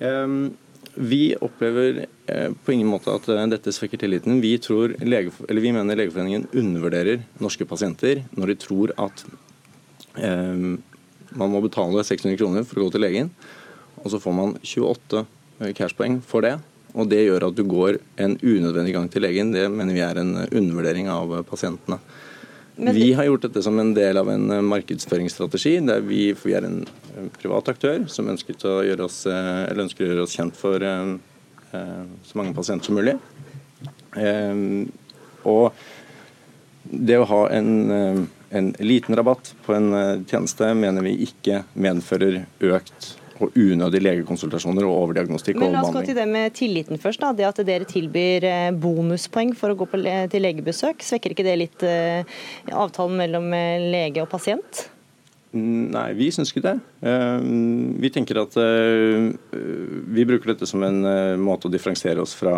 Um, 0.00 0.56
vi 0.96 1.36
opplever 1.38 2.02
uh, 2.04 2.50
på 2.64 2.74
ingen 2.74 2.90
måte 2.90 3.14
at 3.14 3.28
uh, 3.30 3.42
dette 3.52 3.72
svekker 3.72 4.00
tilliten. 4.02 4.40
Vi, 4.42 4.56
tror, 4.62 4.96
lege, 5.04 5.32
vi, 5.48 5.72
mener 5.72 5.98
Legeforeningen 5.98 6.48
undervurderer 6.50 7.22
norske 7.40 7.64
pasienter 7.68 8.24
når 8.34 8.52
de 8.52 8.58
tror 8.64 8.94
at 9.00 9.24
um, 10.18 10.80
man 11.38 11.52
må 11.54 11.62
betale 11.62 12.02
600 12.04 12.40
kroner 12.40 12.66
for 12.66 12.80
å 12.80 12.88
gå 12.88 12.96
til 12.96 13.06
legen, 13.06 13.30
og 14.02 14.10
så 14.10 14.18
får 14.18 14.34
man 14.34 14.56
28 14.64 15.24
cashpoeng 15.78 16.18
for 16.26 16.42
det. 16.42 16.56
Og 16.94 17.08
Det 17.10 17.22
gjør 17.22 17.48
at 17.50 17.56
du 17.56 17.62
går 17.68 18.00
en 18.18 18.36
unødvendig 18.42 18.94
gang 18.96 19.08
til 19.10 19.22
legen. 19.22 19.52
Det 19.54 19.68
mener 19.70 19.94
vi 19.94 20.02
er 20.04 20.18
en 20.18 20.34
undervurdering 20.48 21.08
av 21.12 21.42
pasientene. 21.48 22.00
Vi 22.80 23.12
har 23.12 23.26
gjort 23.28 23.42
dette 23.44 23.62
som 23.62 23.76
en 23.78 23.92
del 23.94 24.16
av 24.16 24.30
en 24.32 24.46
markedsføringsstrategi. 24.64 25.74
der 25.84 26.00
Vi, 26.00 26.32
vi 26.32 26.54
er 26.56 26.64
en 26.64 26.80
privat 27.36 27.68
aktør 27.68 28.06
som 28.08 28.30
ønsker 28.32 28.56
å 28.64 28.80
gjøre 28.86 29.04
oss, 29.04 29.26
ønsker 29.26 30.06
å 30.06 30.08
gjøre 30.08 30.24
oss 30.24 30.36
kjent 30.38 30.56
for 30.56 30.80
eh, 30.80 31.12
så 32.24 32.40
mange 32.40 32.56
pasienter 32.56 32.88
som 32.88 32.96
mulig. 32.96 33.18
Eh, 34.16 34.88
og 35.44 35.76
det 36.90 37.20
å 37.20 37.28
ha 37.28 37.42
en, 37.52 37.72
eh, 37.92 38.22
en 38.56 38.74
liten 38.80 39.18
rabatt 39.18 39.52
på 39.66 39.76
en 39.76 40.24
tjeneste 40.24 40.72
mener 40.74 41.04
vi 41.04 41.18
ikke 41.28 41.64
medfører 41.74 42.46
økt 42.72 43.14
og 43.46 43.56
unødige 43.58 44.04
legekonsultasjoner 44.06 44.86
og 44.88 45.06
overdiagnostikk 45.06 45.58
og 45.58 45.66
overbehandling. 45.66 45.76
Men 45.76 45.82
La 45.82 45.88
oss 45.88 45.96
gå 45.96 46.04
til 46.08 46.18
det 46.20 46.28
med 46.30 46.56
tilliten 46.58 47.02
først. 47.02 47.24
Da. 47.24 47.32
Det 47.36 47.48
at 47.48 47.60
dere 47.66 47.88
tilbyr 47.88 48.46
eh, 48.50 48.70
bonuspoeng 48.76 49.54
for 49.58 49.74
å 49.74 49.78
gå 49.80 49.88
på, 49.90 50.00
til 50.32 50.46
legebesøk, 50.46 51.04
svekker 51.06 51.34
ikke 51.34 51.46
det 51.46 51.58
litt 51.60 51.84
uh, 51.86 52.40
avtalen 52.72 53.20
mellom 53.20 53.52
eh, 53.56 53.90
lege 53.92 54.24
og 54.24 54.30
pasient? 54.32 54.88
Nei, 55.50 56.12
vi 56.14 56.28
syns 56.30 56.52
ikke 56.52 56.62
det. 56.62 56.76
Eh, 57.02 57.40
vi 57.98 58.10
tenker 58.14 58.38
at 58.38 58.54
eh, 58.60 59.32
vi 60.14 60.26
bruker 60.28 60.52
dette 60.52 60.68
som 60.68 60.84
en 60.86 61.00
eh, 61.02 61.40
måte 61.42 61.66
å 61.66 61.72
differensiere 61.72 62.22
oss 62.22 62.36
fra 62.38 62.54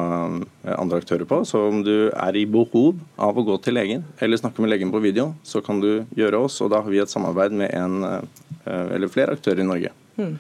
andre 0.75 1.01
aktører 1.01 1.25
på. 1.29 1.41
Så 1.49 1.63
om 1.71 1.81
du 1.87 2.11
er 2.11 2.37
i 2.37 2.45
behov 2.45 3.01
av 3.17 3.41
å 3.41 3.47
gå 3.49 3.57
til 3.65 3.79
legen 3.79 4.05
eller 4.21 4.41
snakke 4.41 4.61
med 4.61 4.75
legen 4.75 4.93
på 4.93 5.01
video, 5.01 5.31
så 5.41 5.65
kan 5.65 5.81
du 5.81 6.05
gjøre 6.19 6.45
oss. 6.45 6.61
Og 6.61 6.69
da 6.75 6.83
har 6.85 6.93
vi 6.93 7.01
et 7.01 7.13
samarbeid 7.13 7.57
med 7.57 7.73
en 7.73 8.29
eller 8.67 9.11
flere 9.11 9.39
aktører 9.39 9.65
i 9.65 9.67
Norge. 9.67 9.95
Mm. 10.21 10.37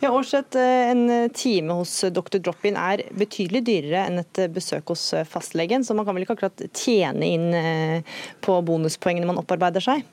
Ja, 0.00 0.10
Årsett, 0.10 0.56
En 0.56 1.04
time 1.36 1.76
hos 1.78 1.92
Dr. 2.10 2.38
Drop-in 2.42 2.78
er 2.80 3.04
betydelig 3.16 3.64
dyrere 3.68 4.06
enn 4.08 4.22
et 4.22 4.40
besøk 4.54 4.94
hos 4.94 5.10
fastlegen, 5.28 5.84
så 5.86 5.94
man 5.96 6.08
kan 6.08 6.16
vel 6.16 6.24
ikke 6.26 6.38
akkurat 6.38 6.64
tjene 6.74 7.28
inn 7.28 8.06
på 8.42 8.56
bonuspoengene 8.66 9.28
man 9.28 9.38
opparbeider 9.42 9.84
seg? 9.84 10.08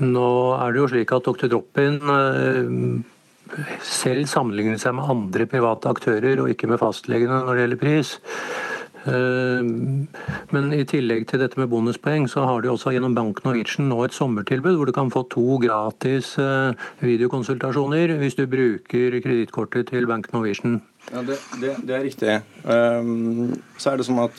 Nå 0.00 0.28
er 0.56 0.72
det 0.72 0.80
jo 0.80 0.90
slik 0.90 1.12
at 1.14 1.26
Dr. 1.26 1.50
Drop-in 1.52 1.98
eh, 2.14 3.64
selv 3.84 4.28
sammenligner 4.30 4.80
seg 4.80 4.96
med 4.96 5.10
andre 5.12 5.46
private 5.50 5.90
aktører, 5.92 6.40
og 6.40 6.52
ikke 6.52 6.70
med 6.70 6.80
fastlegene 6.80 7.42
når 7.42 7.52
det 7.52 7.66
gjelder 7.66 7.82
pris. 7.82 8.14
Eh, 9.08 9.64
men 10.54 10.72
i 10.76 10.84
tillegg 10.88 11.26
til 11.30 11.42
dette 11.42 11.60
med 11.60 11.70
bonuspoeng, 11.72 12.28
så 12.30 12.46
har 12.48 12.62
de 12.62 12.70
også 12.72 12.94
gjennom 12.94 13.16
Bank 13.16 13.42
Norwegian 13.46 13.90
nå 13.90 14.00
et 14.06 14.16
sommertilbud 14.16 14.78
hvor 14.78 14.90
du 14.90 14.94
kan 14.96 15.12
få 15.12 15.24
to 15.32 15.58
gratis 15.62 16.34
eh, 16.42 16.72
videokonsultasjoner 17.02 18.16
hvis 18.22 18.38
du 18.38 18.46
bruker 18.50 19.18
kredittkortet 19.24 19.92
til 19.92 20.08
Bank 20.10 20.30
Norwegian. 20.34 20.80
Ja, 21.10 21.22
det, 21.26 21.38
det, 21.60 21.76
det, 21.82 21.94
er 21.96 22.04
riktig. 22.06 22.34
Så 22.62 23.90
er 23.90 23.98
det 23.98 24.04
sånn 24.06 24.20
at 24.22 24.38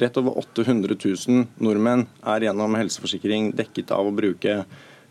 rett 0.00 0.18
over 0.20 0.38
800 0.40 0.94
000 0.94 1.48
nordmenn 1.58 2.06
er 2.22 2.46
gjennom 2.46 2.76
helseforsikring 2.78 3.50
dekket 3.58 3.90
av 3.92 4.06
å 4.06 4.14
bruke 4.14 4.60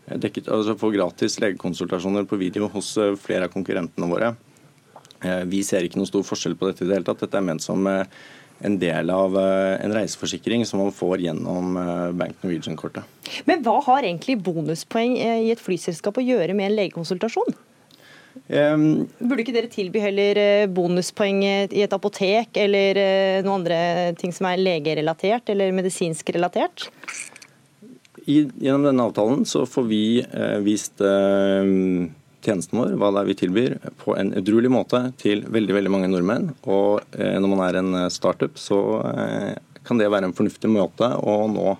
dekket, 0.06 0.48
altså 0.52 0.76
få 0.78 0.92
gratis 0.94 1.38
legekonsultasjoner 1.42 2.26
på 2.28 2.38
video 2.40 2.70
hos 2.72 2.94
eh, 3.00 3.14
flere 3.18 3.48
av 3.48 3.54
konkurrentene 3.54 4.08
våre. 4.10 4.34
Eh, 5.24 5.42
vi 5.50 5.62
ser 5.66 5.86
ikke 5.86 5.98
noen 6.00 6.10
stor 6.10 6.26
forskjell 6.26 6.56
på 6.58 6.70
dette 6.70 6.84
i 6.84 6.90
det 6.90 6.98
hele 6.98 7.08
tatt. 7.08 7.24
Dette 7.24 7.40
er 7.40 7.46
ment 7.46 7.64
som 7.64 7.86
eh, 7.90 8.04
en 8.64 8.78
del 8.80 9.10
av 9.12 9.36
en 9.36 9.92
reiseforsikring 9.92 10.64
som 10.68 10.80
man 10.80 10.94
får 10.94 11.26
gjennom 11.26 11.76
Bank 12.16 12.40
Norwegian-kortet. 12.40 13.04
Men 13.44 13.60
hva 13.66 13.76
har 13.84 14.06
egentlig 14.06 14.38
bonuspoeng 14.44 15.18
i 15.18 15.50
et 15.52 15.60
flyselskap 15.60 16.16
å 16.16 16.24
gjøre 16.24 16.56
med 16.56 16.70
en 16.70 16.78
legekonsultasjon? 16.78 17.56
Um, 18.46 19.06
Burde 19.18 19.42
ikke 19.42 19.54
dere 19.54 19.70
tilby 19.72 20.00
heller 20.02 20.38
eh, 20.38 20.68
bonuspoeng 20.70 21.40
i 21.46 21.82
et 21.82 21.94
apotek, 21.94 22.52
eller 22.60 23.00
eh, 23.00 23.38
noen 23.42 23.62
andre 23.62 23.78
ting 24.20 24.34
som 24.34 24.46
er 24.50 24.60
legerelatert 24.60 25.50
eller 25.50 25.74
medisinsk 25.74 26.30
relatert? 26.36 26.86
I, 28.26 28.44
gjennom 28.60 28.86
denne 28.86 29.06
avtalen 29.08 29.44
så 29.48 29.64
får 29.70 29.88
vi 29.88 30.02
eh, 30.22 30.58
vist 30.66 31.02
eh, 31.02 31.72
tjenesten 32.46 32.80
vår, 32.80 32.94
hva 33.00 33.12
det 33.12 33.22
er 33.22 33.30
vi 33.30 33.38
tilbyr, 33.42 33.78
på 34.00 34.14
en 34.16 34.32
edruelig 34.38 34.70
måte 34.72 35.02
til 35.20 35.44
veldig 35.52 35.76
veldig 35.80 35.92
mange 35.92 36.10
nordmenn. 36.12 36.52
Og 36.64 37.02
eh, 37.18 37.36
når 37.42 37.52
man 37.52 37.64
er 37.66 37.80
en 37.82 37.98
eh, 38.04 38.12
startup, 38.14 38.56
så 38.60 38.78
kan 39.86 40.00
det 40.00 40.10
være 40.10 40.30
en 40.30 40.34
fornuftig 40.34 40.70
måte 40.72 41.12
å 41.14 41.34
nå 41.46 41.76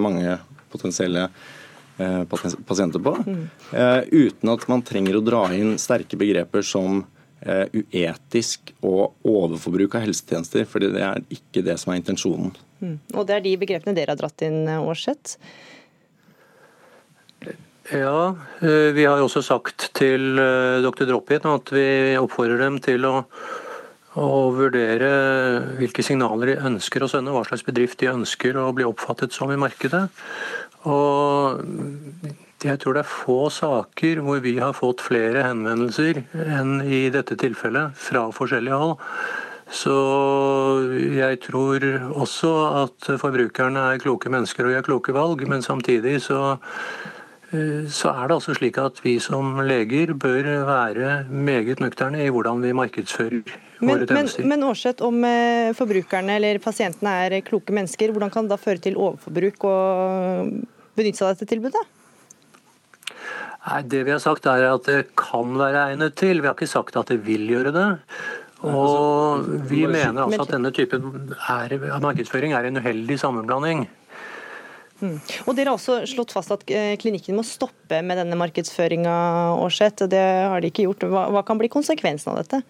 mange 0.00 0.38
potensielle 0.72 1.26
Eh, 2.00 2.24
pasienter 2.66 2.98
på. 2.98 3.24
Mm. 3.26 3.48
Uten 4.10 4.48
at 4.48 4.62
man 4.68 4.82
trenger 4.82 5.18
å 5.18 5.24
dra 5.24 5.42
inn 5.52 5.74
sterke 5.76 6.16
begreper 6.16 6.64
som 6.64 7.02
eh, 7.44 7.66
uetisk 7.74 8.72
og 8.80 9.26
overforbruk 9.28 9.98
av 9.98 10.06
helsetjenester. 10.06 10.64
for 10.64 10.80
det 10.80 11.02
er 11.04 11.20
ikke 11.28 11.64
det 11.66 11.76
som 11.82 11.92
er 11.92 12.00
intensjonen. 12.00 12.54
Mm. 12.80 12.96
Og 13.12 13.26
det 13.28 13.36
er 13.36 13.44
de 13.44 13.52
begrepene 13.60 13.96
dere 13.98 14.14
har 14.14 14.20
dratt 14.22 14.46
inn, 14.46 14.62
Aarseth? 14.78 15.36
Ja, 17.90 18.36
vi 18.94 19.02
har 19.02 19.18
også 19.18 19.40
sagt 19.42 19.88
til 19.98 20.38
dr. 20.38 21.08
Drop-In 21.08 21.48
at 21.50 21.72
vi 21.74 21.86
oppfordrer 22.20 22.60
dem 22.62 22.76
til 22.84 23.02
å, 23.08 23.24
å, 24.14 24.28
vurdere 24.54 25.08
hvilke 25.80 26.04
signaler 26.06 26.52
de 26.52 26.60
ønsker 26.70 27.02
å 27.02 27.08
sende, 27.10 27.34
hva 27.34 27.42
slags 27.48 27.66
bedrift 27.66 27.98
de 27.98 28.12
ønsker 28.12 28.54
å 28.62 28.68
bli 28.76 28.86
oppfattet 28.86 29.34
som 29.34 29.50
i 29.50 29.58
markedet. 29.58 30.04
Og 30.86 31.58
jeg 32.62 32.78
tror 32.78 32.94
det 32.94 33.02
er 33.02 33.10
få 33.10 33.40
saker 33.50 34.22
hvor 34.22 34.38
vi 34.44 34.54
har 34.62 34.76
fått 34.78 35.02
flere 35.02 35.42
henvendelser 35.48 36.22
enn 36.46 36.78
i 36.86 37.08
dette 37.10 37.34
tilfellet 37.42 37.98
fra 37.98 38.28
forskjellige 38.36 38.82
hold. 38.84 38.98
Så 39.70 39.96
jeg 41.14 41.42
tror 41.42 41.84
også 42.10 42.50
at 42.84 43.14
forbrukerne 43.18 43.92
er 43.92 44.02
kloke 44.02 44.30
mennesker 44.30 44.66
og 44.66 44.76
gjør 44.76 44.86
kloke 44.86 45.14
valg, 45.14 45.42
men 45.50 45.62
samtidig 45.62 46.18
så, 46.24 46.58
så 47.50 48.12
er 48.14 48.28
det 48.30 48.36
altså 48.36 48.54
slik 48.54 48.76
at 48.78 49.00
vi 49.02 49.16
som 49.22 49.58
leger 49.66 50.12
bør 50.14 50.46
være 50.68 51.24
meget 51.30 51.80
nøkterne 51.82 52.22
i 52.22 52.30
hvordan 52.30 52.62
vi 52.62 52.70
markedsfører 52.78 53.56
men, 53.80 54.04
men, 54.12 54.28
men 54.44 54.64
Årseth, 54.68 55.00
om 55.02 55.22
eh, 55.24 55.70
forbrukerne 55.76 56.36
eller 56.36 56.60
pasientene 56.60 57.14
er 57.24 57.38
kloke 57.46 57.72
mennesker, 57.72 58.12
hvordan 58.12 58.32
kan 58.32 58.44
det 58.44 58.52
da 58.52 58.60
føre 58.60 58.82
til 58.84 58.98
overforbruk 59.00 59.64
og 59.64 60.50
benytte 60.98 61.20
seg 61.20 61.30
av 61.30 61.38
dette 61.38 61.48
tilbudet? 61.48 61.84
Nei, 63.64 63.80
Det 63.88 64.04
vi 64.04 64.12
har 64.12 64.20
sagt 64.20 64.48
er 64.52 64.66
at 64.68 64.84
det 64.88 65.00
kan 65.20 65.56
være 65.56 65.86
egnet 65.90 66.16
til. 66.20 66.42
Vi 66.42 66.48
har 66.48 66.56
ikke 66.56 66.68
sagt 66.68 66.96
at 67.00 67.12
det 67.12 67.22
vil 67.24 67.48
gjøre 67.48 67.72
det. 67.76 67.88
Og 68.68 69.46
vi 69.70 69.86
mener 69.88 70.26
altså 70.26 70.44
at 70.44 70.52
denne 70.52 70.72
typen 70.76 71.32
er, 71.48 71.72
markedsføring 72.04 72.52
er 72.52 72.68
en 72.68 72.80
uheldig 72.80 73.16
sammenblanding. 73.20 73.86
Mm. 75.00 75.16
Og 75.46 75.56
Dere 75.56 75.72
har 75.72 75.78
også 75.78 76.02
slått 76.08 76.34
fast 76.36 76.52
at 76.54 76.66
eh, 76.68 76.92
klinikken 77.00 77.38
må 77.38 77.44
stoppe 77.46 78.02
med 78.04 78.20
denne 78.20 78.36
markedsføringa. 78.40 79.14
Det 80.10 80.26
har 80.52 80.60
de 80.60 80.70
ikke 80.70 80.86
gjort. 80.88 81.08
Hva, 81.08 81.30
hva 81.32 81.44
kan 81.46 81.60
bli 81.60 81.72
konsekvensen 81.72 82.34
av 82.34 82.42
dette? 82.42 82.62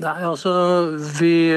Nei, 0.00 0.20
altså 0.24 0.50
vi 1.18 1.50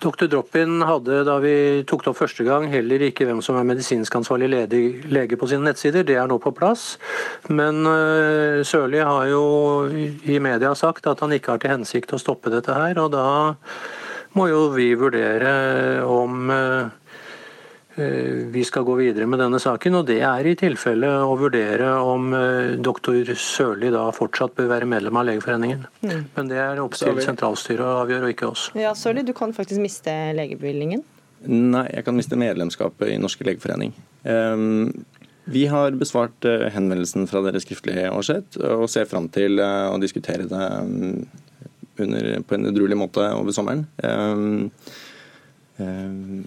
Dr. 0.00 0.28
Drop-in 0.30 0.80
hadde 0.86 1.18
da 1.26 1.34
vi 1.42 1.82
tok 1.88 2.04
det 2.04 2.12
opp 2.12 2.20
første 2.22 2.46
gang 2.46 2.64
heller 2.72 3.04
ikke 3.04 3.26
hvem 3.28 3.42
som 3.44 3.58
er 3.58 3.66
medisinsk 3.68 4.14
ansvarlig 4.16 4.48
lege 4.48 5.38
på 5.38 5.48
sine 5.50 5.66
nettsider. 5.66 6.06
Det 6.08 6.16
er 6.16 6.30
nå 6.30 6.38
på 6.40 6.54
plass. 6.56 6.96
Men 7.52 7.82
uh, 7.84 8.62
Sørli 8.64 9.02
har 9.04 9.28
jo 9.28 9.44
i 9.92 10.38
media 10.40 10.72
sagt 10.78 11.10
at 11.10 11.20
han 11.24 11.36
ikke 11.36 11.56
har 11.56 11.62
til 11.62 11.74
hensikt 11.74 12.16
å 12.16 12.22
stoppe 12.22 12.52
dette 12.54 12.72
her. 12.72 12.96
Og 13.02 13.12
da 13.12 13.28
må 14.38 14.48
jo 14.48 14.64
vi 14.72 14.88
vurdere 14.96 15.52
om 16.08 16.48
uh, 16.48 17.01
Eh, 17.01 17.01
vi 17.96 18.64
skal 18.64 18.86
gå 18.88 18.94
videre 18.96 19.26
med 19.28 19.40
denne 19.42 19.58
saken, 19.60 19.98
og 19.98 20.06
det 20.08 20.20
er 20.24 20.46
i 20.48 20.54
tilfelle 20.56 21.10
å 21.26 21.34
vurdere 21.36 21.90
om 22.08 22.30
eh, 22.36 22.74
doktor 22.80 23.28
Sørli 23.36 23.90
da 23.92 24.06
fortsatt 24.16 24.54
bør 24.56 24.70
være 24.70 24.88
medlem 24.88 25.18
av 25.20 25.26
Legeforeningen. 25.28 25.84
Mm. 26.00 26.22
Men 26.36 26.48
det 26.48 26.60
er 26.62 26.80
opp 26.80 26.96
til 26.96 27.20
sentralstyret 27.24 27.84
å 27.84 27.98
avgjøre, 28.06 28.30
og 28.30 28.34
ikke 28.36 28.48
oss. 28.48 28.70
Ja, 28.78 28.94
Sørli, 28.96 29.26
du 29.28 29.34
kan 29.36 29.52
faktisk 29.56 29.82
miste 29.84 30.14
legebevilgningen? 30.38 31.04
Nei, 31.52 31.84
jeg 31.90 32.06
kan 32.06 32.16
miste 32.16 32.38
medlemskapet 32.38 33.12
i 33.12 33.20
Norske 33.20 33.44
legeforening. 33.44 33.92
Um, 34.24 34.90
vi 35.52 35.66
har 35.68 35.92
besvart 35.98 36.48
uh, 36.48 36.68
henvendelsen 36.72 37.28
fra 37.28 37.42
dere 37.44 37.60
skriftlig, 37.60 37.98
Aarseth, 38.08 38.60
og 38.62 38.88
ser 38.88 39.10
fram 39.10 39.28
til 39.34 39.60
å 39.60 39.98
diskutere 40.00 40.48
det 40.48 40.66
um, 40.80 41.24
under, 42.00 42.34
på 42.46 42.56
en 42.56 42.70
edruelig 42.70 42.96
måte 43.04 43.26
over 43.36 43.52
sommeren. 43.52 43.84
Um, 44.00 44.30
Ehm, 44.32 44.70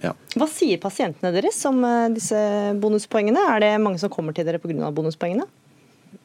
ja. 0.03 0.13
Hva 0.35 0.47
sier 0.51 0.81
pasientene 0.81 1.33
deres 1.35 1.61
om 1.69 1.81
eh, 1.87 2.09
disse 2.15 2.39
bonuspoengene? 2.81 3.47
Er 3.55 3.63
det 3.63 3.71
mange 3.83 4.01
som 4.01 4.11
kommer 4.13 4.35
til 4.35 4.47
dere 4.47 4.61
pga. 4.63 4.91
bonuspoengene? 4.95 5.47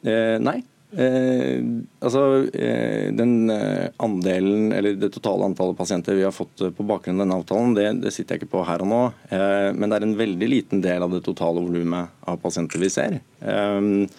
Eh, 0.01 0.37
nei. 0.41 0.61
Eh, 0.91 1.63
altså, 2.03 2.21
eh, 2.51 3.11
den 3.15 3.49
eh, 3.49 3.87
andelen, 4.03 4.73
eller 4.75 4.97
Det 4.99 5.13
totale 5.13 5.45
antallet 5.47 5.77
pasienter 5.77 6.17
vi 6.17 6.25
har 6.27 6.35
fått 6.35 6.65
på 6.75 6.83
bakgrunn 6.83 7.15
av 7.15 7.23
denne 7.23 7.37
avtalen, 7.39 7.75
det, 7.77 7.85
det 8.03 8.11
sitter 8.11 8.35
jeg 8.35 8.43
ikke 8.43 8.57
på 8.57 8.65
her 8.67 8.83
og 8.83 8.91
nå. 8.91 9.01
Eh, 9.31 9.69
men 9.71 9.87
det 9.87 9.99
er 9.99 10.07
en 10.09 10.17
veldig 10.19 10.49
liten 10.51 10.83
del 10.83 11.05
av 11.05 11.15
det 11.15 11.23
totale 11.23 11.63
volumet 11.63 12.11
av 12.27 12.41
pasienter 12.43 12.81
vi 12.81 12.91
ser. 12.91 13.21
Ehm, 13.39 14.09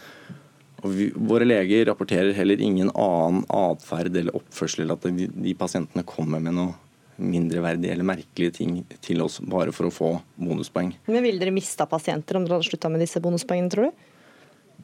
og 0.82 0.94
vi, 0.96 1.10
våre 1.14 1.46
leger 1.46 1.84
rapporterer 1.90 2.32
heller 2.34 2.64
ingen 2.64 2.88
annen 2.96 3.44
atferd 3.52 4.16
eller 4.16 4.40
oppførsel, 4.40 4.96
at 4.96 5.04
de, 5.04 5.28
de 5.28 5.54
pasientene 5.58 6.06
kommer 6.08 6.40
med 6.42 6.56
noe 6.56 6.72
mindreverdige 7.16 7.92
eller 7.94 8.06
merkelige 8.06 8.56
ting 8.58 8.78
til 9.04 9.22
oss 9.24 9.40
bare 9.40 9.74
for 9.74 9.88
å 9.88 9.92
få 9.92 10.10
bonuspoeng. 10.40 10.94
Men 11.08 11.26
Ville 11.26 11.40
dere 11.42 11.54
mista 11.54 11.86
pasienter 11.90 12.38
om 12.38 12.46
dere 12.46 12.58
hadde 12.58 12.70
slutta 12.70 12.90
med 12.92 13.02
disse 13.04 13.20
bonuspoengene, 13.22 13.72
tror 13.72 13.90
du? 13.90 14.08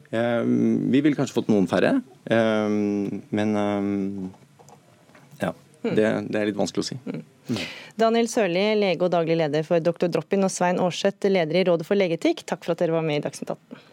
Eh, 0.09 0.43
vi 0.89 1.01
ville 1.01 1.15
kanskje 1.17 1.37
fått 1.37 1.51
noen 1.51 1.67
færre, 1.69 1.99
eh, 2.25 2.69
men 3.39 3.57
eh, 3.63 3.81
ja. 5.43 5.53
Hmm. 5.79 5.95
Det, 5.95 6.07
det, 6.27 6.39
er 6.39 6.49
litt 6.49 6.59
vanskelig 6.59 6.83
å 6.83 6.89
si. 6.89 6.97
Mm. 7.05 7.21
Daniel 7.99 8.27
Sørli, 8.29 8.65
lege 8.77 9.05
og 9.05 9.13
daglig 9.13 9.37
leder 9.39 9.63
for 9.65 9.81
Dr. 9.81 10.09
Drop-in, 10.11 10.43
og 10.45 10.51
Svein 10.53 10.81
Aarseth, 10.81 11.29
leder 11.29 11.61
i 11.61 11.63
Rådet 11.69 11.87
for 11.87 11.97
legeetikk, 11.97 12.43
takk 12.49 12.65
for 12.65 12.75
at 12.75 12.83
dere 12.83 12.97
var 12.97 13.05
med 13.05 13.21
i 13.21 13.23
Dagsnytt 13.25 13.55
18. 13.55 13.87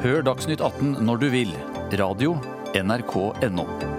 Hør 0.00 0.22
Dagsnytt 0.24 0.62
18 0.64 1.00
når 1.04 1.20
du 1.20 1.28
vil. 1.34 1.56
Radio 2.00 2.38
NRK.no. 2.72 3.89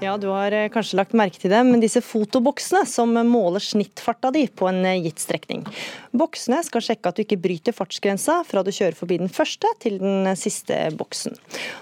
Ja, 0.00 0.18
du 0.20 0.26
har 0.28 0.52
eh, 0.52 0.68
kanskje 0.68 0.98
lagt 0.98 1.14
merke 1.16 1.40
til 1.40 1.48
det, 1.48 1.62
men 1.64 1.80
disse 1.80 2.02
fotoboksene 2.04 2.82
som 2.88 3.14
måler 3.30 3.64
snittfarta 3.64 4.28
di 4.34 4.44
på 4.52 4.68
en 4.68 4.82
eh, 4.84 4.98
gitt 5.06 5.22
strekning. 5.22 5.62
Boksene 6.16 6.62
skal 6.64 6.84
sjekke 6.84 7.10
at 7.10 7.18
du 7.18 7.24
ikke 7.24 7.38
bryter 7.40 7.74
fartsgrensa 7.76 8.38
fra 8.48 8.62
du 8.64 8.72
kjører 8.74 8.96
forbi 8.96 9.18
den 9.20 9.32
første 9.32 9.70
til 9.82 9.98
den 10.00 10.28
siste 10.38 10.78
boksen. 10.96 11.36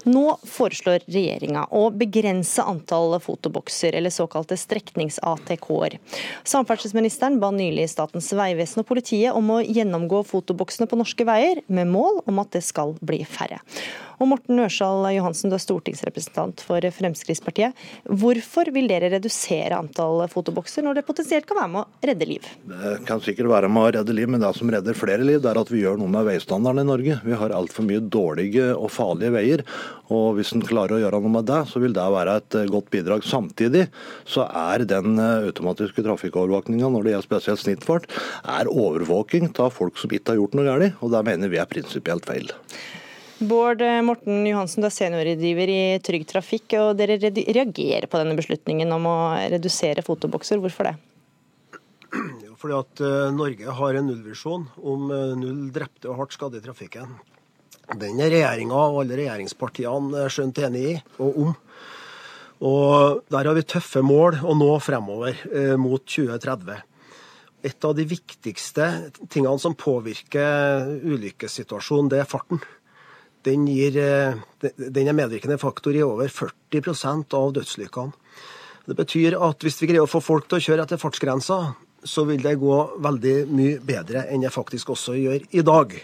Nå 0.08 0.24
foreslår 0.48 1.06
regjeringa 1.06 1.66
å 1.74 1.86
begrense 1.94 2.64
antall 2.64 3.16
fotobokser, 3.22 3.94
eller 3.94 4.14
såkalte 4.14 4.58
streknings-ATK-er. 4.58 5.98
Samferdselsministeren 6.54 7.40
ba 7.42 7.52
nylig 7.54 7.86
Statens 7.92 8.32
vegvesen 8.34 8.82
og 8.82 8.88
politiet 8.90 9.36
om 9.36 9.54
å 9.54 9.60
gjennomgå 9.62 10.24
fotoboksene 10.28 10.88
på 10.90 10.98
norske 11.00 11.26
veier, 11.28 11.62
med 11.66 11.90
mål 11.92 12.24
om 12.30 12.42
at 12.42 12.54
det 12.56 12.64
skal 12.66 12.96
bli 13.04 13.22
færre. 13.28 13.60
Og 14.22 14.28
Morten 14.30 14.60
Ørsal 14.62 15.08
Johansen, 15.16 15.50
du 15.50 15.56
er 15.56 15.62
stortingsrepresentant 15.62 16.62
for 16.64 16.84
Fremskrittspartiet. 16.94 17.74
Hvorfor 18.06 18.70
vil 18.74 18.86
dere 18.90 19.10
redusere 19.16 19.76
antall 19.76 20.22
fotobokser, 20.30 20.84
når 20.86 21.00
det 21.00 21.06
potensielt 21.08 21.48
kan 21.48 21.58
være 21.58 21.72
med 21.72 21.82
å 21.82 22.10
redde 22.10 22.28
liv? 22.28 22.46
Det 22.70 22.94
kan 23.08 23.22
sikkert 23.24 23.50
være 23.50 23.70
med 23.72 23.88
å 23.88 23.92
redde 23.98 24.16
liv, 24.16 24.23
men 24.30 24.42
det 24.42 24.50
som 24.56 24.70
redder 24.72 24.96
flere 24.96 25.24
liv, 25.26 25.40
det 25.42 25.50
er 25.50 25.60
at 25.60 25.70
vi 25.72 25.82
gjør 25.82 25.98
noe 26.00 26.10
med 26.12 26.26
veistandarden 26.28 26.84
i 26.84 26.88
Norge. 26.88 27.18
Vi 27.24 27.36
har 27.40 27.54
altfor 27.56 27.86
mye 27.88 28.02
dårlige 28.02 28.70
og 28.74 28.92
farlige 28.94 29.34
veier. 29.34 29.64
Og 30.14 30.38
hvis 30.38 30.52
en 30.56 30.64
klarer 30.64 30.96
å 30.96 31.02
gjøre 31.02 31.20
noe 31.24 31.36
med 31.36 31.48
det, 31.48 31.60
så 31.70 31.82
vil 31.82 31.96
det 31.96 32.06
være 32.14 32.38
et 32.40 32.58
godt 32.72 32.90
bidrag. 32.94 33.24
Samtidig 33.26 33.86
så 34.28 34.48
er 34.48 34.86
den 34.88 35.16
automatiske 35.20 36.04
trafikkovervåkninga 36.04 36.90
når 36.92 37.06
det 37.06 37.14
gjelder 37.14 37.28
spesielt 37.28 37.64
snittfart, 37.64 38.10
er 38.44 38.70
overvåking 38.70 39.50
av 39.62 39.72
folk 39.76 40.00
som 40.00 40.12
ikke 40.12 40.34
har 40.34 40.42
gjort 40.42 40.58
noe 40.58 40.68
galt. 40.68 41.00
Og 41.00 41.14
det 41.14 41.24
mener 41.30 41.52
vi 41.52 41.62
er 41.62 41.70
prinsipielt 41.70 42.28
feil. 42.28 42.52
Bård 43.44 43.82
Morten 44.06 44.44
Johansen, 44.46 44.84
du 44.84 44.88
er 44.88 44.94
seniorrådgiver 44.94 45.70
i 45.72 45.82
Trygg 46.04 46.28
Trafikk, 46.30 46.76
og 46.78 46.94
dere 47.00 47.18
reagerer 47.18 48.06
på 48.06 48.20
denne 48.20 48.36
beslutningen 48.38 48.94
om 48.94 49.10
å 49.10 49.18
redusere 49.52 50.04
fotobokser. 50.06 50.62
Hvorfor 50.62 50.92
det? 50.92 50.96
Fordi 52.64 52.78
at 52.78 53.00
Norge 53.36 53.72
har 53.76 53.96
en 53.98 54.06
nullvisjon 54.08 54.62
om 54.80 55.10
null 55.36 55.66
drepte 55.68 56.08
og 56.08 56.22
hardt 56.22 56.32
skadde 56.32 56.62
i 56.62 56.64
trafikken. 56.64 57.10
Den 58.00 58.16
er 58.24 58.32
regjeringa 58.32 58.78
og 58.78 59.02
alle 59.02 59.18
regjeringspartiene 59.20 60.22
skjønt 60.32 60.62
enig 60.64 60.84
i 60.88 60.94
og 61.20 61.36
om. 61.42 61.52
Og 62.64 63.20
Der 63.28 63.50
har 63.50 63.58
vi 63.58 63.66
tøffe 63.68 64.00
mål 64.00 64.40
å 64.40 64.56
nå 64.56 64.70
fremover 64.80 65.36
mot 65.76 66.00
2030. 66.08 66.80
Et 67.68 67.84
av 67.84 67.94
de 67.96 68.08
viktigste 68.08 68.88
tingene 69.28 69.60
som 69.60 69.76
påvirker 69.76 70.88
ulykkessituasjonen, 71.04 72.08
det 72.12 72.24
er 72.24 72.28
farten. 72.28 72.64
Den, 73.44 73.68
gir, 73.68 74.00
den 74.64 75.08
er 75.08 75.16
medvirkende 75.16 75.60
faktor 75.60 75.92
i 75.92 76.04
over 76.04 76.32
40% 76.32 77.36
av 77.36 77.54
dødsulykkene. 77.56 78.16
Det 78.84 78.96
betyr 78.96 79.36
at 79.40 79.64
hvis 79.64 79.80
vi 79.80 79.88
greier 79.88 80.04
å 80.04 80.08
få 80.08 80.24
folk 80.24 80.48
til 80.48 80.60
å 80.60 80.64
kjøre 80.64 80.84
etter 80.84 81.00
fartsgrensa, 81.00 81.74
så 82.04 82.26
vil 82.28 82.42
det 82.44 82.58
gå 82.60 82.80
veldig 83.02 83.36
mye 83.52 83.78
bedre 83.84 84.26
enn 84.30 84.44
jeg 84.44 84.54
faktisk 84.54 84.92
også 84.94 85.16
gjør 85.18 85.46
i 85.50 85.64
dag. 85.64 85.94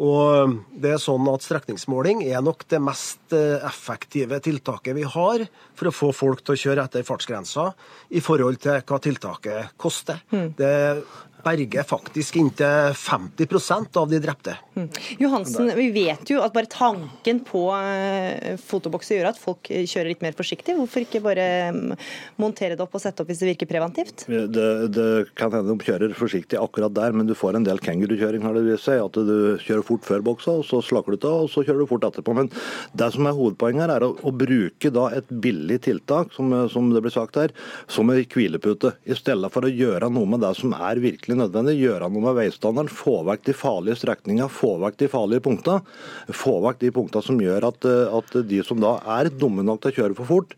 Og 0.00 0.54
det 0.80 0.94
er 0.94 1.02
sånn 1.02 1.26
at 1.28 1.44
Strekningsmåling 1.44 2.22
er 2.24 2.40
nok 2.44 2.62
det 2.72 2.78
mest 2.80 3.34
effektive 3.36 4.38
tiltaket 4.40 4.96
vi 4.96 5.04
har 5.04 5.44
for 5.76 5.90
å 5.90 5.92
få 5.92 6.08
folk 6.16 6.40
til 6.40 6.56
å 6.56 6.60
kjøre 6.62 6.86
etter 6.86 7.04
fartsgrensa, 7.04 7.66
i 8.16 8.22
forhold 8.24 8.62
til 8.64 8.80
hva 8.80 9.00
tiltaket 9.02 9.74
koster. 9.80 10.22
Mm. 10.32 10.54
Det 10.56 10.72
berger 11.44 11.86
faktisk 11.86 12.38
inntil 12.40 12.94
50% 12.96 13.98
av 14.00 14.10
de 14.10 14.20
drepte. 14.22 14.56
Mm. 14.76 14.88
Johansen, 15.22 15.70
vi 15.76 15.88
vet 15.94 16.30
jo 16.30 16.40
at 16.44 16.54
bare 16.54 16.70
tanken 16.70 17.42
på 17.46 17.64
fotobokser 18.64 19.18
gjør 19.18 19.30
at 19.32 19.40
folk 19.40 19.70
kjører 19.70 20.12
litt 20.12 20.24
mer 20.24 20.36
forsiktig. 20.36 20.76
Hvorfor 20.78 21.04
ikke 21.04 21.22
bare 21.24 21.46
montere 22.40 22.76
det 22.76 22.84
opp 22.84 22.96
og 22.96 23.02
sette 23.02 23.22
opp 23.22 23.30
hvis 23.30 23.42
det 23.42 23.52
virker 23.52 23.70
preventivt? 23.70 24.26
Det, 24.28 24.68
det 24.94 25.10
kan 25.38 25.52
hende 25.54 25.74
de 25.74 25.86
kjører 25.86 26.14
forsiktig 26.16 26.58
akkurat 26.60 26.94
der, 26.96 27.14
men 27.16 27.28
du 27.28 27.34
får 27.38 27.58
en 27.58 27.66
del 27.66 27.80
kengurukjøring, 27.82 28.44
har 28.44 28.56
det 28.56 28.66
vist 28.66 28.88
seg. 28.88 29.02
At 29.04 29.16
du 29.16 29.60
kjører 29.62 29.86
fort 29.86 30.06
før 30.06 30.24
boksa, 30.26 30.56
og 30.60 30.66
så 30.68 30.82
slakker 30.84 31.16
du 31.16 31.26
av, 31.28 31.46
og 31.46 31.52
så 31.52 31.64
kjører 31.64 31.84
du 31.84 31.90
fort 31.90 32.06
etterpå. 32.08 32.34
Men 32.36 32.50
det 32.96 33.10
som 33.14 33.28
er 33.28 33.36
hovedpoenget 33.36 33.86
her, 33.86 33.94
er 33.96 34.06
å, 34.06 34.12
å 34.26 34.34
bruke 34.34 34.92
da 34.94 35.08
et 35.16 35.30
billig 35.44 35.80
tiltak, 35.86 36.34
som, 36.36 36.52
som 36.72 36.90
det 36.94 37.04
blir 37.04 37.14
sagt 37.14 37.38
her, 37.40 37.54
som 37.90 38.10
en 38.10 38.20
hvilepute. 38.20 38.94
I 39.04 39.16
stedet 39.18 39.52
for 39.52 39.66
å 39.66 39.72
gjøre 39.72 40.10
noe 40.12 40.28
med 40.30 40.44
det 40.44 40.52
som 40.58 40.74
er 40.76 41.02
virkelig 41.02 41.29
nødvendig. 41.38 41.76
Gjøre 41.80 42.10
noe 42.10 42.24
med 42.28 42.38
veistandarden. 42.38 42.92
Få 42.92 43.20
vekk 43.28 43.46
de 43.48 43.54
farlige 43.56 44.00
strekningene, 44.00 44.48
få 44.52 44.74
vekk 44.82 44.98
de 45.02 45.10
farlige 45.12 45.44
punktene. 45.44 45.84
Få 46.34 46.56
vekk 46.66 46.80
de 46.82 46.92
punktene 46.96 47.26
som 47.26 47.40
gjør 47.42 47.68
at, 47.70 47.88
at, 48.20 48.36
de 48.50 48.62
som 48.66 48.80
da 48.82 48.96
er 49.18 49.30
dumme 49.30 49.64
nok 49.66 49.82
til 49.84 49.92
å 49.92 49.96
kjøre 50.00 50.18
for 50.18 50.30
fort, 50.30 50.56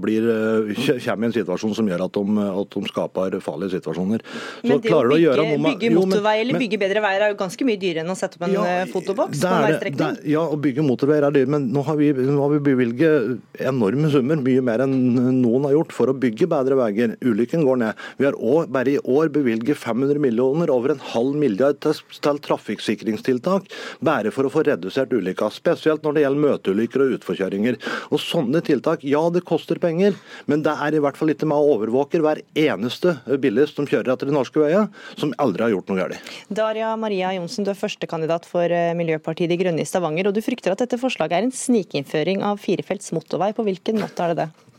blir, 0.00 0.26
kommer 1.04 1.28
i 1.28 1.30
en 1.30 1.36
situasjon 1.36 1.76
som 1.78 1.88
gjør 1.88 2.06
at 2.06 2.18
de, 2.18 2.48
at 2.50 2.76
de 2.76 2.92
skaper 2.92 3.38
farlige 3.44 3.78
situasjoner. 3.78 4.24
Så 4.24 4.68
men 4.68 4.82
det 4.84 4.94
å 4.94 5.02
bygge, 5.08 5.46
med, 5.50 5.66
bygge 5.68 5.92
motorvei 5.94 6.36
eller 6.42 6.60
bygge 6.60 6.80
bedre 6.80 7.02
veier 7.04 7.26
er 7.26 7.34
jo 7.34 7.38
ganske 7.40 7.68
mye 7.68 7.80
dyrere 7.80 8.04
enn 8.04 8.12
å 8.12 8.18
sette 8.18 8.38
opp 8.38 8.46
en 8.48 8.54
ja, 8.56 8.66
fotoboks 8.92 9.42
på 9.42 9.50
en 9.50 9.66
veistrekning? 9.68 10.20
Ja, 10.34 10.44
å 10.44 10.58
bygge 10.60 10.84
motorveier 10.86 11.28
er 11.28 11.34
dyrt, 11.34 11.52
men 11.52 11.68
nå 11.74 11.84
har 11.86 11.98
vi, 12.00 12.10
nå 12.14 12.38
har 12.40 12.52
vi 12.54 12.60
bevilget 12.70 13.62
enorme 13.70 14.10
summer, 14.12 14.40
mye 14.44 14.64
mer 14.64 14.84
enn 14.86 14.94
noen 15.40 15.68
har 15.68 15.76
gjort, 15.78 15.94
for 15.96 16.12
å 16.12 16.16
bygge 16.16 16.48
bedre 16.50 16.78
veier. 16.78 17.16
Ulykken 17.24 17.64
går 17.66 17.80
ned. 17.82 18.04
Vi 18.20 18.28
har 18.28 18.38
også, 18.38 18.70
bare 18.74 18.94
i 18.94 19.00
år 19.00 19.32
bevilget 19.34 19.80
500 19.94 20.18
millioner, 20.18 20.70
over 20.70 20.94
en 20.94 21.02
halv 21.12 21.36
milliard 21.38 21.78
til, 21.82 21.94
til 22.22 22.40
trafikksikringstiltak, 22.44 23.68
bare 24.04 24.32
for 24.34 24.46
å 24.46 24.52
få 24.52 24.64
redusert 24.66 25.12
ulykker. 25.14 25.52
Spesielt 25.54 26.04
når 26.04 26.16
det 26.16 26.24
gjelder 26.24 26.44
møteulykker 26.44 27.04
og 27.04 27.16
utforkjøringer. 27.18 27.78
Og 28.10 28.22
Sånne 28.24 28.62
tiltak, 28.64 29.04
ja 29.06 29.22
det 29.30 29.44
koster 29.46 29.78
penger, 29.78 30.16
men 30.50 30.64
det 30.64 30.72
er 30.86 30.96
i 30.96 31.02
hvert 31.02 31.18
fall 31.18 31.30
ikke 31.34 31.48
med 31.48 31.60
å 31.60 31.76
overvåke 31.76 32.20
hver 32.24 32.40
eneste 32.58 33.16
bilist 33.40 33.78
som 33.78 33.88
kjører 33.88 34.14
etter 34.14 34.30
de 34.30 34.34
norske 34.34 34.58
veiene, 34.60 34.88
som 35.20 35.34
aldri 35.42 35.66
har 35.66 35.74
gjort 35.76 35.92
noe 35.92 36.00
galt. 36.00 36.34
Daria 36.48 36.94
Maria 36.98 37.34
Johnsen, 37.36 37.66
du 37.66 37.72
er 37.72 37.78
førstekandidat 37.78 38.48
for 38.48 38.74
Miljøpartiet 38.98 39.52
De 39.52 39.60
Grønne 39.60 39.84
i 39.84 39.88
Stavanger, 39.88 40.30
og 40.30 40.36
du 40.36 40.42
frykter 40.44 40.74
at 40.74 40.82
dette 40.82 41.00
forslaget 41.00 41.38
er 41.38 41.48
en 41.48 41.54
snikinnføring 41.54 42.44
av 42.46 42.62
firefelts 42.62 43.12
motorvei. 43.14 43.52
På 43.54 43.66
hvilken 43.66 44.00
måte 44.02 44.24
er 44.24 44.34
det 44.34 44.44
det? 44.44 44.73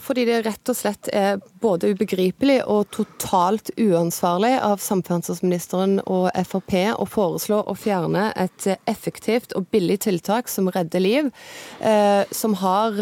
Fordi 0.00 0.24
det 0.28 0.42
rett 0.44 0.68
og 0.68 0.76
slett 0.76 1.08
er 1.14 1.38
både 1.62 1.92
ubegripelig 1.94 2.58
og 2.68 2.90
totalt 2.92 3.70
uansvarlig 3.80 4.52
av 4.60 4.82
samferdselsministeren 4.82 6.00
og 6.04 6.28
Frp 6.44 6.74
å 7.00 7.06
foreslå 7.08 7.62
å 7.64 7.74
fjerne 7.78 8.26
et 8.36 8.66
effektivt 8.90 9.54
og 9.56 9.68
billig 9.72 10.00
tiltak 10.04 10.50
som 10.52 10.68
redder 10.74 11.00
liv, 11.00 11.30
som 12.30 12.56
har 12.60 12.98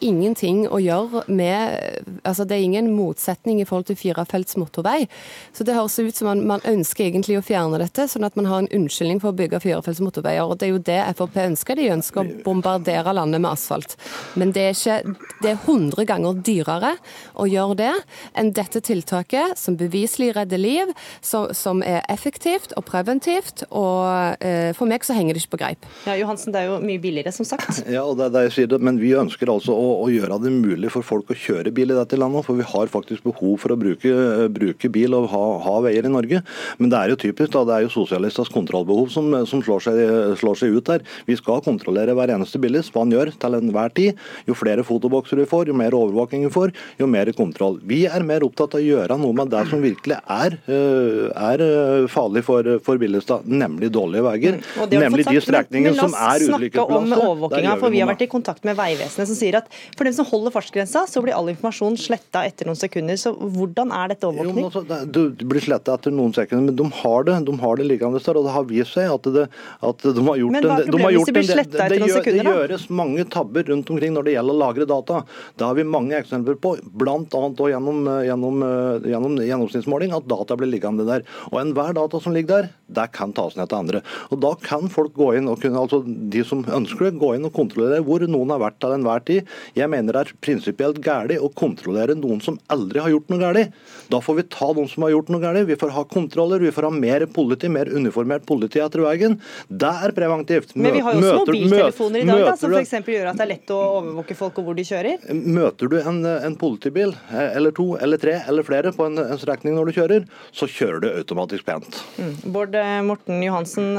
ingenting 0.00 0.64
å 0.68 0.80
gjøre 0.82 1.24
med 1.28 2.00
altså 2.24 2.44
Det 2.44 2.56
er 2.56 2.64
ingen 2.64 2.90
motsetning 2.96 3.60
i 3.60 3.66
forhold 3.68 3.90
til 3.90 3.98
firefelts 3.98 4.56
motorvei. 4.60 5.06
Så 5.52 5.64
det 5.66 5.76
høres 5.76 5.98
ut 5.98 6.16
som 6.16 6.30
man, 6.30 6.42
man 6.46 6.64
ønsker 6.68 7.06
egentlig 7.06 7.38
å 7.38 7.44
fjerne 7.44 7.80
dette, 7.80 8.06
sånn 8.10 8.26
at 8.26 8.36
man 8.38 8.48
har 8.50 8.62
en 8.62 8.70
unnskyldning 8.80 9.20
for 9.22 9.32
å 9.32 9.38
bygge 9.38 9.62
firefelts 9.62 10.02
motorveier. 10.04 10.44
Og 10.44 10.58
det 10.60 10.68
er 10.68 10.74
jo 10.74 10.82
det 10.90 10.98
Frp 11.20 11.38
ønsker. 11.44 11.78
De 11.78 11.90
ønsker 11.94 12.22
å 12.22 12.42
bombardere 12.44 13.14
landet 13.16 13.42
med 13.42 13.52
asfalt. 13.52 13.96
Men 14.40 14.54
det 14.56 14.66
er 14.66 14.76
ikke 14.76 15.16
det 15.40 15.52
er 15.52 15.60
100 15.60 15.99
ganger 16.08 16.40
dyrere 16.46 16.94
å 17.34 17.46
gjøre 17.50 17.76
det 17.80 17.92
enn 18.38 18.52
dette 18.56 18.82
tiltaket, 18.84 19.56
som 19.58 19.76
beviselig 19.80 20.32
redder 20.36 20.60
liv, 20.60 20.92
som, 21.24 21.50
som 21.56 21.82
er 21.86 22.02
effektivt 22.12 22.74
og 22.78 22.86
preventivt. 22.88 23.64
Og 23.70 24.36
eh, 24.44 24.70
for 24.76 24.90
meg 24.90 25.04
så 25.06 25.16
henger 25.16 25.36
det 25.36 25.44
ikke 25.44 25.54
på 25.56 25.62
greip. 25.62 25.88
Ja, 26.08 26.16
Johansen, 26.18 26.54
det 26.54 26.62
er 26.62 26.70
jo 26.70 26.80
mye 26.84 27.02
billigere, 27.02 27.34
som 27.34 27.48
sagt. 27.48 27.82
Ja, 27.90 28.04
og 28.06 28.20
det 28.20 28.28
er 28.28 28.34
det 28.34 28.42
jeg 28.46 28.52
sier 28.54 28.68
det, 28.70 28.78
men 28.86 29.00
vi 29.00 29.10
ønsker 29.18 29.50
altså 29.50 29.74
å, 29.74 29.86
å, 30.04 30.06
gjøre 30.12 30.36
det 30.44 30.52
mulig 30.54 30.92
for 30.94 31.06
folk 31.06 31.32
å 31.32 31.36
kjøre 31.36 31.72
bil 31.74 31.90
i 31.90 31.96
dette 31.96 32.18
landet. 32.18 32.46
For 32.46 32.58
vi 32.58 32.66
har 32.66 32.92
faktisk 32.92 33.24
behov 33.26 33.56
for 33.62 33.74
å 33.74 33.78
bruke, 33.80 34.12
bruke 34.52 34.90
bil 34.92 35.16
og 35.18 35.26
ha, 35.32 35.42
ha, 35.64 35.74
veier 35.84 36.06
i 36.06 36.12
Norge. 36.12 36.42
Men 36.78 36.92
det 36.92 37.00
er 37.00 37.12
jo 37.12 37.18
typisk, 37.24 37.52
da. 37.56 37.64
Det 37.66 37.76
er 37.76 37.86
jo 37.86 37.92
sosialistenes 37.94 38.52
kontrollbehov 38.54 39.10
som, 39.12 39.32
som 39.50 39.64
slår, 39.64 39.84
seg, 39.86 40.00
slår, 40.40 40.60
seg, 40.60 40.76
ut 40.76 40.92
der. 40.92 41.04
Vi 41.26 41.38
skal 41.40 41.64
kontrollere 41.66 42.14
hver 42.16 42.34
eneste 42.36 42.60
bilist, 42.62 42.94
hva 42.94 43.04
han 43.04 43.14
gjør 43.14 43.32
til 43.42 43.58
enhver 43.58 43.94
tid. 43.96 44.20
Jo 44.48 44.56
flere 44.58 44.86
fotobokser 44.86 45.40
vi 45.40 45.48
får, 45.50 45.70
jo 45.70 45.78
mer 45.78 45.89
overvåking 45.96 46.46
vi 46.46 46.52
får, 46.54 46.72
jo 47.00 47.08
mer 47.10 47.30
kontroll. 47.36 47.80
Vi 47.86 48.02
er 48.08 48.24
mer 48.26 48.44
opptatt 48.46 48.76
av 48.76 48.80
å 48.80 48.84
gjøre 48.84 49.18
noe 49.20 49.36
med 49.36 49.50
det 49.52 49.64
som 49.70 49.82
virkelig 49.82 50.18
er, 50.20 50.56
er 50.70 51.64
farlig 52.12 52.44
for, 52.46 52.66
for 52.86 53.00
Billestad, 53.00 53.46
nemlig 53.50 53.90
dårlige 53.94 54.24
veier. 54.26 54.60
Mm, 54.76 54.94
nemlig 54.94 55.26
de 55.28 55.42
strekningene 55.44 55.96
som 55.98 56.14
er 56.14 56.46
overvåkinga, 56.50 57.76
for 57.80 57.92
vi 57.92 58.02
har 58.02 58.10
vært 58.10 58.24
i 58.26 58.30
kontakt 58.30 58.66
med 58.68 58.78
Vegvesenet 58.78 59.30
som 59.30 59.38
sier 59.38 59.60
at 59.60 59.70
for 59.96 60.06
dem 60.08 60.16
som 60.16 60.28
holder 60.28 60.54
fartsgrensa, 60.54 61.04
så 61.10 61.22
blir 61.24 61.36
all 61.36 61.50
informasjon 61.52 61.98
sletta 62.00 62.44
etter 62.48 62.68
noen 62.68 62.78
sekunder. 62.78 63.18
Så 63.20 63.32
hvordan 63.34 63.92
er 63.94 64.14
dette 64.14 64.28
overvåkning? 64.28 64.64
Jo, 64.64 64.70
altså, 64.70 65.04
det 65.16 65.48
blir 65.50 65.64
sletta 65.64 65.96
etter 65.98 66.14
noen 66.14 66.34
sekunder, 66.36 66.70
men 66.70 66.78
de 66.78 66.88
har 67.02 67.26
det 67.28 67.38
de 67.50 67.58
har 67.60 67.80
det 67.80 67.86
liggende 67.88 68.20
der. 68.24 68.38
Og 68.40 68.46
det 68.46 68.54
har 68.54 68.66
vist 68.68 68.96
seg 68.96 69.10
at, 69.12 69.28
det, 69.34 69.46
at 69.90 70.04
de 70.04 70.24
har 70.26 70.40
gjort 70.40 70.56
Men 70.56 70.66
hva 70.66 70.78
er 70.78 70.90
problemet 70.90 71.16
hvis 71.16 71.30
det 71.30 71.36
blir 71.36 71.48
sletta 71.48 71.86
etter 71.86 72.02
noen 72.02 72.14
sekunder? 72.14 72.50
Det 72.50 72.56
gjøres 72.56 72.86
mange 73.00 73.26
tabber 73.36 73.70
rundt 73.72 73.92
omkring 73.94 74.14
når 74.16 74.28
det 74.28 74.36
gjelder 74.36 74.56
å 74.56 74.60
lagre 74.64 74.88
data. 74.90 75.22
Det 75.56 75.66
har 75.66 75.78
vi 75.78 75.79
vi 75.80 75.88
mange 75.88 76.18
eksempler 76.20 76.58
på, 76.60 76.76
bl.a. 77.00 77.42
Gjennom, 77.70 78.04
gjennom, 78.26 78.62
gjennom 79.06 79.40
gjennomsnittsmåling, 79.42 80.14
at 80.16 80.28
data 80.30 80.56
blir 80.58 80.70
liggende 80.70 81.06
der. 81.08 81.24
Og 81.50 81.60
enhver 81.62 81.96
data 81.96 82.20
som 82.22 82.36
ligger 82.36 82.50
der, 82.50 82.70
det 82.90 83.06
kan 83.14 83.32
tas 83.36 83.56
ned 83.58 83.70
til 83.70 83.78
andre. 83.78 84.02
Og 84.30 84.40
Da 84.42 84.54
kan 84.62 84.88
folk 84.90 85.14
gå 85.14 85.32
inn 85.38 85.48
og 85.50 85.60
kunne, 85.62 85.78
altså 85.78 86.00
de 86.04 86.42
som 86.46 86.64
ønsker 86.66 87.06
det, 87.06 87.18
gå 87.20 87.34
inn 87.36 87.46
og 87.46 87.54
kontrollere 87.54 88.02
hvor 88.06 88.24
noen 88.26 88.50
har 88.54 88.62
vært 88.62 88.80
til 88.82 88.94
enhver 88.96 89.22
tid. 89.26 89.50
Jeg 89.78 89.90
mener 89.92 90.16
det 90.16 90.24
er 90.24 90.32
prinsipielt 90.42 91.00
galt 91.04 91.36
å 91.36 91.50
kontrollere 91.54 92.16
noen 92.18 92.40
som 92.42 92.58
aldri 92.72 93.02
har 93.02 93.12
gjort 93.12 93.30
noe 93.30 93.42
galt. 93.42 93.76
Da 94.10 94.20
får 94.24 94.40
vi 94.40 94.46
ta 94.50 94.70
noen 94.72 94.88
som 94.90 95.06
har 95.06 95.14
gjort 95.14 95.30
noe 95.30 95.42
galt. 95.44 95.62
Vi 95.68 95.78
får 95.78 95.94
ha 95.94 96.04
kontroller, 96.10 96.62
vi 96.64 96.72
får 96.74 96.88
ha 96.88 96.92
mer 96.94 97.26
politi, 97.30 97.70
mer 97.70 97.90
uniformert 97.92 98.46
politi 98.48 98.82
etter 98.82 99.04
veien. 99.04 99.38
Det 99.68 99.92
er 100.06 100.14
preventivt. 100.16 100.74
Men 100.74 100.96
vi 100.96 101.04
har 101.06 101.14
jo 101.14 101.22
også 101.22 101.44
mobiltelefoner 101.44 102.24
i 102.24 102.28
dag 102.30 102.44
da, 102.48 102.56
som 102.58 102.74
f.eks. 102.74 102.96
gjør 103.14 103.30
at 103.30 103.38
det 103.38 103.46
er 103.46 103.52
lett 103.54 103.74
å 103.74 103.80
overvåke 104.00 104.38
folk 104.38 104.58
og 104.60 104.70
hvor 104.70 104.78
de 104.78 104.86
kjører. 104.88 105.28
Møter 105.30 105.69
du 105.78 105.96
en, 106.00 106.20
en 106.26 106.56
politibil, 106.58 107.14
eh, 107.30 107.56
eller 107.56 107.74
to, 107.76 107.92
eller 108.02 108.20
tre, 108.20 108.38
eller 108.50 108.66
flere 108.66 108.92
på 108.96 109.06
en, 109.06 109.18
en 109.22 109.40
strekning 109.40 109.76
når 109.76 109.90
du 109.90 109.98
kjører, 110.00 110.26
så 110.52 110.68
kjører 110.70 111.04
du 111.04 111.08
automatisk 111.12 111.66
pent. 111.68 112.00
Mm. 112.18 112.32
Bård 112.54 112.74
eh, 112.78 112.96
Morten 113.06 113.42
Johansen 113.44 113.92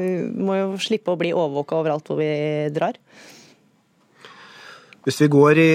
vi 0.00 0.12
må 0.40 0.56
jo 0.58 0.70
slippe 0.80 1.12
å 1.12 1.20
bli 1.20 1.34
overvåka 1.34 1.80
overalt 1.80 2.08
hvor 2.08 2.20
vi 2.20 2.30
drar. 2.74 2.96
Hvis 5.04 5.20
vi 5.22 5.30
går 5.32 5.58
i 5.58 5.72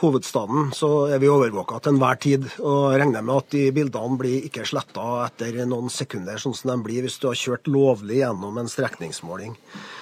hovedstaden, 0.00 0.72
så 0.76 1.08
er 1.12 1.20
vi 1.22 1.28
overvåka 1.30 1.78
til 1.80 1.94
enhver 1.94 2.18
tid. 2.20 2.46
Og 2.60 2.96
regner 2.98 3.24
med 3.24 3.40
at 3.40 3.52
de 3.54 3.64
bildene 3.74 4.18
blir 4.20 4.44
ikke 4.48 4.66
sletta 4.68 5.06
etter 5.24 5.62
noen 5.68 5.92
sekunder, 5.92 6.40
sånn 6.40 6.56
som 6.56 6.72
de 6.74 6.78
blir 6.84 7.06
hvis 7.06 7.18
du 7.22 7.28
har 7.30 7.38
kjørt 7.40 7.70
lovlig 7.70 8.20
gjennom 8.20 8.58
en 8.60 8.70
strekningsmåling. 8.70 9.56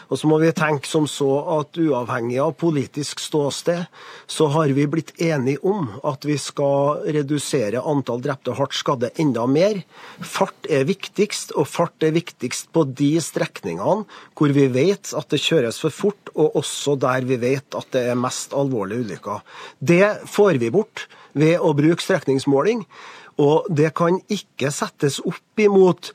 Og 0.09 0.21
så 0.21 0.29
må 0.29 0.39
vi 0.43 0.53
tenke 0.57 0.89
som 0.89 1.07
så 1.11 1.31
at 1.59 1.79
uavhengig 1.81 2.39
av 2.43 2.55
politisk 2.61 3.23
ståsted, 3.23 3.87
så 4.27 4.49
har 4.55 4.75
vi 4.77 4.87
blitt 4.91 5.15
enige 5.23 5.63
om 5.65 5.89
at 6.07 6.27
vi 6.29 6.37
skal 6.41 7.05
redusere 7.17 7.83
antall 7.83 8.23
drepte 8.25 8.53
og 8.53 8.61
hardt 8.61 8.77
skadde 8.77 9.13
enda 9.21 9.47
mer. 9.51 9.81
Fart 10.21 10.69
er 10.69 10.87
viktigst, 10.89 11.55
og 11.59 11.69
fart 11.71 12.05
er 12.05 12.15
viktigst 12.17 12.71
på 12.75 12.87
de 12.93 13.15
strekningene 13.25 14.05
hvor 14.35 14.55
vi 14.55 14.69
vet 14.73 15.13
at 15.17 15.31
det 15.33 15.43
kjøres 15.43 15.81
for 15.83 15.95
fort, 15.95 16.33
og 16.35 16.57
også 16.61 16.97
der 17.01 17.27
vi 17.29 17.39
vet 17.41 17.77
at 17.79 17.91
det 17.95 18.07
er 18.11 18.19
mest 18.19 18.55
alvorlige 18.57 19.05
ulykker. 19.05 19.43
Det 19.79 20.29
får 20.31 20.61
vi 20.63 20.73
bort 20.75 21.07
ved 21.35 21.59
å 21.59 21.75
bruke 21.77 22.03
strekningsmåling, 22.03 22.85
og 23.43 23.67
det 23.71 23.91
kan 23.99 24.21
ikke 24.31 24.71
settes 24.75 25.19
opp 25.27 25.61
imot 25.61 26.13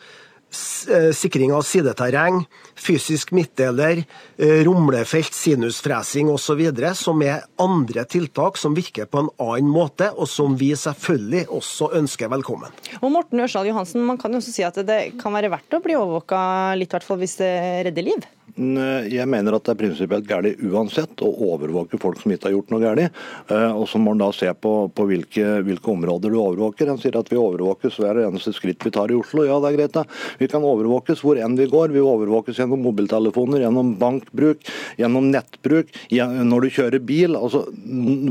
sikring 0.51 1.53
av 1.53 1.61
sideterreng, 1.67 2.43
fysisk 2.75 3.31
midtdeler, 3.35 4.03
eh, 4.37 4.63
rumlefelt, 4.65 5.33
sinusfresing 5.33 6.29
osv., 6.29 6.63
som 6.95 7.21
er 7.21 7.43
andre 7.59 8.05
tiltak 8.05 8.57
som 8.57 8.75
virker 8.75 9.05
på 9.05 9.19
en 9.19 9.29
annen 9.37 9.69
måte, 9.69 10.09
og 10.15 10.27
som 10.27 10.55
vi 10.57 10.71
selvfølgelig 10.73 11.47
også 11.47 11.91
ønsker 11.99 12.29
velkommen. 12.29 12.73
Og 13.01 13.11
Morten 13.11 13.39
Ørsal 13.39 13.67
Johansen, 13.67 14.05
man 14.05 14.17
kan 14.17 14.31
jo 14.31 14.41
også 14.41 14.53
si 14.53 14.63
at 14.63 14.75
det 14.85 15.19
kan 15.21 15.33
være 15.33 15.51
verdt 15.51 15.77
å 15.77 15.83
bli 15.83 15.97
overvåka 15.99 16.75
litt, 16.79 16.89
hvert 16.89 17.05
fall 17.05 17.21
hvis 17.21 17.37
det 17.41 17.53
redder 17.89 18.09
liv? 18.09 18.29
Jeg 18.57 19.27
mener 19.29 19.55
at 19.55 19.65
det 19.67 19.73
er 19.73 19.79
prinsipielt 19.79 20.27
galt 20.29 20.61
uansett 20.65 21.21
å 21.25 21.29
overvåke 21.51 21.99
folk 22.01 22.19
som 22.21 22.33
ikke 22.33 22.49
har 22.49 22.55
gjort 22.55 22.71
noe 22.73 22.81
galt. 22.83 23.19
Eh, 23.51 23.71
og 23.75 23.85
så 23.89 23.99
må 24.01 24.13
man 24.13 24.23
da 24.23 24.29
se 24.35 24.49
på, 24.53 24.73
på 24.95 25.05
hvilke, 25.09 25.45
hvilke, 25.65 25.91
områder 25.93 26.33
du 26.33 26.39
overvåker. 26.39 26.89
Han 26.89 26.99
sier 27.01 27.17
at 27.19 27.29
vi 27.31 27.39
overvåkes 27.39 27.99
hver 28.01 28.21
eneste 28.25 28.53
skritt 28.55 28.83
vi 28.85 28.93
tar 28.95 29.11
i 29.13 29.17
Oslo. 29.19 29.45
Ja, 29.47 29.59
det 29.61 29.71
er 29.71 29.77
greit. 29.77 29.95
da. 29.95 30.05
Vi 30.39 30.49
kan 30.51 30.65
overvåkes 30.65 31.23
hvor 31.25 31.39
enn 31.39 31.57
vi 31.59 31.69
går. 31.69 31.93
Vi 31.95 32.03
overvåkes 32.03 32.61
gjennom 32.61 32.83
mobiltelefoner, 32.87 33.63
gjennom 33.65 33.93
bankbruk, 34.01 34.63
gjennom 34.99 35.29
nettbruk, 35.33 35.93
når 36.11 36.65
du 36.65 36.71
kjører 36.79 37.03
bil. 37.03 37.37
Altså, 37.39 37.65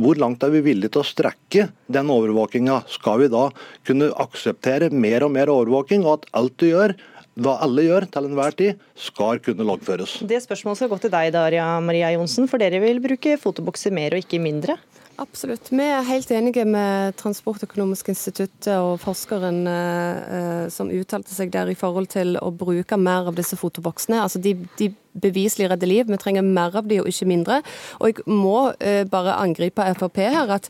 hvor 0.03 0.21
langt 0.21 0.45
er 0.47 0.55
vi 0.55 0.65
villige 0.67 0.97
til 0.97 1.05
å 1.05 1.09
strekke 1.09 1.69
den 1.87 2.11
overvåkinga? 2.13 2.83
Skal 2.91 3.25
vi 3.25 3.31
da 3.33 3.49
kunne 3.89 4.13
akseptere 4.25 4.91
mer 4.93 5.27
og 5.27 5.35
mer 5.37 5.53
overvåking, 5.53 6.07
og 6.07 6.19
at 6.19 6.29
alt 6.39 6.59
du 6.61 6.71
gjør 6.71 6.97
hva 7.39 7.57
alle 7.65 7.87
gjør 7.87 8.09
til 8.11 8.29
enhver 8.29 8.57
tid, 8.59 8.85
skal 8.99 9.41
kunne 9.45 9.67
loggføres. 9.67 10.19
Det 10.29 10.41
spørsmålet 10.45 10.83
skal 10.83 10.93
gå 10.93 11.01
til 11.05 11.15
deg, 11.15 11.33
Daria 11.35 11.71
Maria 11.85 12.13
Johnsen, 12.17 12.49
for 12.51 12.61
dere 12.63 12.83
vil 12.83 13.03
bruke 13.05 13.39
fotobokser 13.41 13.95
mer 13.95 14.17
og 14.17 14.25
ikke 14.25 14.43
mindre? 14.43 14.79
Absolutt. 15.19 15.73
Vi 15.75 15.83
er 15.83 16.05
helt 16.07 16.31
enige 16.31 16.63
med 16.69 17.17
Transportøkonomisk 17.19 18.13
institutt 18.13 18.69
og 18.71 19.01
forskeren 19.03 19.65
eh, 19.67 20.67
som 20.71 20.93
uttalte 20.95 21.35
seg 21.35 21.51
der 21.55 21.73
i 21.73 21.79
forhold 21.79 22.07
til 22.13 22.39
å 22.39 22.53
bruke 22.55 22.99
mer 23.01 23.27
av 23.27 23.35
disse 23.35 23.59
fotoboksene. 23.59 24.21
Altså 24.23 24.39
de, 24.43 24.55
de 24.79 24.93
beviselig 25.15 25.71
redde 25.71 25.89
liv. 25.89 26.07
Vi 26.09 26.19
trenger 26.21 26.47
mer 26.47 26.77
av 26.79 26.89
de 26.89 27.01
og 27.03 27.09
ikke 27.11 27.29
mindre. 27.29 27.61
Og 27.99 28.13
jeg 28.13 28.27
må 28.31 28.71
uh, 28.73 29.05
bare 29.11 29.37
angripe 29.39 29.85
Frp 29.99 30.21
her. 30.21 30.51
at 30.59 30.69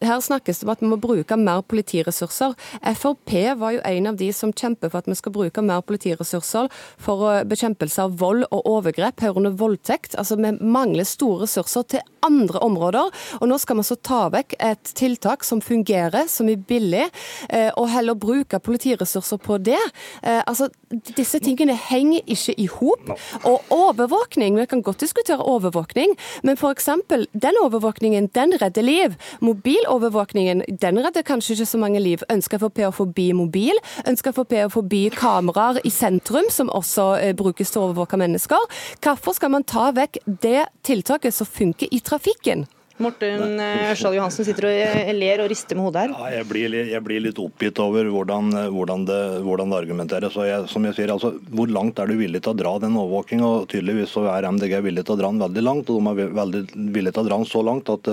Her 0.00 0.20
snakkes 0.20 0.60
det 0.60 0.68
om 0.68 0.72
at 0.74 0.82
vi 0.82 0.90
må 0.90 1.00
bruke 1.00 1.36
mer 1.36 1.62
politiressurser. 1.62 2.54
Frp 2.96 3.34
var 3.60 3.76
jo 3.76 3.82
en 3.86 4.10
av 4.10 4.18
de 4.20 4.30
som 4.36 4.52
kjemper 4.52 4.90
for 4.90 5.02
at 5.02 5.10
vi 5.10 5.18
skal 5.18 5.34
bruke 5.34 5.64
mer 5.64 5.82
politiressurser 5.86 6.70
for 7.00 7.44
bekjempelse 7.48 8.02
av 8.02 8.16
vold 8.20 8.46
og 8.50 8.66
overgrep, 8.68 9.20
herunder 9.20 9.56
voldtekt. 9.56 10.16
Altså 10.18 10.38
Vi 10.40 10.52
mangler 10.60 11.08
store 11.08 11.44
ressurser 11.44 11.86
til 11.96 12.04
andre 12.26 12.62
områder. 12.64 13.10
Og 13.40 13.48
nå 13.48 13.58
skal 13.60 13.80
vi 13.80 13.86
så 13.88 13.96
ta 13.96 14.22
vekk 14.32 14.56
et 14.58 14.92
tiltak 14.96 15.44
som 15.46 15.62
fungerer, 15.64 16.28
som 16.28 16.48
er 16.48 16.60
billig, 16.68 17.06
uh, 17.52 17.70
og 17.76 17.90
heller 17.92 18.18
bruke 18.18 18.60
politiressurser 18.60 19.40
på 19.40 19.58
det. 19.58 19.80
Altså, 20.22 20.68
Disse 20.90 21.38
tingene 21.42 21.76
henger 21.78 22.24
ikke 22.26 22.54
i 22.58 22.66
hop. 22.70 23.12
Og 23.46 23.70
overvåkning. 23.80 24.58
Vi 24.60 24.66
kan 24.70 24.82
godt 24.82 25.00
diskutere 25.00 25.42
overvåkning, 25.42 26.16
men 26.42 26.58
f.eks. 26.58 26.88
den 27.32 27.60
overvåkningen, 27.62 28.30
den 28.34 28.54
redder 28.62 28.82
liv. 28.82 29.16
Mobilovervåkningen, 29.40 30.64
den 30.80 31.00
redder 31.04 31.26
kanskje 31.26 31.54
ikke 31.56 31.66
så 31.66 31.78
mange 31.78 32.00
liv. 32.00 32.24
Ønsker 32.30 32.60
Frp 32.62 32.82
å 32.88 32.92
forby 32.94 33.30
mobil? 33.36 33.76
Ønsker 34.08 34.34
Frp 34.36 34.56
å 34.64 34.72
forby 34.72 35.06
kameraer 35.14 35.80
i 35.84 35.92
sentrum, 35.94 36.48
som 36.50 36.72
også 36.72 37.12
eh, 37.20 37.36
brukes 37.36 37.72
til 37.72 37.82
å 37.82 37.88
overvåke 37.90 38.20
mennesker? 38.20 38.68
Hvorfor 39.04 39.38
skal 39.38 39.54
man 39.56 39.64
ta 39.64 39.90
vekk 39.96 40.20
det 40.42 40.68
tiltaket 40.86 41.34
som 41.34 41.48
funker 41.48 41.90
i 41.90 42.02
trafikken? 42.04 42.68
Morten 43.00 43.60
eh, 43.60 43.90
Ørsal 43.90 44.16
Johansen 44.18 44.46
sitter 44.46 44.68
og 44.68 44.76
eh, 44.76 45.10
ler 45.16 45.42
og 45.44 45.50
rister 45.50 45.78
med 45.78 45.88
hodet 45.88 46.02
her. 46.04 46.14
Ja, 46.14 46.40
jeg, 46.40 46.48
blir, 46.50 46.76
jeg, 46.76 47.02
blir, 47.06 47.22
litt 47.24 47.40
oppgitt 47.40 47.80
over 47.82 48.08
hvordan, 48.12 48.50
eh, 48.60 48.68
hvordan, 48.74 49.06
det, 49.08 49.20
hvordan 49.46 49.72
det, 49.72 49.78
argumenteres. 49.84 50.36
Jeg, 50.50 50.66
som 50.72 50.88
jeg 50.88 50.98
sier, 50.98 51.12
altså, 51.14 51.32
Hvor 51.50 51.70
langt 51.72 52.00
er 52.00 52.10
du 52.10 52.18
villig 52.20 52.42
til 52.44 52.54
å 52.54 52.58
dra 52.60 52.74
den 52.82 52.98
overvåkinga? 53.00 53.52
Tydeligvis 53.72 54.12
så 54.16 54.26
er 54.32 54.48
MDG 54.50 54.76
villig 54.84 55.06
til 55.06 55.16
å 55.16 55.20
dra 55.22 55.32
den 55.32 55.44
veldig 55.46 55.64
langt. 55.64 55.92
og 55.92 56.00
De 56.00 56.12
er 56.26 56.34
veldig 56.40 56.64
villig 56.98 57.14
til 57.14 57.24
å 57.24 57.28
dra 57.30 57.40
den 57.40 57.50
så 57.50 57.64
langt 57.66 57.92
at, 57.92 58.12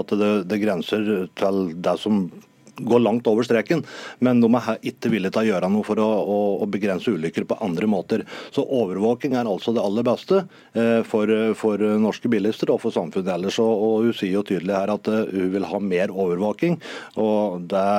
at 0.00 0.16
det, 0.22 0.32
det 0.48 0.62
grenser 0.62 1.12
til 1.38 1.62
det 1.84 1.98
som 2.00 2.24
går 2.88 3.02
langt 3.04 3.28
over 3.30 3.46
streken, 3.46 3.84
men 4.24 4.42
de 4.42 4.50
er 4.58 4.80
ikke 4.92 5.12
villige 5.12 5.34
til 5.34 5.44
å 5.44 5.50
gjøre 5.50 5.70
noe 5.72 5.86
for 5.86 6.00
å, 6.02 6.08
å, 6.22 6.38
å, 6.62 6.68
begrense 6.72 7.12
ulykker 7.12 7.46
på 7.48 7.58
andre 7.64 7.88
måter. 7.90 8.24
Så 8.54 8.64
overvåking 8.64 9.36
er 9.38 9.48
altså 9.48 9.74
det 9.74 9.84
aller 9.84 10.06
beste 10.06 10.42
eh, 10.74 11.00
for, 11.08 11.32
for, 11.58 11.82
norske 12.02 12.30
bilister 12.32 12.72
og 12.72 12.82
for 12.84 12.94
samfunnet 12.94 13.34
ellers. 13.36 13.60
Og, 13.62 13.72
og, 13.72 14.08
Hun 14.08 14.16
sier 14.16 14.36
jo 14.38 14.46
tydelig 14.46 14.74
her 14.76 14.94
at 14.94 15.10
uh, 15.10 15.22
hun 15.30 15.52
vil 15.52 15.68
ha 15.68 15.82
mer 15.82 16.12
overvåking, 16.12 16.78
og 17.20 17.68
det 17.70 17.90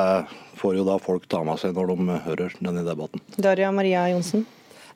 får 0.60 0.80
jo 0.80 0.88
da 0.88 0.98
folk 1.02 1.28
ta 1.32 1.44
med 1.46 1.62
seg 1.62 1.78
når 1.78 1.94
de 1.94 2.20
hører 2.28 2.60
denne 2.60 2.84
debatten. 2.88 3.24
Daria 3.38 3.72
Maria 3.74 4.08
Johnsen? 4.12 4.46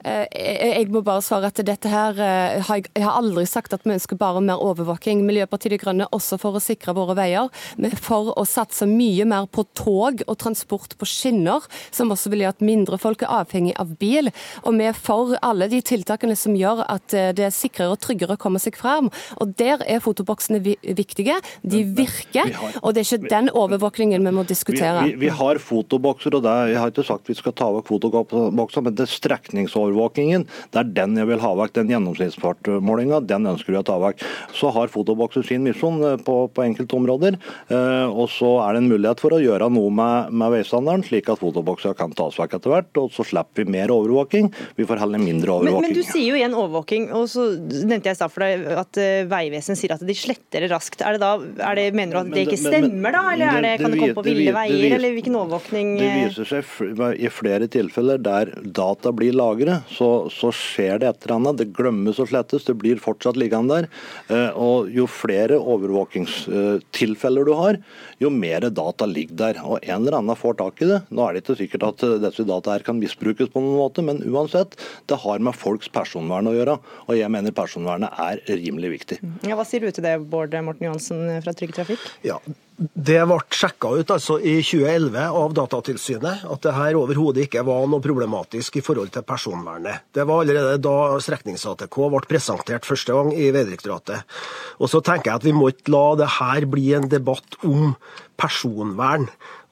Eh, 0.07 0.77
jeg 0.77 0.87
må 0.93 1.01
bare 1.05 1.23
svare 1.25 1.49
at 1.51 1.59
dette 1.65 1.89
her 1.91 2.17
eh, 2.21 2.69
Jeg 2.69 3.03
har 3.03 3.17
aldri 3.17 3.43
sagt 3.49 3.73
at 3.75 3.83
vi 3.85 3.95
ønsker 3.95 4.19
bare 4.19 4.41
mer 4.43 4.61
overvåking. 4.63 5.23
Miljøpartiet 5.27 5.75
De 5.75 5.79
Grønne 5.81 6.07
også 6.15 6.39
for 6.41 6.57
å 6.57 6.63
sikre 6.63 6.95
våre 6.97 7.15
veier. 7.17 7.51
Vi 7.77 7.89
er 7.89 7.99
for 8.01 8.31
å 8.37 8.45
satse 8.47 8.87
mye 8.89 9.25
mer 9.27 9.49
på 9.51 9.65
tog 9.77 10.23
og 10.25 10.37
transport 10.39 10.95
på 10.99 11.07
skinner, 11.09 11.65
som 11.91 12.13
også 12.13 12.31
vil 12.31 12.45
gjøre 12.45 12.57
at 12.57 12.65
mindre 12.65 12.99
folk 13.01 13.25
er 13.25 13.33
avhengig 13.41 13.75
av 13.81 13.95
bil. 13.99 14.31
Og 14.63 14.77
vi 14.79 14.87
er 14.87 14.97
for 14.97 15.35
alle 15.41 15.69
de 15.71 15.81
tiltakene 15.85 16.37
som 16.39 16.55
gjør 16.57 16.85
at 16.87 17.17
eh, 17.17 17.33
det 17.35 17.47
er 17.49 17.55
sikrere 17.55 17.97
og 17.97 18.01
tryggere 18.03 18.37
å 18.37 18.41
komme 18.41 18.61
seg 18.63 18.79
frem. 18.79 19.11
Og 19.41 19.55
der 19.59 19.83
er 19.87 20.03
fotoboksene 20.03 20.61
viktige. 20.61 21.39
De 21.67 21.83
virker, 21.97 22.53
og 22.81 22.93
det 22.93 23.03
er 23.03 23.09
ikke 23.09 23.31
den 23.33 23.51
overvåkningen 23.51 24.23
vi 24.23 24.35
må 24.35 24.45
diskutere. 24.47 25.03
Vi, 25.07 25.15
vi, 25.17 25.27
vi 25.27 25.33
har 25.41 25.59
fotobokser, 25.61 26.37
og 26.37 26.45
det, 26.45 26.55
jeg 26.71 26.81
har 26.81 26.93
ikke 26.93 27.07
sagt 27.07 27.31
vi 27.31 27.37
skal 27.37 27.55
ta 27.57 27.69
over 27.71 27.85
fotobokser, 27.87 28.83
men 28.85 28.95
det 28.95 29.07
er 29.07 29.15
strekningsovervåking 29.17 29.96
overvåkingen. 29.97 30.45
Det 30.71 30.81
er 30.81 30.93
den 31.01 31.17
jeg 31.17 31.29
vil 31.31 31.41
ha 31.41 31.53
vekk. 31.57 31.75
Den 31.77 31.91
gjennomsnittsfartmålinga, 31.93 33.21
den 33.27 33.49
ønsker 33.53 33.73
vi 33.73 33.79
å 33.81 33.85
ta 33.85 33.97
vekk. 34.01 34.23
Så 34.55 34.71
har 34.75 34.91
fotobokser 34.93 35.45
sin 35.47 35.65
misjon 35.65 35.99
eh, 36.05 36.17
på, 36.21 36.39
på 36.53 36.65
enkelte 36.65 36.97
områder. 36.97 37.39
Eh, 37.73 38.07
og 38.07 38.29
så 38.33 38.57
er 38.65 38.75
det 38.75 38.83
en 38.83 38.91
mulighet 38.91 39.23
for 39.23 39.35
å 39.35 39.41
gjøre 39.41 39.69
noe 39.73 39.93
med, 39.93 40.33
med 40.37 40.53
veistandarden, 40.57 41.05
slik 41.07 41.31
at 41.33 41.41
fotobokser 41.41 41.97
kan 41.97 42.13
tas 42.17 42.37
vekk 42.39 42.57
etter 42.59 42.75
hvert. 42.75 42.91
Og 43.01 43.11
så 43.15 43.25
slipper 43.27 43.65
vi 43.65 43.77
mer 43.77 43.93
overvåking. 43.93 44.51
Vi 44.77 44.87
får 44.87 45.03
heller 45.03 45.21
mindre 45.21 45.57
overvåking. 45.57 45.89
Men, 45.89 45.95
men 45.95 45.97
du 45.97 46.05
sier 46.05 46.29
jo 46.31 46.39
igjen 46.39 46.57
overvåking, 46.57 47.09
og 47.17 47.27
så 47.31 47.49
nevnte 47.57 48.11
jeg 48.11 48.17
i 48.17 48.21
stad 48.21 48.33
for 48.33 48.45
deg 48.45 48.67
at 48.77 49.01
uh, 49.01 49.05
Vegvesenet 49.31 49.79
sier 49.79 49.95
at 49.95 50.03
de 50.05 50.15
sletter 50.17 50.65
det 50.65 50.71
raskt. 50.71 51.03
Er 51.05 51.17
det 51.17 51.23
da, 51.23 51.33
er 51.69 51.79
det, 51.79 51.87
mener 51.97 52.17
du 52.17 52.21
at 52.21 52.33
det 52.33 52.45
ikke 52.47 52.59
stemmer 52.61 53.15
da, 53.15 53.23
eller 53.33 53.57
det, 53.57 53.63
det, 53.65 53.73
kan 53.81 53.93
det 53.93 54.01
komme 54.01 54.17
på 54.17 54.25
ville 54.27 54.53
veier, 54.55 54.97
eller 54.97 55.15
hvilken 55.17 55.37
overvåkning? 55.39 55.93
Det 55.99 56.11
viser 56.27 56.51
seg 56.51 57.17
i 57.17 57.31
flere 57.33 57.69
tilfeller 57.71 58.21
der 58.21 58.51
data 58.77 59.11
blir 59.15 59.35
lagret, 59.37 59.76
så, 59.91 60.09
så, 60.33 60.51
skjer 60.55 61.01
det 61.01 61.09
et 61.09 61.25
eller 61.25 61.35
annet. 61.37 61.59
Det 61.61 61.69
glemmes 61.77 62.19
og 62.21 62.29
slettes, 62.31 62.65
det 62.67 62.77
blir 62.79 63.01
fortsatt 63.01 63.39
liggende 63.39 63.81
der. 63.81 63.89
Eh, 64.33 64.57
og 64.57 64.91
jo 64.93 65.07
flere 65.09 65.59
overvåkingstilfeller 65.59 67.47
du 67.47 67.53
har, 67.57 67.79
jo 68.23 68.31
mer 68.33 68.67
data 68.69 69.07
ligger 69.09 69.39
der. 69.43 69.61
Og 69.63 69.81
en 69.83 70.01
eller 70.01 70.19
annen 70.19 70.39
får 70.39 70.59
tak 70.61 70.83
i 70.83 70.91
det. 70.91 71.01
Nå 71.09 71.25
er 71.25 71.35
det 71.37 71.43
ikke 71.43 71.59
sikkert 71.61 71.87
at 71.89 72.05
disse 72.27 72.47
data 72.47 72.75
her 72.75 72.85
kan 72.87 72.99
misbrukes 73.01 73.51
på 73.53 73.63
noen 73.63 73.79
måte, 73.79 74.05
men 74.05 74.23
uansett, 74.27 74.77
det 75.09 75.21
har 75.23 75.43
med 75.43 75.57
folks 75.57 75.91
personvern 75.93 76.49
å 76.49 76.55
gjøre. 76.55 76.77
Og 77.07 77.17
jeg 77.19 77.33
mener 77.33 77.55
personvernet 77.55 78.23
er 78.27 78.43
rimelig 78.49 78.95
viktig. 78.97 79.21
Ja, 79.47 79.57
hva 79.59 79.67
sier 79.67 79.83
du 79.83 79.91
til 79.91 80.05
det, 80.07 80.17
Bård 80.31 80.55
Morten 80.65 80.89
Johansen 80.89 81.27
fra 81.43 81.53
Trygg 81.57 81.75
Trafikk? 81.77 82.03
Ja, 82.25 82.41
det 82.77 83.23
ble 83.25 83.37
sjekka 83.57 83.89
ut 83.97 84.11
altså 84.13 84.37
i 84.37 84.59
2011 84.61 85.17
av 85.39 85.53
Datatilsynet 85.57 86.43
at 86.45 86.61
det 86.61 86.75
her 86.75 86.99
overhodet 86.99 87.47
ikke 87.47 87.63
var 87.65 87.87
noe 87.89 88.03
problematisk 88.03 88.77
i 88.77 88.83
forhold 88.85 89.09
til 89.15 89.25
personvernet. 89.25 90.05
Det 90.13 90.27
var 90.29 90.43
allerede 90.43 90.77
da 90.85 91.17
streknings-ATK 91.23 91.97
ble 92.13 92.21
presentert 92.29 92.85
første 92.85 93.17
gang 93.17 93.31
i 93.33 93.49
Vegdirektoratet. 93.55 94.37
Og 94.77 94.91
så 94.93 95.01
tenker 95.01 95.31
jeg 95.31 95.41
at 95.41 95.47
vi 95.49 95.55
må 95.57 95.71
ikke 95.73 95.95
la 95.95 96.05
det 96.21 96.29
her 96.37 96.69
bli 96.69 96.91
en 96.99 97.09
debatt 97.09 97.57
om 97.65 97.95
personvern 98.37 99.25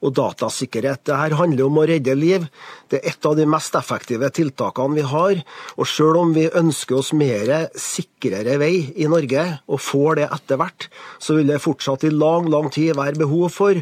og 0.04 0.14
datasikkerhet. 0.16 1.04
Dette 1.06 1.38
handler 1.38 1.66
om 1.66 1.80
å 1.80 1.86
redde 1.88 2.16
liv. 2.18 2.46
Det 2.90 3.00
er 3.00 3.12
et 3.12 3.28
av 3.28 3.36
de 3.38 3.46
mest 3.48 3.76
effektive 3.78 4.30
tiltakene 4.34 4.98
vi 4.98 5.06
har. 5.06 5.40
Og 5.76 5.88
selv 5.90 6.20
om 6.20 6.34
vi 6.36 6.48
ønsker 6.48 6.98
oss 7.00 7.14
mer 7.16 7.70
sikrere 7.80 8.58
vei 8.62 8.74
i 8.96 9.08
Norge, 9.10 9.46
og 9.66 9.82
får 9.82 10.20
det 10.20 10.28
etter 10.36 10.60
hvert, 10.60 10.88
så 11.18 11.38
vil 11.38 11.48
det 11.50 11.62
fortsatt 11.64 12.06
i 12.06 12.14
lang, 12.14 12.50
lang 12.52 12.70
tid 12.74 12.96
være 12.98 13.22
behov 13.24 13.48
for 13.56 13.80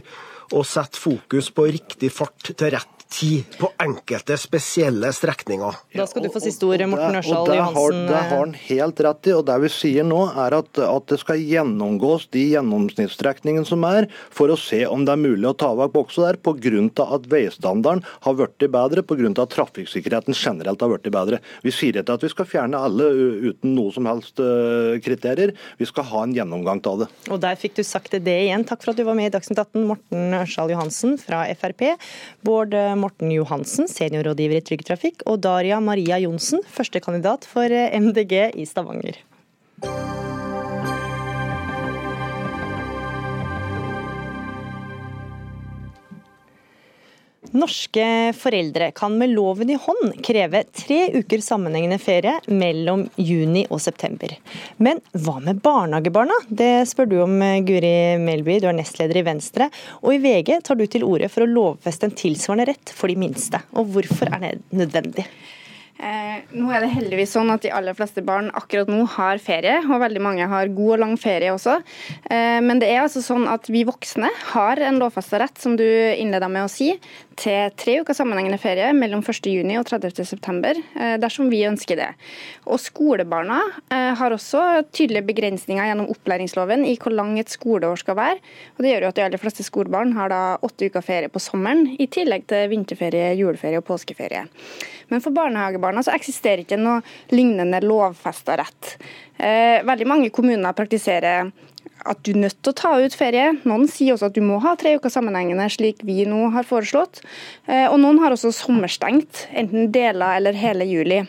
å 0.55 0.65
sette 0.67 1.01
fokus 1.01 1.51
på 1.55 1.67
riktig 1.73 2.13
fart 2.15 2.53
til 2.53 2.75
rett 2.75 2.94
tid 3.15 3.45
på 3.59 3.71
enkelte 3.83 4.37
spesielle 4.41 5.11
strekninger. 5.15 5.77
Da 5.95 6.07
skal 6.09 6.25
du 6.25 6.31
få 6.33 6.43
siste 6.43 6.67
ord, 6.67 6.83
Morten 6.91 7.19
Ørsal 7.21 7.51
Johansen. 7.55 8.01
Det 8.09 8.19
har 8.19 8.41
han 8.41 8.55
helt 8.59 9.03
rett 9.07 9.29
i. 9.31 9.35
og 9.37 9.45
Det 9.49 9.59
vi 9.65 9.71
sier 9.73 10.07
nå 10.07 10.21
er 10.31 10.57
at, 10.59 10.81
at, 10.83 11.07
det 11.13 11.21
skal 11.23 11.43
gjennomgås 11.43 12.27
de 12.35 12.43
gjennomsnittsstrekningene 12.55 13.69
som 13.69 13.85
er, 13.87 14.09
for 14.35 14.51
å 14.51 14.59
se 14.59 14.83
om 14.89 15.05
det 15.07 15.15
er 15.15 15.23
mulig 15.23 15.47
å 15.51 15.55
ta 15.59 15.71
vekk 15.79 15.95
bokser 15.95 16.27
der, 16.27 16.41
pga. 16.43 17.07
at 17.15 17.29
veistandarden 17.31 18.03
har 18.27 18.39
blitt 18.39 18.67
bedre, 18.73 19.05
pga. 19.07 19.31
at 19.45 19.55
trafikksikkerheten 19.55 20.35
generelt 20.35 20.83
har 20.83 20.93
blitt 20.93 21.11
bedre. 21.15 21.41
Vi 21.63 21.75
sier 21.75 22.01
ikke 22.01 22.19
at 22.19 22.27
vi 22.27 22.33
skal 22.33 22.51
fjerne 22.51 22.81
alle 22.89 23.11
uten 23.51 23.75
noe 23.77 23.95
som 23.95 24.09
helst 24.11 24.41
kriterier. 25.05 25.55
Vi 25.79 25.89
skal 25.89 26.09
ha 26.11 26.25
en 26.25 26.35
gjennomgang 26.35 26.83
av 26.91 27.05
det. 27.05 27.11
Og 27.31 27.41
Der 27.45 27.59
fikk 27.61 27.79
du 27.79 27.85
sagt 27.87 28.15
det 28.15 28.39
igjen. 28.47 28.65
Takk 28.67 28.83
for 28.83 28.95
at 28.95 28.99
du 28.99 29.05
var 29.07 29.17
med 29.19 29.31
i 29.31 29.35
Dagsnytt 29.35 29.61
18, 29.61 29.87
Morten 29.87 30.39
Ørsal 30.41 30.73
Johansen 30.73 31.19
fra 31.21 31.45
Frp. 31.61 31.85
Bård 32.45 32.75
Morten 32.75 33.04
Johansen, 33.35 33.89
seniorrådgiver 33.91 34.61
i 34.61 34.65
Trygg 34.65 34.87
Trafikk, 34.87 35.23
og 35.27 35.43
Daria 35.45 35.81
Maria 35.81 36.19
Johnsen, 36.23 36.65
førstekandidat 36.65 37.45
for 37.49 37.69
MDG 37.69 38.55
i 38.55 38.67
Stavanger. 38.69 39.21
Norske 47.55 48.33
foreldre 48.35 48.91
kan 48.99 49.15
med 49.19 49.31
loven 49.31 49.71
i 49.71 49.77
hånd 49.79 50.17
kreve 50.27 50.65
tre 50.75 50.99
uker 51.15 51.43
sammenhengende 51.45 52.01
ferie 52.03 52.41
mellom 52.51 53.05
juni 53.15 53.63
og 53.71 53.79
september. 53.85 54.35
Men 54.83 54.99
hva 55.15 55.37
med 55.39 55.63
barnehagebarna? 55.63 56.41
Det 56.49 56.73
spør 56.91 57.11
du 57.13 57.17
om, 57.23 57.39
Guri 57.69 57.95
Melby, 58.19 58.59
du 58.59 58.67
er 58.73 58.75
nestleder 58.75 59.23
i 59.23 59.27
Venstre. 59.31 59.71
Og 60.03 60.17
i 60.17 60.23
VG 60.25 60.57
tar 60.67 60.81
du 60.81 60.89
til 60.91 61.07
orde 61.07 61.31
for 61.31 61.47
å 61.47 61.53
lovfeste 61.53 62.11
en 62.11 62.19
tilsvarende 62.19 62.73
rett 62.73 62.95
for 62.99 63.13
de 63.13 63.21
minste. 63.23 63.63
Og 63.79 63.95
hvorfor 63.95 64.35
er 64.35 64.49
det 64.49 64.57
nødvendig? 64.75 65.29
Eh, 65.95 66.41
nå 66.59 66.73
er 66.75 66.83
det 66.83 66.91
heldigvis 66.91 67.37
sånn 67.37 67.53
at 67.55 67.63
de 67.63 67.71
aller 67.73 67.95
fleste 67.95 68.23
barn 68.27 68.49
akkurat 68.59 68.89
nå 68.91 69.05
har 69.15 69.39
ferie, 69.43 69.77
og 69.87 70.03
veldig 70.03 70.23
mange 70.25 70.49
har 70.51 70.73
god 70.75 70.95
og 70.97 71.01
lang 71.05 71.15
ferie 71.21 71.53
også. 71.55 71.77
Eh, 72.27 72.59
men 72.67 72.83
det 72.83 72.89
er 72.91 73.05
altså 73.05 73.23
sånn 73.23 73.47
at 73.49 73.71
vi 73.71 73.85
voksne 73.87 74.31
har 74.51 74.83
en 74.83 74.99
lovfesta 74.99 75.39
rett, 75.45 75.61
som 75.63 75.79
du 75.79 75.87
innleda 75.87 76.51
med 76.51 76.67
å 76.67 76.73
si, 76.73 76.91
til 77.39 77.73
tre 77.81 77.97
uker 78.03 78.17
sammenhengende 78.17 78.59
ferie 78.63 78.91
mellom 78.97 79.23
1.6 79.25 79.79
og 79.81 79.89
30.9, 79.91 80.83
eh, 80.99 81.15
dersom 81.23 81.51
vi 81.53 81.65
ønsker 81.69 81.99
det. 82.01 82.09
Og 82.67 82.81
skolebarna 82.83 83.61
eh, 83.93 84.13
har 84.19 84.35
også 84.35 84.85
tydelige 84.95 85.27
begrensninger 85.29 85.91
gjennom 85.91 86.11
opplæringsloven 86.15 86.87
i 86.89 86.97
hvor 87.01 87.15
lang 87.15 87.37
et 87.41 87.53
skoleår 87.53 88.01
skal 88.03 88.19
være. 88.19 88.41
Og 88.77 88.85
Det 88.85 88.93
gjør 88.93 89.07
jo 89.07 89.13
at 89.13 89.19
de 89.21 89.27
aller 89.27 89.43
fleste 89.43 89.67
skolebarn 89.67 90.15
har 90.19 90.33
da 90.33 90.43
åtte 90.65 90.89
uker 90.89 91.05
ferie 91.05 91.33
på 91.33 91.43
sommeren, 91.43 91.87
i 91.99 92.07
tillegg 92.07 92.49
til 92.51 92.71
vinterferie, 92.73 93.35
juleferie 93.39 93.83
og 93.83 93.89
påskeferie. 93.89 94.47
Men 95.13 95.23
for 95.25 95.37
barnehagebarna 95.37 96.03
så 96.05 96.15
eksisterer 96.15 96.65
ikke 96.65 96.81
noe 96.81 97.03
lignende 97.35 97.83
lovfesta 97.85 98.57
rett. 98.61 98.97
Eh, 99.37 99.83
veldig 99.85 100.07
mange 100.09 100.33
kommuner 100.35 100.77
praktiserer 100.77 101.51
at 102.05 102.21
du 102.25 102.33
er 102.35 102.43
nødt 102.45 102.59
til 102.61 102.73
å 102.73 102.77
ta 102.79 102.93
ut 103.01 103.17
ferie. 103.17 103.53
Noen 103.69 103.87
sier 103.91 104.15
også 104.15 104.29
at 104.31 104.37
du 104.37 104.43
må 104.45 104.61
ha 104.65 104.75
tre 104.81 104.95
uker 104.99 105.13
sammenhengende, 105.13 105.67
slik 105.73 106.03
vi 106.07 106.25
nå 106.29 106.51
har 106.55 106.69
foreslått. 106.69 107.23
Eh, 107.67 107.87
og 107.89 107.99
noen 108.03 108.21
har 108.23 108.35
også 108.35 108.53
sommerstengt, 108.55 109.47
enten 109.57 109.91
deler 109.95 110.39
eller 110.39 110.59
hele 110.59 110.87
juli. 110.89 111.23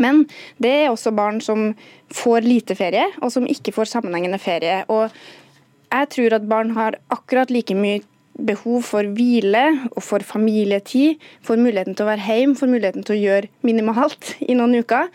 Men 0.00 0.24
det 0.62 0.72
er 0.84 0.90
også 0.90 1.12
barn 1.14 1.40
som 1.44 1.72
får 2.14 2.46
lite 2.46 2.76
ferie, 2.78 3.06
og 3.22 3.32
som 3.34 3.46
ikke 3.48 3.74
får 3.74 3.92
sammenhengende 3.92 4.40
ferie. 4.42 4.82
Og 4.92 5.12
jeg 5.92 6.10
tror 6.16 6.36
at 6.38 6.50
barn 6.50 6.74
har 6.76 6.98
akkurat 7.14 7.52
like 7.52 7.76
mye 7.76 8.02
behov 8.34 8.82
for 8.82 9.06
hvile 9.14 9.62
og 9.92 10.02
for 10.02 10.24
familietid, 10.26 11.20
for 11.44 11.60
muligheten 11.60 11.94
til 11.94 12.06
å 12.06 12.10
være 12.10 12.24
hjemme, 12.26 12.58
for 12.58 12.70
muligheten 12.70 13.06
til 13.06 13.14
å 13.14 13.20
gjøre 13.20 13.50
minimalt 13.66 14.34
i 14.42 14.56
noen 14.58 14.74
uker. 14.82 15.10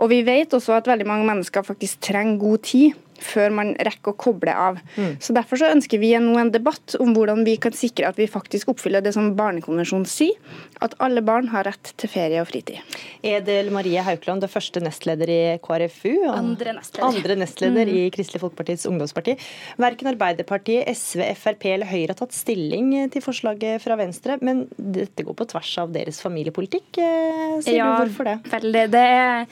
Og 0.00 0.08
vi 0.12 0.22
vet 0.24 0.54
også 0.56 0.78
at 0.78 0.88
veldig 0.88 1.08
mange 1.08 1.28
mennesker 1.28 1.66
faktisk 1.66 2.00
trenger 2.08 2.40
god 2.40 2.64
tid 2.70 3.00
før 3.22 3.54
man 3.54 3.72
rekker 3.88 4.12
å 4.12 4.18
koble 4.18 4.54
av. 4.54 4.80
Mm. 4.96 5.16
Så 5.22 5.36
Derfor 5.36 5.60
så 5.60 5.70
ønsker 5.72 6.00
vi 6.02 6.12
nå 6.20 6.36
en 6.40 6.52
debatt 6.52 6.96
om 7.00 7.14
hvordan 7.16 7.44
vi 7.46 7.56
kan 7.62 7.74
sikre 7.76 8.10
at 8.10 8.18
vi 8.20 8.28
faktisk 8.30 8.72
oppfyller 8.72 9.04
det 9.04 9.14
som 9.16 9.32
Barnekonvensjonen 9.38 10.08
sier, 10.08 10.36
at 10.82 10.96
alle 11.02 11.22
barn 11.24 11.48
har 11.52 11.66
rett 11.68 11.92
til 11.98 12.10
ferie 12.10 12.40
og 12.42 12.48
fritid. 12.50 12.82
Edel 13.22 13.70
Marie 13.74 14.02
Haukeland, 14.02 14.42
det 14.44 14.50
første 14.52 14.82
nestleder 14.82 15.30
i 15.30 15.40
KrFU. 15.62 16.10
Og 16.26 16.32
andre 16.34 16.76
nestleder. 16.78 17.06
Andre 17.08 17.38
nestleder 17.38 17.88
mm. 17.88 17.94
i 17.98 18.04
Kristelig 18.14 18.42
Folkepartis 18.42 18.86
ungdomsparti. 18.90 19.36
Verken 19.82 20.10
Arbeiderpartiet, 20.12 20.90
SV, 20.92 21.24
Frp 21.38 21.68
eller 21.72 21.90
Høyre 21.90 22.12
har 22.12 22.18
tatt 22.18 22.36
stilling 22.36 22.90
til 23.12 23.24
forslaget 23.24 23.82
fra 23.82 23.96
Venstre, 24.00 24.38
men 24.44 24.64
dette 24.76 25.24
går 25.26 25.36
på 25.38 25.48
tvers 25.52 25.72
av 25.82 25.92
deres 25.94 26.20
familiepolitikk. 26.24 26.88
Eh, 26.98 27.56
sier 27.64 27.78
ja, 27.78 27.90
du 27.96 28.04
hvorfor 28.06 28.28
det? 28.28 28.36
Veldig. 28.52 28.84
Det 28.92 29.04
er, 29.16 29.46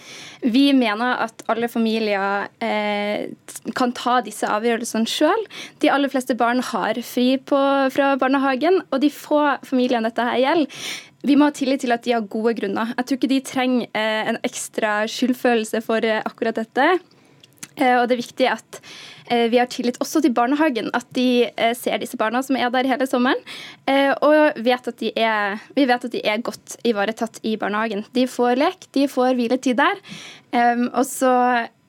vi 0.52 0.64
mener 0.76 1.24
at 1.26 1.44
alle 1.50 1.70
familier 1.70 2.48
eh, 2.62 3.30
kan 3.76 3.92
ta 3.96 4.20
disse 4.24 4.48
avgjørelsene 4.48 5.08
sjøl. 5.10 5.44
De 5.82 5.90
aller 5.92 6.12
fleste 6.12 6.36
barn 6.38 6.62
har 6.70 7.00
fri 7.04 7.34
på, 7.36 7.60
fra 7.92 8.14
barnehagen, 8.20 8.80
og 8.90 9.02
de 9.04 9.12
få 9.12 9.42
familiene 9.66 10.08
dette 10.08 10.26
her 10.26 10.42
gjelder, 10.44 10.82
vi 11.20 11.36
må 11.36 11.50
ha 11.50 11.52
tillit 11.52 11.82
til 11.84 11.92
at 11.92 12.04
de 12.06 12.14
har 12.14 12.28
gode 12.32 12.54
grunner. 12.56 12.94
Jeg 12.96 13.06
tror 13.06 13.18
ikke 13.18 13.32
de 13.34 13.40
trenger 13.44 13.88
eh, 13.92 14.28
en 14.30 14.38
ekstra 14.46 15.02
skyldfølelse 15.10 15.82
for 15.84 16.04
eh, 16.06 16.22
akkurat 16.24 16.56
dette. 16.56 16.86
Eh, 17.76 17.96
og 17.98 18.06
det 18.08 18.16
er 18.16 18.22
viktig 18.22 18.46
at 18.48 18.78
eh, 19.28 19.46
vi 19.52 19.60
har 19.60 19.68
tillit 19.68 20.00
også 20.00 20.22
til 20.24 20.32
barnehagen, 20.36 20.88
at 20.96 21.04
de 21.16 21.44
eh, 21.50 21.74
ser 21.76 22.00
disse 22.00 22.16
barna 22.20 22.40
som 22.44 22.56
er 22.56 22.72
der 22.72 22.88
hele 22.88 23.08
sommeren. 23.08 23.42
Eh, 23.84 24.14
og 24.24 24.62
vet 24.64 24.88
er, 25.12 25.60
vi 25.76 25.84
vet 25.90 26.08
at 26.08 26.14
de 26.16 26.24
er 26.24 26.40
godt 26.46 26.78
ivaretatt 26.88 27.42
i 27.44 27.58
barnehagen. 27.60 28.06
De 28.16 28.24
får 28.24 28.56
lek, 28.60 28.88
de 28.96 29.04
får 29.08 29.36
hviletid 29.36 29.76
der. 29.80 30.00
og 30.96 31.04
så, 31.06 31.34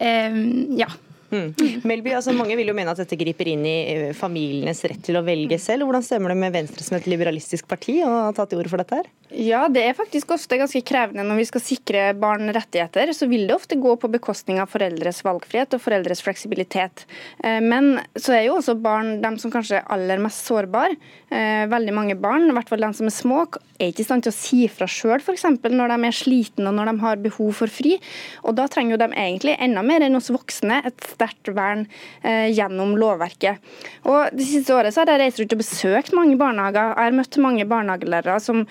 ja. 0.01 0.91
Mm. 1.31 1.81
Melby, 1.87 2.11
altså 2.17 2.33
Mange 2.35 2.57
vil 2.59 2.67
jo 2.67 2.75
mene 2.75 2.91
at 2.91 2.99
dette 2.99 3.17
griper 3.19 3.47
inn 3.47 3.63
i 3.67 3.75
eh, 3.93 4.11
familienes 4.17 4.83
rett 4.89 5.01
til 5.05 5.15
å 5.15 5.23
velge 5.25 5.57
selv. 5.61 5.87
Hvordan 5.87 6.03
stemmer 6.05 6.33
det 6.33 6.41
med 6.43 6.55
Venstre 6.55 6.83
som 6.85 6.97
et 6.97 7.07
liberalistisk 7.07 7.69
parti 7.71 8.01
og 8.03 8.11
har 8.11 8.35
tatt 8.37 8.51
til 8.51 8.61
orde 8.61 8.71
for 8.71 8.83
dette 8.83 8.99
her? 8.99 9.09
Ja, 9.31 9.61
det 9.71 9.85
er 9.87 9.95
faktisk 9.95 10.33
ofte 10.35 10.57
ganske 10.59 10.81
krevende 10.83 11.23
når 11.23 11.39
vi 11.39 11.47
skal 11.47 11.63
sikre 11.63 12.03
barn 12.19 12.51
rettigheter. 12.51 13.13
Så 13.15 13.29
vil 13.31 13.45
det 13.47 13.55
ofte 13.55 13.79
gå 13.79 13.95
på 13.99 14.11
bekostning 14.11 14.59
av 14.59 14.71
foreldres 14.73 15.21
valgfrihet 15.23 15.77
og 15.77 15.83
foreldres 15.83 16.23
fleksibilitet. 16.25 17.05
Eh, 17.39 17.61
men 17.63 17.93
så 18.19 18.35
er 18.35 18.45
jo 18.49 18.57
også 18.59 18.75
barn 18.81 19.19
de 19.23 19.33
som 19.39 19.53
kanskje 19.53 19.79
er 19.79 19.87
aller 19.95 20.19
mest 20.23 20.43
sårbare. 20.49 20.99
Eh, 21.31 21.63
veldig 21.71 21.95
mange 21.95 22.17
barn, 22.19 22.49
i 22.49 22.55
hvert 22.57 22.67
fall 22.67 22.83
de 22.83 22.91
som 22.97 23.07
er 23.07 23.15
små, 23.15 23.45
er 23.79 23.93
ikke 23.93 24.03
i 24.03 24.09
stand 24.09 24.25
til 24.25 24.33
å 24.33 24.35
si 24.35 24.65
fra 24.71 24.87
sjøl 24.89 25.21
f.eks. 25.21 25.47
når 25.63 25.95
de 25.95 26.09
er 26.09 26.15
slitne 26.15 26.67
og 26.67 26.75
når 26.75 26.91
de 26.91 27.05
har 27.05 27.23
behov 27.23 27.55
for 27.61 27.71
fri. 27.71 27.95
Og 28.43 28.57
da 28.59 28.67
trenger 28.71 28.97
jo 28.97 29.01
de 29.05 29.09
egentlig 29.15 29.55
enda 29.63 29.83
mer 29.85 30.03
enn 30.03 30.19
oss 30.19 30.31
voksne 30.33 30.81
et 30.91 31.07
sterkt 31.21 31.53
vern 31.55 31.85
eh, 32.23 32.49
gjennom 32.51 32.97
lovverket. 32.99 33.61
Og 34.09 34.33
Det 34.33 34.47
siste 34.47 34.75
året 34.75 34.93
så 34.93 35.03
har 35.03 35.13
jeg 35.13 35.23
reist 35.25 35.41
rundt 35.41 35.55
og 35.55 35.63
besøkt 35.63 36.17
mange 36.17 36.37
barnehager. 36.41 36.95
Jeg 36.95 37.11
har 37.11 37.17
møtt 37.21 37.41
mange 37.43 37.69
barnehagelærere 37.69 38.41
som 38.41 38.65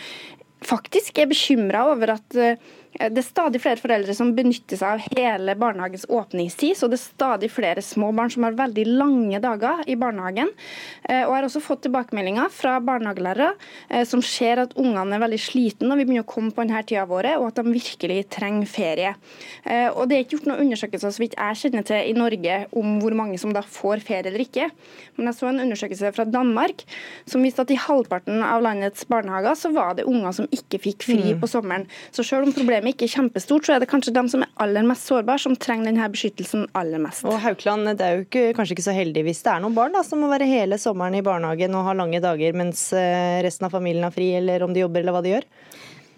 faktisk 0.67 1.19
er 1.19 1.31
bekymra 1.31 1.87
over 1.95 2.17
at 2.19 2.37
eh, 2.37 2.59
Det 2.91 3.21
er 3.21 3.25
stadig 3.25 3.61
flere 3.63 3.79
foreldre 3.79 4.15
som 4.19 4.33
benytter 4.35 4.79
seg 4.81 4.97
av 4.97 5.15
hele 5.15 5.55
barnehagens 5.59 6.09
åpningstid, 6.11 6.75
så 6.77 6.89
det 6.91 6.99
er 6.99 7.03
stadig 7.05 7.51
flere 7.55 7.85
små 7.85 8.11
barn 8.17 8.33
som 8.35 8.43
har 8.43 8.57
veldig 8.59 8.85
lange 8.89 9.39
dager 9.41 9.85
i 9.87 9.95
barnehagen. 9.99 10.51
Og 11.07 11.31
jeg 11.31 11.37
har 11.37 11.47
også 11.47 11.63
fått 11.63 11.85
tilbakemeldinger 11.87 12.51
fra 12.53 12.75
barnehagelærere 12.83 14.03
som 14.11 14.25
ser 14.27 14.65
at 14.65 14.75
ungene 14.75 15.17
er 15.17 15.23
veldig 15.23 15.39
slitne 15.41 15.87
når 15.87 16.01
vi 16.01 16.07
begynner 16.09 16.27
å 16.27 16.31
komme 16.33 16.51
på 16.55 16.65
denne 16.65 16.83
tida 16.83 17.05
av 17.05 17.15
året, 17.15 17.39
og 17.39 17.53
at 17.53 17.61
de 17.61 17.77
virkelig 17.77 18.19
trenger 18.35 18.69
ferie. 18.71 19.15
Og 19.95 20.03
Det 20.11 20.17
er 20.17 20.25
ikke 20.25 20.37
gjort 20.39 20.51
noen 20.51 20.65
undersøkelser 20.67 21.15
så 21.15 21.23
vidt 21.23 21.39
jeg 21.39 21.61
kjenner 21.63 21.87
til 21.87 22.11
i 22.11 22.17
Norge 22.19 22.59
om 22.77 22.99
hvor 23.05 23.15
mange 23.23 23.39
som 23.39 23.55
da 23.55 23.63
får 23.63 24.03
ferie 24.07 24.33
eller 24.33 24.43
ikke. 24.43 24.67
Men 25.17 25.31
jeg 25.31 25.39
så 25.39 25.51
en 25.53 25.63
undersøkelse 25.63 26.13
fra 26.17 26.27
Danmark 26.27 26.83
som 27.29 27.47
viste 27.47 27.63
at 27.63 27.71
i 27.71 27.79
halvparten 27.79 28.43
av 28.43 28.67
landets 28.67 29.07
barnehager 29.07 29.55
så 29.59 29.71
var 29.75 29.95
det 29.99 30.09
unger 30.11 30.35
som 30.37 30.51
ikke 30.51 30.83
fikk 30.83 31.07
fri 31.07 31.21
mm. 31.33 31.41
på 31.43 31.51
sommeren. 31.51 31.87
Så 32.11 32.27
selv 32.27 32.49
om 32.49 32.55
problemet 32.57 32.80
ikke 32.89 33.07
er 33.07 33.13
kjempestort, 33.13 33.67
så 33.67 33.75
er 33.75 33.83
det 33.83 33.91
kanskje 33.91 34.15
de 34.17 34.23
som 34.33 34.45
er 34.45 34.51
aller 34.65 34.87
mest 34.87 35.11
sårbare, 35.11 35.43
som 35.43 35.57
trenger 35.59 35.91
denne 35.91 36.09
beskyttelsen 36.13 36.67
aller 36.79 37.03
mest. 37.03 37.27
Og 37.29 37.37
Haukland, 37.43 37.93
det 37.99 38.07
er 38.07 38.17
jo 38.19 38.25
ikke, 38.27 38.47
kanskje 38.57 38.79
ikke 38.79 38.89
så 38.89 38.97
heldig 38.97 39.27
hvis 39.29 39.45
det 39.45 39.53
er 39.53 39.63
noen 39.65 39.77
barn 39.77 39.97
da, 39.97 40.05
som 40.07 40.23
må 40.23 40.31
være 40.33 40.49
hele 40.49 40.81
sommeren 40.81 41.19
i 41.19 41.25
barnehagen 41.27 41.77
og 41.77 41.87
ha 41.89 41.97
lange 41.99 42.23
dager 42.25 42.57
mens 42.57 42.89
eh, 42.97 43.41
resten 43.45 43.69
av 43.69 43.77
familien 43.77 44.09
har 44.09 44.15
fri, 44.15 44.33
eller 44.41 44.65
om 44.67 44.75
de 44.75 44.85
jobber 44.85 45.05
eller 45.05 45.17
hva 45.17 45.25
de 45.25 45.35
gjør? 45.37 45.49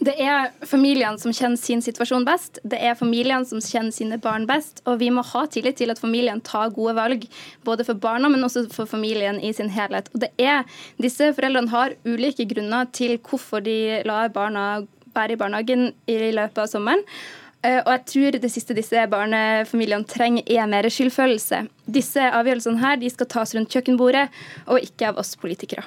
Det 0.02 0.14
er 0.18 0.48
familiene 0.66 1.20
som 1.20 1.34
kjenner 1.34 1.60
sin 1.60 1.82
situasjon 1.84 2.24
best. 2.26 2.58
Det 2.66 2.78
er 2.82 2.96
familiene 2.98 3.46
som 3.46 3.60
kjenner 3.62 3.94
sine 3.94 4.16
barn 4.22 4.48
best. 4.48 4.80
Og 4.88 4.98
vi 4.98 5.12
må 5.14 5.22
ha 5.28 5.44
tillit 5.46 5.78
til 5.78 5.92
at 5.94 6.00
familiene 6.02 6.42
tar 6.42 6.72
gode 6.74 6.96
valg, 6.98 7.28
både 7.62 7.86
for 7.86 8.00
barna, 8.02 8.30
men 8.32 8.42
også 8.42 8.64
for 8.74 8.90
familien 8.90 9.38
i 9.38 9.52
sin 9.54 9.70
helhet. 9.70 10.10
Og 10.10 10.24
det 10.24 10.32
er, 10.42 10.66
Disse 10.98 11.30
foreldrene 11.36 11.70
har 11.70 11.94
ulike 12.08 12.48
grunner 12.50 12.90
til 12.90 13.14
hvorfor 13.22 13.62
de 13.62 14.02
lar 14.08 14.32
barna 14.34 14.82
være 15.14 15.36
i 15.36 15.40
barnehagen 15.40 15.88
i 16.10 16.18
løpet 16.34 16.64
av 16.64 16.70
sommeren. 16.70 17.04
Eh, 17.62 17.78
og 17.78 17.92
jeg 17.92 18.04
tror 18.10 18.38
det 18.42 18.50
siste 18.50 18.74
disse 18.74 19.04
barnefamiliene 19.10 20.08
trenger, 20.10 20.42
er 20.50 20.66
mer 20.70 20.88
skyldfølelse. 20.90 21.62
Disse 21.94 22.24
avgjørelsene 22.34 22.82
her, 22.82 22.98
de 22.98 23.10
skal 23.12 23.30
tas 23.30 23.54
rundt 23.54 23.70
kjøkkenbordet, 23.70 24.26
og 24.66 24.82
ikke 24.82 25.12
av 25.12 25.20
oss 25.22 25.36
politikere. 25.38 25.84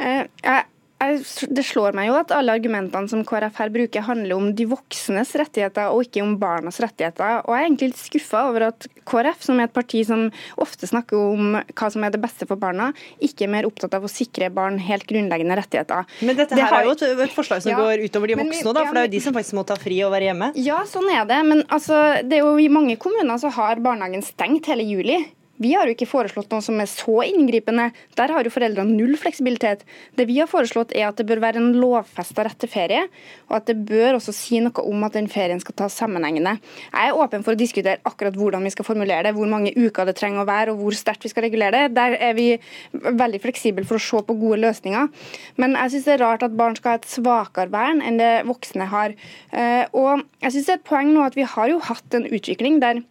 Eh, 0.00 0.26
jeg 0.42 0.66
det 1.00 1.62
slår 1.64 1.96
meg 1.96 2.10
jo 2.10 2.16
at 2.18 2.32
alle 2.36 2.52
argumentene 2.58 3.08
som 3.08 3.22
KrF 3.24 3.56
her 3.62 3.70
bruker, 3.72 4.04
handler 4.04 4.36
om 4.36 4.50
de 4.56 4.66
voksnes 4.68 5.32
rettigheter 5.40 5.94
og 5.94 6.04
ikke 6.04 6.20
om 6.24 6.34
barnas 6.40 6.80
rettigheter. 6.82 7.40
Og 7.46 7.54
Jeg 7.56 7.62
er 7.62 7.68
egentlig 7.68 7.88
litt 7.92 8.02
skuffa 8.02 8.42
over 8.50 8.66
at 8.68 8.88
KrF, 9.08 9.40
som 9.48 9.60
er 9.60 9.70
et 9.70 9.74
parti 9.74 10.02
som 10.06 10.26
ofte 10.60 10.90
snakker 10.90 11.16
om 11.16 11.56
hva 11.56 11.90
som 11.92 12.04
er 12.04 12.12
det 12.12 12.20
beste 12.20 12.48
for 12.48 12.60
barna, 12.60 12.90
ikke 13.16 13.48
er 13.48 13.54
mer 13.56 13.68
opptatt 13.68 13.96
av 13.96 14.04
å 14.04 14.12
sikre 14.12 14.50
barn 14.52 14.76
helt 14.82 15.08
grunnleggende 15.08 15.56
rettigheter. 15.62 16.04
Men 16.20 16.36
dette 16.36 16.58
her 16.58 16.68
det 16.68 16.82
er 16.82 16.90
jo 16.90 16.94
et, 16.98 17.24
et 17.26 17.34
forslag 17.34 17.64
som 17.64 17.72
ja, 17.72 17.80
går 17.80 18.04
utover 18.04 18.34
de 18.34 18.40
voksne, 18.42 18.76
da, 18.76 18.84
for 18.84 18.98
det 18.98 19.02
er 19.02 19.10
jo 19.10 19.14
de 19.16 19.24
som 19.24 19.36
faktisk 19.40 19.56
må 19.56 19.66
ta 19.72 19.80
fri 19.80 20.02
og 20.04 20.12
være 20.14 20.30
hjemme? 20.30 20.52
Ja, 20.60 20.84
sånn 20.88 21.08
er 21.12 21.24
det. 21.28 21.40
Men 21.48 21.64
altså, 21.72 22.20
det 22.26 22.40
er 22.40 22.44
jo 22.44 22.56
i 22.60 22.68
mange 22.72 23.00
kommuner 23.00 23.40
så 23.40 23.52
har 23.56 23.80
barnehagen 23.80 24.24
stengt 24.26 24.68
hele 24.68 24.84
juli. 24.84 25.22
Vi 25.60 25.74
har 25.76 25.84
jo 25.88 25.92
ikke 25.92 26.08
foreslått 26.08 26.52
noe 26.54 26.64
som 26.64 26.78
er 26.80 26.88
så 26.88 27.20
inngripende. 27.26 27.90
Der 28.16 28.32
har 28.32 28.46
jo 28.46 28.52
foreldrene 28.52 28.96
null 28.96 29.12
fleksibilitet. 29.20 29.82
Det 30.16 30.24
vi 30.28 30.38
har 30.40 30.48
foreslått 30.48 30.94
er 30.96 31.10
at 31.10 31.20
det 31.20 31.26
bør 31.28 31.42
være 31.44 31.60
en 31.60 31.74
lovfesta 31.76 32.46
rett 32.46 32.56
til 32.62 32.70
ferie, 32.72 33.02
og 33.50 33.58
at 33.58 33.68
det 33.68 33.76
bør 33.88 34.16
også 34.16 34.32
si 34.36 34.62
noe 34.64 34.84
om 34.88 35.04
at 35.04 35.18
den 35.18 35.28
ferien 35.28 35.60
skal 35.60 35.76
tas 35.76 35.98
sammenhengende. 36.00 36.56
Jeg 36.88 37.12
er 37.12 37.20
åpen 37.20 37.44
for 37.44 37.52
å 37.52 37.60
diskutere 37.60 38.00
akkurat 38.08 38.38
hvordan 38.40 38.64
vi 38.64 38.72
skal 38.72 38.88
formulere 38.88 39.28
det, 39.28 39.34
hvor 39.36 39.52
mange 39.52 39.74
uker 39.76 40.08
det 40.08 40.16
trenger 40.16 40.44
å 40.44 40.48
være 40.48 40.72
og 40.72 40.80
hvor 40.80 40.96
sterkt 40.96 41.28
vi 41.28 41.32
skal 41.34 41.44
regulere 41.44 41.84
det. 41.84 41.94
Der 41.98 42.16
er 42.16 42.34
vi 42.38 42.48
veldig 42.92 43.42
fleksible 43.44 43.84
for 43.84 44.00
å 44.00 44.04
se 44.06 44.24
på 44.24 44.38
gode 44.40 44.62
løsninger. 44.64 45.12
Men 45.60 45.76
jeg 45.76 45.96
syns 45.96 46.08
det 46.08 46.16
er 46.16 46.24
rart 46.24 46.46
at 46.46 46.56
barn 46.56 46.80
skal 46.80 46.96
ha 46.96 47.02
et 47.02 47.10
svakere 47.10 47.72
vern 47.72 48.00
enn 48.00 48.20
det 48.20 48.32
voksne 48.48 48.88
har. 48.90 49.16
Eh, 49.52 49.84
og 49.92 50.24
jeg 50.40 50.56
synes 50.56 50.66
det 50.66 50.76
er 50.78 50.80
et 50.80 50.88
poeng 50.88 51.12
nå 51.12 51.28
at 51.28 51.36
vi 51.36 51.44
har 51.44 51.68
jo 51.68 51.80
hatt 51.84 52.16
en 52.16 52.28
utvikling 52.30 52.80
der 52.80 53.04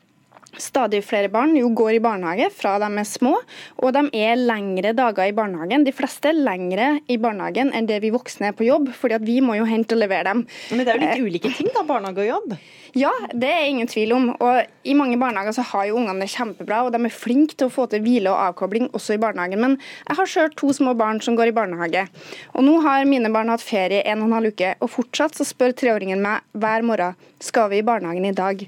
Stadig 0.57 1.03
flere 1.05 1.29
barn 1.29 1.53
jo 1.57 1.69
går 1.77 1.97
i 1.97 2.01
barnehage 2.01 2.49
fra 2.55 2.77
de 2.81 2.89
er 2.89 3.07
små, 3.07 3.35
og 3.77 3.93
de 3.93 4.01
er 4.17 4.39
lengre 4.39 4.95
dager 4.97 5.29
i 5.29 5.35
barnehagen. 5.35 5.85
De 5.85 5.93
fleste 5.93 6.31
er 6.31 6.39
lengre 6.39 6.89
i 7.07 7.19
barnehagen 7.21 7.69
enn 7.75 7.89
det 7.89 7.99
vi 8.01 8.09
voksne 8.13 8.49
er 8.49 8.57
på 8.57 8.65
jobb, 8.65 8.89
fordi 8.97 9.21
vi 9.27 9.39
må 9.45 9.59
jo 9.59 9.67
hente 9.69 9.93
og 9.95 10.01
levere 10.01 10.31
dem. 10.31 10.45
Men 10.73 10.85
det 10.85 10.95
er 10.95 10.97
jo 10.97 11.05
litt 11.05 11.15
eh, 11.19 11.25
ulike 11.27 11.53
ting, 11.53 11.69
da, 11.75 11.85
barnehage 11.85 12.25
og 12.25 12.31
jobb? 12.33 12.57
Ja, 12.97 13.11
det 13.37 13.45
er 13.53 13.67
ingen 13.69 13.85
tvil 13.85 14.15
om. 14.15 14.23
Og 14.41 14.87
I 14.87 14.95
mange 14.97 15.17
barnehager 15.21 15.53
så 15.53 15.65
har 15.71 15.85
jo 15.85 15.99
ungene 15.99 16.25
det 16.25 16.31
kjempebra, 16.33 16.81
og 16.85 16.93
de 16.95 17.03
er 17.05 17.13
flinke 17.13 17.53
til 17.53 17.69
å 17.69 17.73
få 17.73 17.85
til 17.91 18.01
hvile 18.01 18.31
og 18.31 18.39
avkobling 18.47 18.89
også 18.97 19.13
i 19.13 19.21
barnehagen. 19.21 19.61
Men 19.61 19.75
jeg 20.07 20.17
har 20.17 20.31
selv 20.31 20.55
to 20.57 20.71
små 20.73 20.95
barn 20.97 21.21
som 21.21 21.37
går 21.37 21.51
i 21.51 21.55
barnehage. 21.55 22.07
Og 22.55 22.65
nå 22.65 22.79
har 22.85 23.05
mine 23.09 23.29
barn 23.33 23.51
hatt 23.53 23.61
ferie 23.65 24.01
en 24.09 24.23
og 24.23 24.31
en 24.31 24.37
halv 24.39 24.55
uke, 24.55 24.73
og 24.81 24.93
fortsatt 24.95 25.37
så 25.37 25.45
spør 25.47 25.75
treåringen 25.77 26.23
meg 26.23 26.41
hver 26.57 26.85
morgen 26.87 27.29
skal 27.39 27.69
vi 27.71 27.79
i 27.79 27.85
barnehagen 27.85 28.25
i 28.25 28.35
dag. 28.35 28.65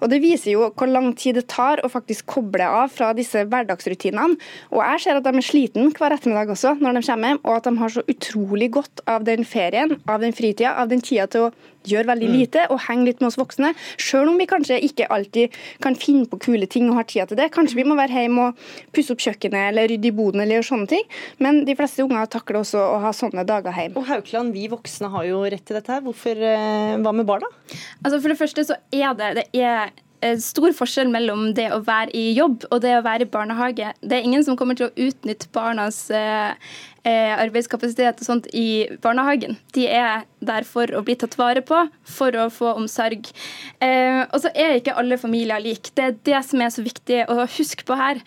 Og 0.00 0.10
Det 0.10 0.20
viser 0.20 0.56
jo 0.56 0.66
hvor 0.74 0.90
lang 0.90 1.12
tid 1.20 1.38
det 1.38 1.46
tar 1.52 1.82
å 1.84 1.90
faktisk 1.92 2.28
koble 2.34 2.66
av 2.66 2.92
fra 2.94 3.12
disse 3.16 3.44
hverdagsrutinene. 3.46 4.38
Og 4.74 4.82
jeg 4.84 5.04
ser 5.04 5.20
at 5.20 5.26
de 5.26 5.34
er 5.34 5.46
sliten 5.46 5.92
hver 5.96 6.16
ettermiddag 6.16 6.54
også 6.54 6.76
når 6.80 6.98
de 6.98 7.06
kommer 7.08 7.34
hjem, 7.34 7.42
og 7.44 7.56
at 7.56 7.68
de 7.68 7.74
har 7.82 7.94
så 7.96 8.06
utrolig 8.14 8.70
godt 8.78 9.04
av 9.10 9.26
den 9.28 9.44
ferien, 9.48 9.98
av 10.08 10.24
den 10.24 10.36
fritida, 10.36 10.76
av 10.80 10.90
den 10.92 11.04
tida 11.04 11.28
til 11.30 11.48
å 11.48 11.52
gjøre 11.88 12.10
veldig 12.10 12.28
mm. 12.28 12.34
lite 12.36 12.64
og 12.72 12.82
henge 12.86 13.06
litt 13.08 13.22
med 13.22 13.30
oss 13.30 13.38
voksne. 13.40 13.72
Selv 14.00 14.32
om 14.32 14.38
vi 14.40 14.48
kanskje 14.50 14.80
ikke 14.84 15.08
alltid 15.12 15.56
kan 15.84 15.96
finne 15.98 16.28
på 16.28 16.40
kule 16.44 16.68
ting 16.70 16.90
og 16.90 16.98
har 17.00 17.08
tida 17.08 17.26
til 17.30 17.40
det. 17.40 17.50
Kanskje 17.54 17.80
vi 17.80 17.86
må 17.88 17.96
være 17.98 18.24
hjemme 18.24 18.50
og 18.50 18.66
pusse 18.96 19.14
opp 19.14 19.24
kjøkkenet 19.24 19.70
eller 19.70 19.88
rydde 19.90 20.10
i 20.10 20.14
boden 20.16 20.44
eller 20.44 20.58
gjøre 20.58 20.70
sånne 20.70 20.90
ting. 20.92 21.06
Men 21.40 21.62
de 21.68 21.76
fleste 21.78 22.04
unger 22.04 22.28
takler 22.32 22.60
også 22.60 22.82
å 22.82 23.00
ha 23.04 23.14
sånne 23.16 23.46
dager 23.48 23.76
hjemme. 23.76 23.96
Og 24.00 24.08
Haukeland, 24.10 24.52
vi 24.56 24.68
voksne 24.72 25.10
har 25.14 25.26
jo 25.30 25.42
rett 25.46 25.64
til 25.64 25.78
dette 25.78 25.96
her. 25.96 26.04
Hvorfor, 26.04 26.44
eh, 26.50 27.00
hva 27.00 27.16
med 27.16 27.28
barna? 27.28 27.48
Altså 28.04 28.20
For 28.20 28.28
det 28.32 28.40
første 28.40 28.66
så 28.68 28.76
er 28.92 29.16
det, 29.16 29.34
det 29.40 29.48
er 29.56 29.92
stor 30.42 30.74
forskjell 30.76 31.08
mellom 31.12 31.50
det 31.56 31.70
å 31.72 31.80
være 31.86 32.12
i 32.16 32.30
jobb 32.36 32.66
og 32.70 32.82
det 32.84 32.94
å 32.98 33.04
være 33.04 33.26
i 33.26 33.30
barnehage. 33.32 33.92
Det 34.00 34.16
er 34.16 34.26
ingen 34.26 34.44
som 34.46 34.56
kommer 34.58 34.78
til 34.78 34.88
å 34.88 35.08
utnytte 35.08 35.48
barnas 35.54 36.02
eh, 36.14 36.52
eh, 37.08 37.34
arbeidskapasitet 37.40 38.20
og 38.20 38.28
sånt 38.28 38.48
i 38.56 38.86
barnehagen. 39.02 39.58
De 39.76 39.86
er 39.88 40.26
der 40.44 40.68
for 40.68 40.92
å 40.92 41.02
bli 41.06 41.16
tatt 41.20 41.38
vare 41.40 41.64
på, 41.66 41.82
for 42.04 42.36
å 42.36 42.48
få 42.52 42.74
omsorg. 42.76 43.30
Eh, 43.80 44.22
og 44.26 44.40
så 44.44 44.52
er 44.54 44.78
ikke 44.78 44.96
alle 45.00 45.20
familier 45.20 45.62
like. 45.62 45.94
Det 45.96 46.06
er 46.06 46.18
det 46.32 46.42
som 46.48 46.64
er 46.64 46.74
så 46.74 46.84
viktig 46.84 47.24
å 47.30 47.44
huske 47.58 47.86
på 47.88 47.98
her. 48.00 48.20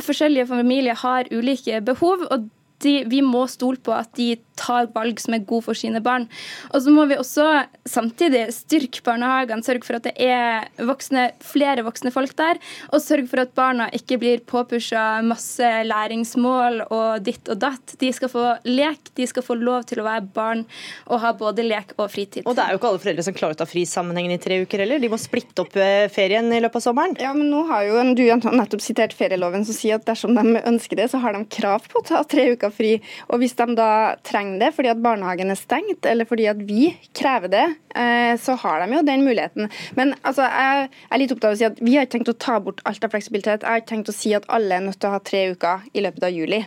Forskjellige 0.00 0.48
familier 0.50 0.98
har 0.98 1.30
ulike 1.30 1.82
behov. 1.84 2.26
og 2.30 2.48
de, 2.80 2.92
vi 3.12 3.20
må 3.24 3.44
stole 3.50 3.80
på 3.84 3.92
at 3.92 4.12
de 4.16 4.34
tar 4.60 4.90
valg 4.94 5.20
som 5.22 5.36
er 5.36 5.44
gode 5.48 5.66
for 5.68 5.78
sine 5.78 6.02
barn. 6.04 6.28
Og 6.74 6.84
så 6.84 6.92
må 6.94 7.06
vi 7.10 7.18
også 7.20 7.46
samtidig 7.88 8.46
styrke 8.54 9.02
barnehagene, 9.06 9.64
sørge 9.64 9.86
for 9.86 9.98
at 9.98 10.08
det 10.08 10.14
er 10.20 10.68
voksne, 10.86 11.30
flere 11.44 11.84
voksne 11.86 12.12
folk 12.14 12.36
der, 12.38 12.60
og 12.90 13.02
sørge 13.02 13.28
for 13.30 13.42
at 13.44 13.54
barna 13.56 13.88
ikke 13.96 14.20
blir 14.20 14.44
påpusha 14.48 15.22
masse 15.26 15.70
læringsmål 15.86 16.84
og 16.88 17.24
ditt 17.26 17.48
og 17.50 17.60
datt. 17.62 17.96
De 18.00 18.12
skal 18.14 18.32
få 18.32 18.46
lek, 18.68 19.12
de 19.16 19.28
skal 19.30 19.46
få 19.46 19.56
lov 19.60 19.86
til 19.90 20.02
å 20.02 20.06
være 20.06 20.26
barn 20.34 20.64
og 21.08 21.22
ha 21.24 21.32
både 21.36 21.64
lek 21.66 21.94
og 21.98 22.10
fritid. 22.12 22.46
Og 22.46 22.56
det 22.56 22.64
er 22.64 22.74
jo 22.74 22.80
ikke 22.80 22.90
alle 22.92 23.02
foreldre 23.02 23.26
som 23.26 23.36
klarer 23.36 23.56
å 23.56 23.60
ta 23.62 23.68
fri 23.68 23.84
sammenhengen 23.88 24.34
i 24.36 24.40
tre 24.42 24.60
uker 24.64 24.84
heller. 24.84 25.00
De 25.02 25.10
må 25.12 25.18
splitte 25.20 25.64
opp 25.64 25.76
eh, 25.80 26.06
ferien 26.12 26.50
i 26.52 26.60
løpet 26.62 26.80
av 26.80 26.86
sommeren. 26.88 27.16
Ja, 27.20 27.32
men 27.36 27.50
nå 27.52 27.64
har 27.70 27.86
jo 27.86 27.98
en, 28.00 28.14
du 28.18 28.24
nettopp 28.24 28.82
sitert 28.84 29.14
ferieloven 29.16 29.64
som 29.66 29.76
sier 29.76 29.98
at 29.98 30.06
dersom 30.08 30.36
de 30.36 30.60
ønsker 30.60 30.98
det, 31.00 31.10
så 31.12 31.20
har 31.22 31.36
de 31.36 31.44
krav 31.50 31.86
på 31.90 32.00
å 32.00 32.06
ta 32.06 32.22
tre 32.28 32.50
uker 32.54 32.72
fri. 32.74 32.96
Og 33.30 33.42
hvis 33.42 33.56
de 33.58 33.68
da 33.78 33.90
trenger 34.26 34.49
det 34.58 34.72
fordi 34.74 34.90
at 34.90 35.02
barnehagen 35.02 35.52
er 35.52 35.58
stengt, 35.58 36.06
eller 36.08 36.26
fordi 36.28 36.48
at 36.50 36.60
vi 36.66 36.90
krever 37.16 37.52
det, 37.52 37.66
eh, 37.94 38.34
så 38.40 38.56
har 38.58 38.82
de 38.82 38.96
jo 38.96 39.02
den 39.06 39.24
muligheten. 39.26 39.70
Men 39.98 40.14
altså, 40.22 40.46
jeg 40.48 40.88
er 40.88 41.20
litt 41.22 41.34
opptatt 41.34 41.50
av 41.50 41.56
å 41.56 41.60
si 41.60 41.68
at 41.68 41.80
vi 41.80 41.96
har 41.96 42.06
ikke 42.06 42.16
tenkt 42.18 42.32
å 42.32 42.38
ta 42.46 42.58
bort 42.62 42.82
alt 42.88 43.04
av 43.04 43.12
fleksibilitet. 43.14 43.62
Jeg 43.62 43.70
har 43.70 43.82
ikke 43.82 43.92
tenkt 43.94 44.12
å 44.12 44.16
si 44.16 44.34
at 44.36 44.48
alle 44.48 44.78
er 44.78 44.86
nødt 44.86 45.00
til 45.00 45.10
å 45.10 45.14
ha 45.14 45.22
tre 45.22 45.42
uker 45.54 45.86
i 45.94 46.04
løpet 46.04 46.26
av 46.26 46.34
juli. 46.34 46.60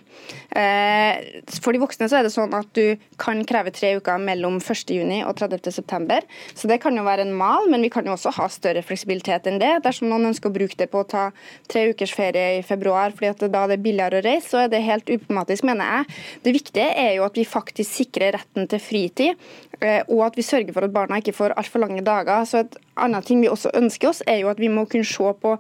Eh, 0.56 1.42
for 1.60 1.76
de 1.76 1.82
voksne 1.84 2.10
så 2.12 2.20
er 2.20 2.28
det 2.28 2.34
sånn 2.36 2.54
at 2.56 2.70
du 2.78 2.96
kan 3.22 3.44
kreve 3.50 3.74
tre 3.76 3.96
uker 4.00 4.22
mellom 4.22 4.60
1.6 4.62 5.24
og 5.28 5.36
30.9. 5.42 6.22
Så 6.56 6.70
det 6.72 6.80
kan 6.84 6.96
jo 6.96 7.06
være 7.06 7.28
en 7.28 7.36
mal, 7.36 7.68
men 7.72 7.84
vi 7.84 7.92
kan 7.94 8.08
jo 8.08 8.16
også 8.16 8.36
ha 8.38 8.48
større 8.52 8.84
fleksibilitet 8.86 9.50
enn 9.50 9.60
det. 9.62 9.76
Dersom 9.86 10.10
noen 10.12 10.32
ønsker 10.32 10.52
å 10.52 10.56
bruke 10.56 10.78
det 10.80 10.90
på 10.92 11.04
å 11.04 11.10
ta 11.10 11.26
tre 11.72 11.88
ukers 11.92 12.14
ferie 12.16 12.60
i 12.60 12.64
februar 12.66 13.14
fordi 13.14 13.32
at 13.32 13.46
da 13.54 13.66
det 13.70 13.78
er 13.78 13.84
billigere 13.84 14.20
å 14.20 14.26
reise, 14.26 14.50
så 14.50 14.64
er 14.64 14.72
det 14.72 14.84
helt 14.86 15.08
uproblematisk, 15.10 15.66
mener 15.68 15.90
jeg. 15.90 16.22
Det 16.46 16.54
viktige 16.56 16.90
er 17.00 17.14
jo 17.18 17.26
at 17.26 17.38
vi 17.38 17.46
faktisk 17.48 17.73
sikrer 17.82 18.36
retten 18.38 18.70
til 18.70 18.80
fritid, 18.80 19.42
eh, 19.82 20.06
og 20.06 20.28
at 20.28 20.38
vi 20.38 20.46
sørger 20.46 20.74
for 20.76 20.86
at 20.86 20.94
barna 20.94 21.18
ikke 21.18 21.34
får 21.34 21.58
altfor 21.58 21.82
lange 21.82 22.06
dager. 22.06 22.46
Så 22.46 22.62
Et 22.64 22.78
annet 22.96 23.26
ting 23.26 23.42
vi 23.42 23.50
også 23.50 23.74
ønsker 23.74 24.10
oss, 24.10 24.22
er 24.28 24.38
jo 24.44 24.50
at 24.50 24.60
vi 24.60 24.70
må 24.70 24.86
kunne 24.86 25.04
se 25.04 25.34
på 25.42 25.58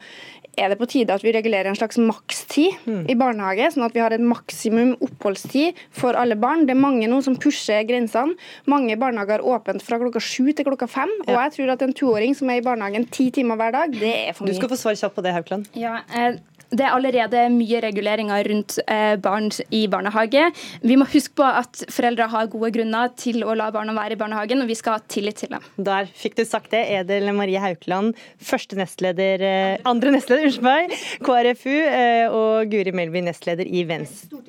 er 0.57 0.69
det 0.69 0.77
på 0.77 0.87
tide 0.89 1.13
at 1.13 1.23
vi 1.25 1.33
regulerer 1.33 1.69
en 1.69 1.77
slags 1.77 1.97
makstid 1.97 2.75
mm. 2.85 3.05
i 3.09 3.15
barnehage, 3.17 3.71
sånn 3.73 3.85
at 3.87 3.95
vi 3.95 4.03
har 4.03 4.13
en 4.13 4.27
maksimum 4.29 4.93
oppholdstid 5.01 5.79
for 5.95 6.17
alle 6.19 6.37
barn. 6.39 6.67
Det 6.67 6.75
er 6.75 6.81
mange 6.81 7.09
nå 7.09 7.21
som 7.25 7.37
pusher 7.41 7.85
grensene. 7.89 8.37
Mange 8.69 8.97
barnehager 8.99 9.41
har 9.41 9.57
åpent 9.57 9.83
fra 9.85 9.97
klokka 10.01 10.21
sju 10.21 10.51
til 10.53 10.67
klokka 10.67 10.87
fem. 10.91 11.11
Ja. 11.25 11.33
Og 11.33 11.39
jeg 11.41 11.55
tror 11.57 11.73
at 11.73 11.85
en 11.85 11.95
toåring 11.97 12.37
som 12.37 12.51
er 12.53 12.61
i 12.61 12.65
barnehagen 12.65 13.07
ti 13.13 13.29
timer 13.33 13.57
hver 13.59 13.73
dag, 13.75 13.97
det 13.97 14.13
er 14.13 14.37
for 14.37 14.45
mye. 14.45 14.53
Du 14.53 14.61
skal 14.61 14.73
få 14.75 14.79
svare 14.83 14.99
kjapt 14.99 15.17
på 15.17 15.25
det, 15.25 15.33
Haukland. 15.37 15.69
Ja, 15.79 16.01
eh, 16.13 16.37
Det 16.73 16.85
er 16.85 16.95
allerede 16.95 17.41
mye 17.53 17.81
reguleringer 17.83 18.47
rundt 18.49 18.79
eh, 18.87 19.15
barn 19.21 19.51
i 19.73 19.83
barnehage. 19.91 20.47
Vi 20.81 20.97
må 20.97 21.05
huske 21.11 21.35
på 21.37 21.45
at 21.45 21.83
foreldre 21.93 22.25
har 22.31 22.49
gode 22.49 22.71
grunner 22.73 23.11
til 23.19 23.43
å 23.45 23.53
la 23.57 23.69
barna 23.73 23.93
være 23.93 24.17
i 24.17 24.19
barnehagen, 24.19 24.63
og 24.63 24.71
vi 24.71 24.77
skal 24.79 24.97
ha 24.97 25.03
tillit 25.11 25.37
til 25.43 25.53
dem. 25.53 25.67
Der 25.77 26.09
fikk 26.17 26.39
du 26.39 26.43
sagt 26.49 26.71
det. 26.73 26.81
Edel 26.97 27.29
Marie 27.37 27.61
Haukeland, 27.61 28.17
første 28.41 28.79
nestleder, 28.79 29.43
eh, 29.45 29.85
andre 29.89 30.15
nestleder, 30.15 30.49
unnskyld 30.49 30.65
meg, 30.65 30.97
KrFU, 31.27 31.77
eh, 31.77 32.25
og 32.33 32.73
Guri 32.73 32.95
Melby, 32.95 33.21
nestleder 33.27 33.69
i 33.69 33.85
Venstre. 33.89 34.41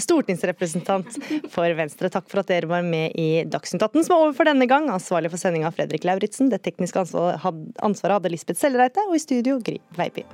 Stortingsrepresentant 0.00 1.18
for 1.52 1.78
Venstre. 1.78 2.12
Takk 2.12 2.28
for 2.28 2.42
at 2.42 2.52
dere 2.52 2.68
var 2.68 2.84
med 2.84 3.16
i 3.16 3.44
Dagsnytt 3.48 3.82
18, 3.82 4.04
som 4.04 4.16
er 4.16 4.26
over 4.26 4.36
for 4.36 4.48
denne 4.48 4.68
gang. 4.68 4.92
Ansvarlig 4.92 5.32
for 5.32 5.40
sendinga 5.40 5.72
Fredrik 5.72 6.04
Lauritzen. 6.08 6.52
Det 6.52 6.62
tekniske 6.64 7.00
ansvaret 7.00 8.16
hadde 8.18 8.32
Lisbeth 8.32 8.60
Sellereite, 8.60 9.08
og 9.08 9.16
i 9.16 9.24
studio 9.24 9.60
Gry 9.64 9.80
Veiby. 9.96 10.28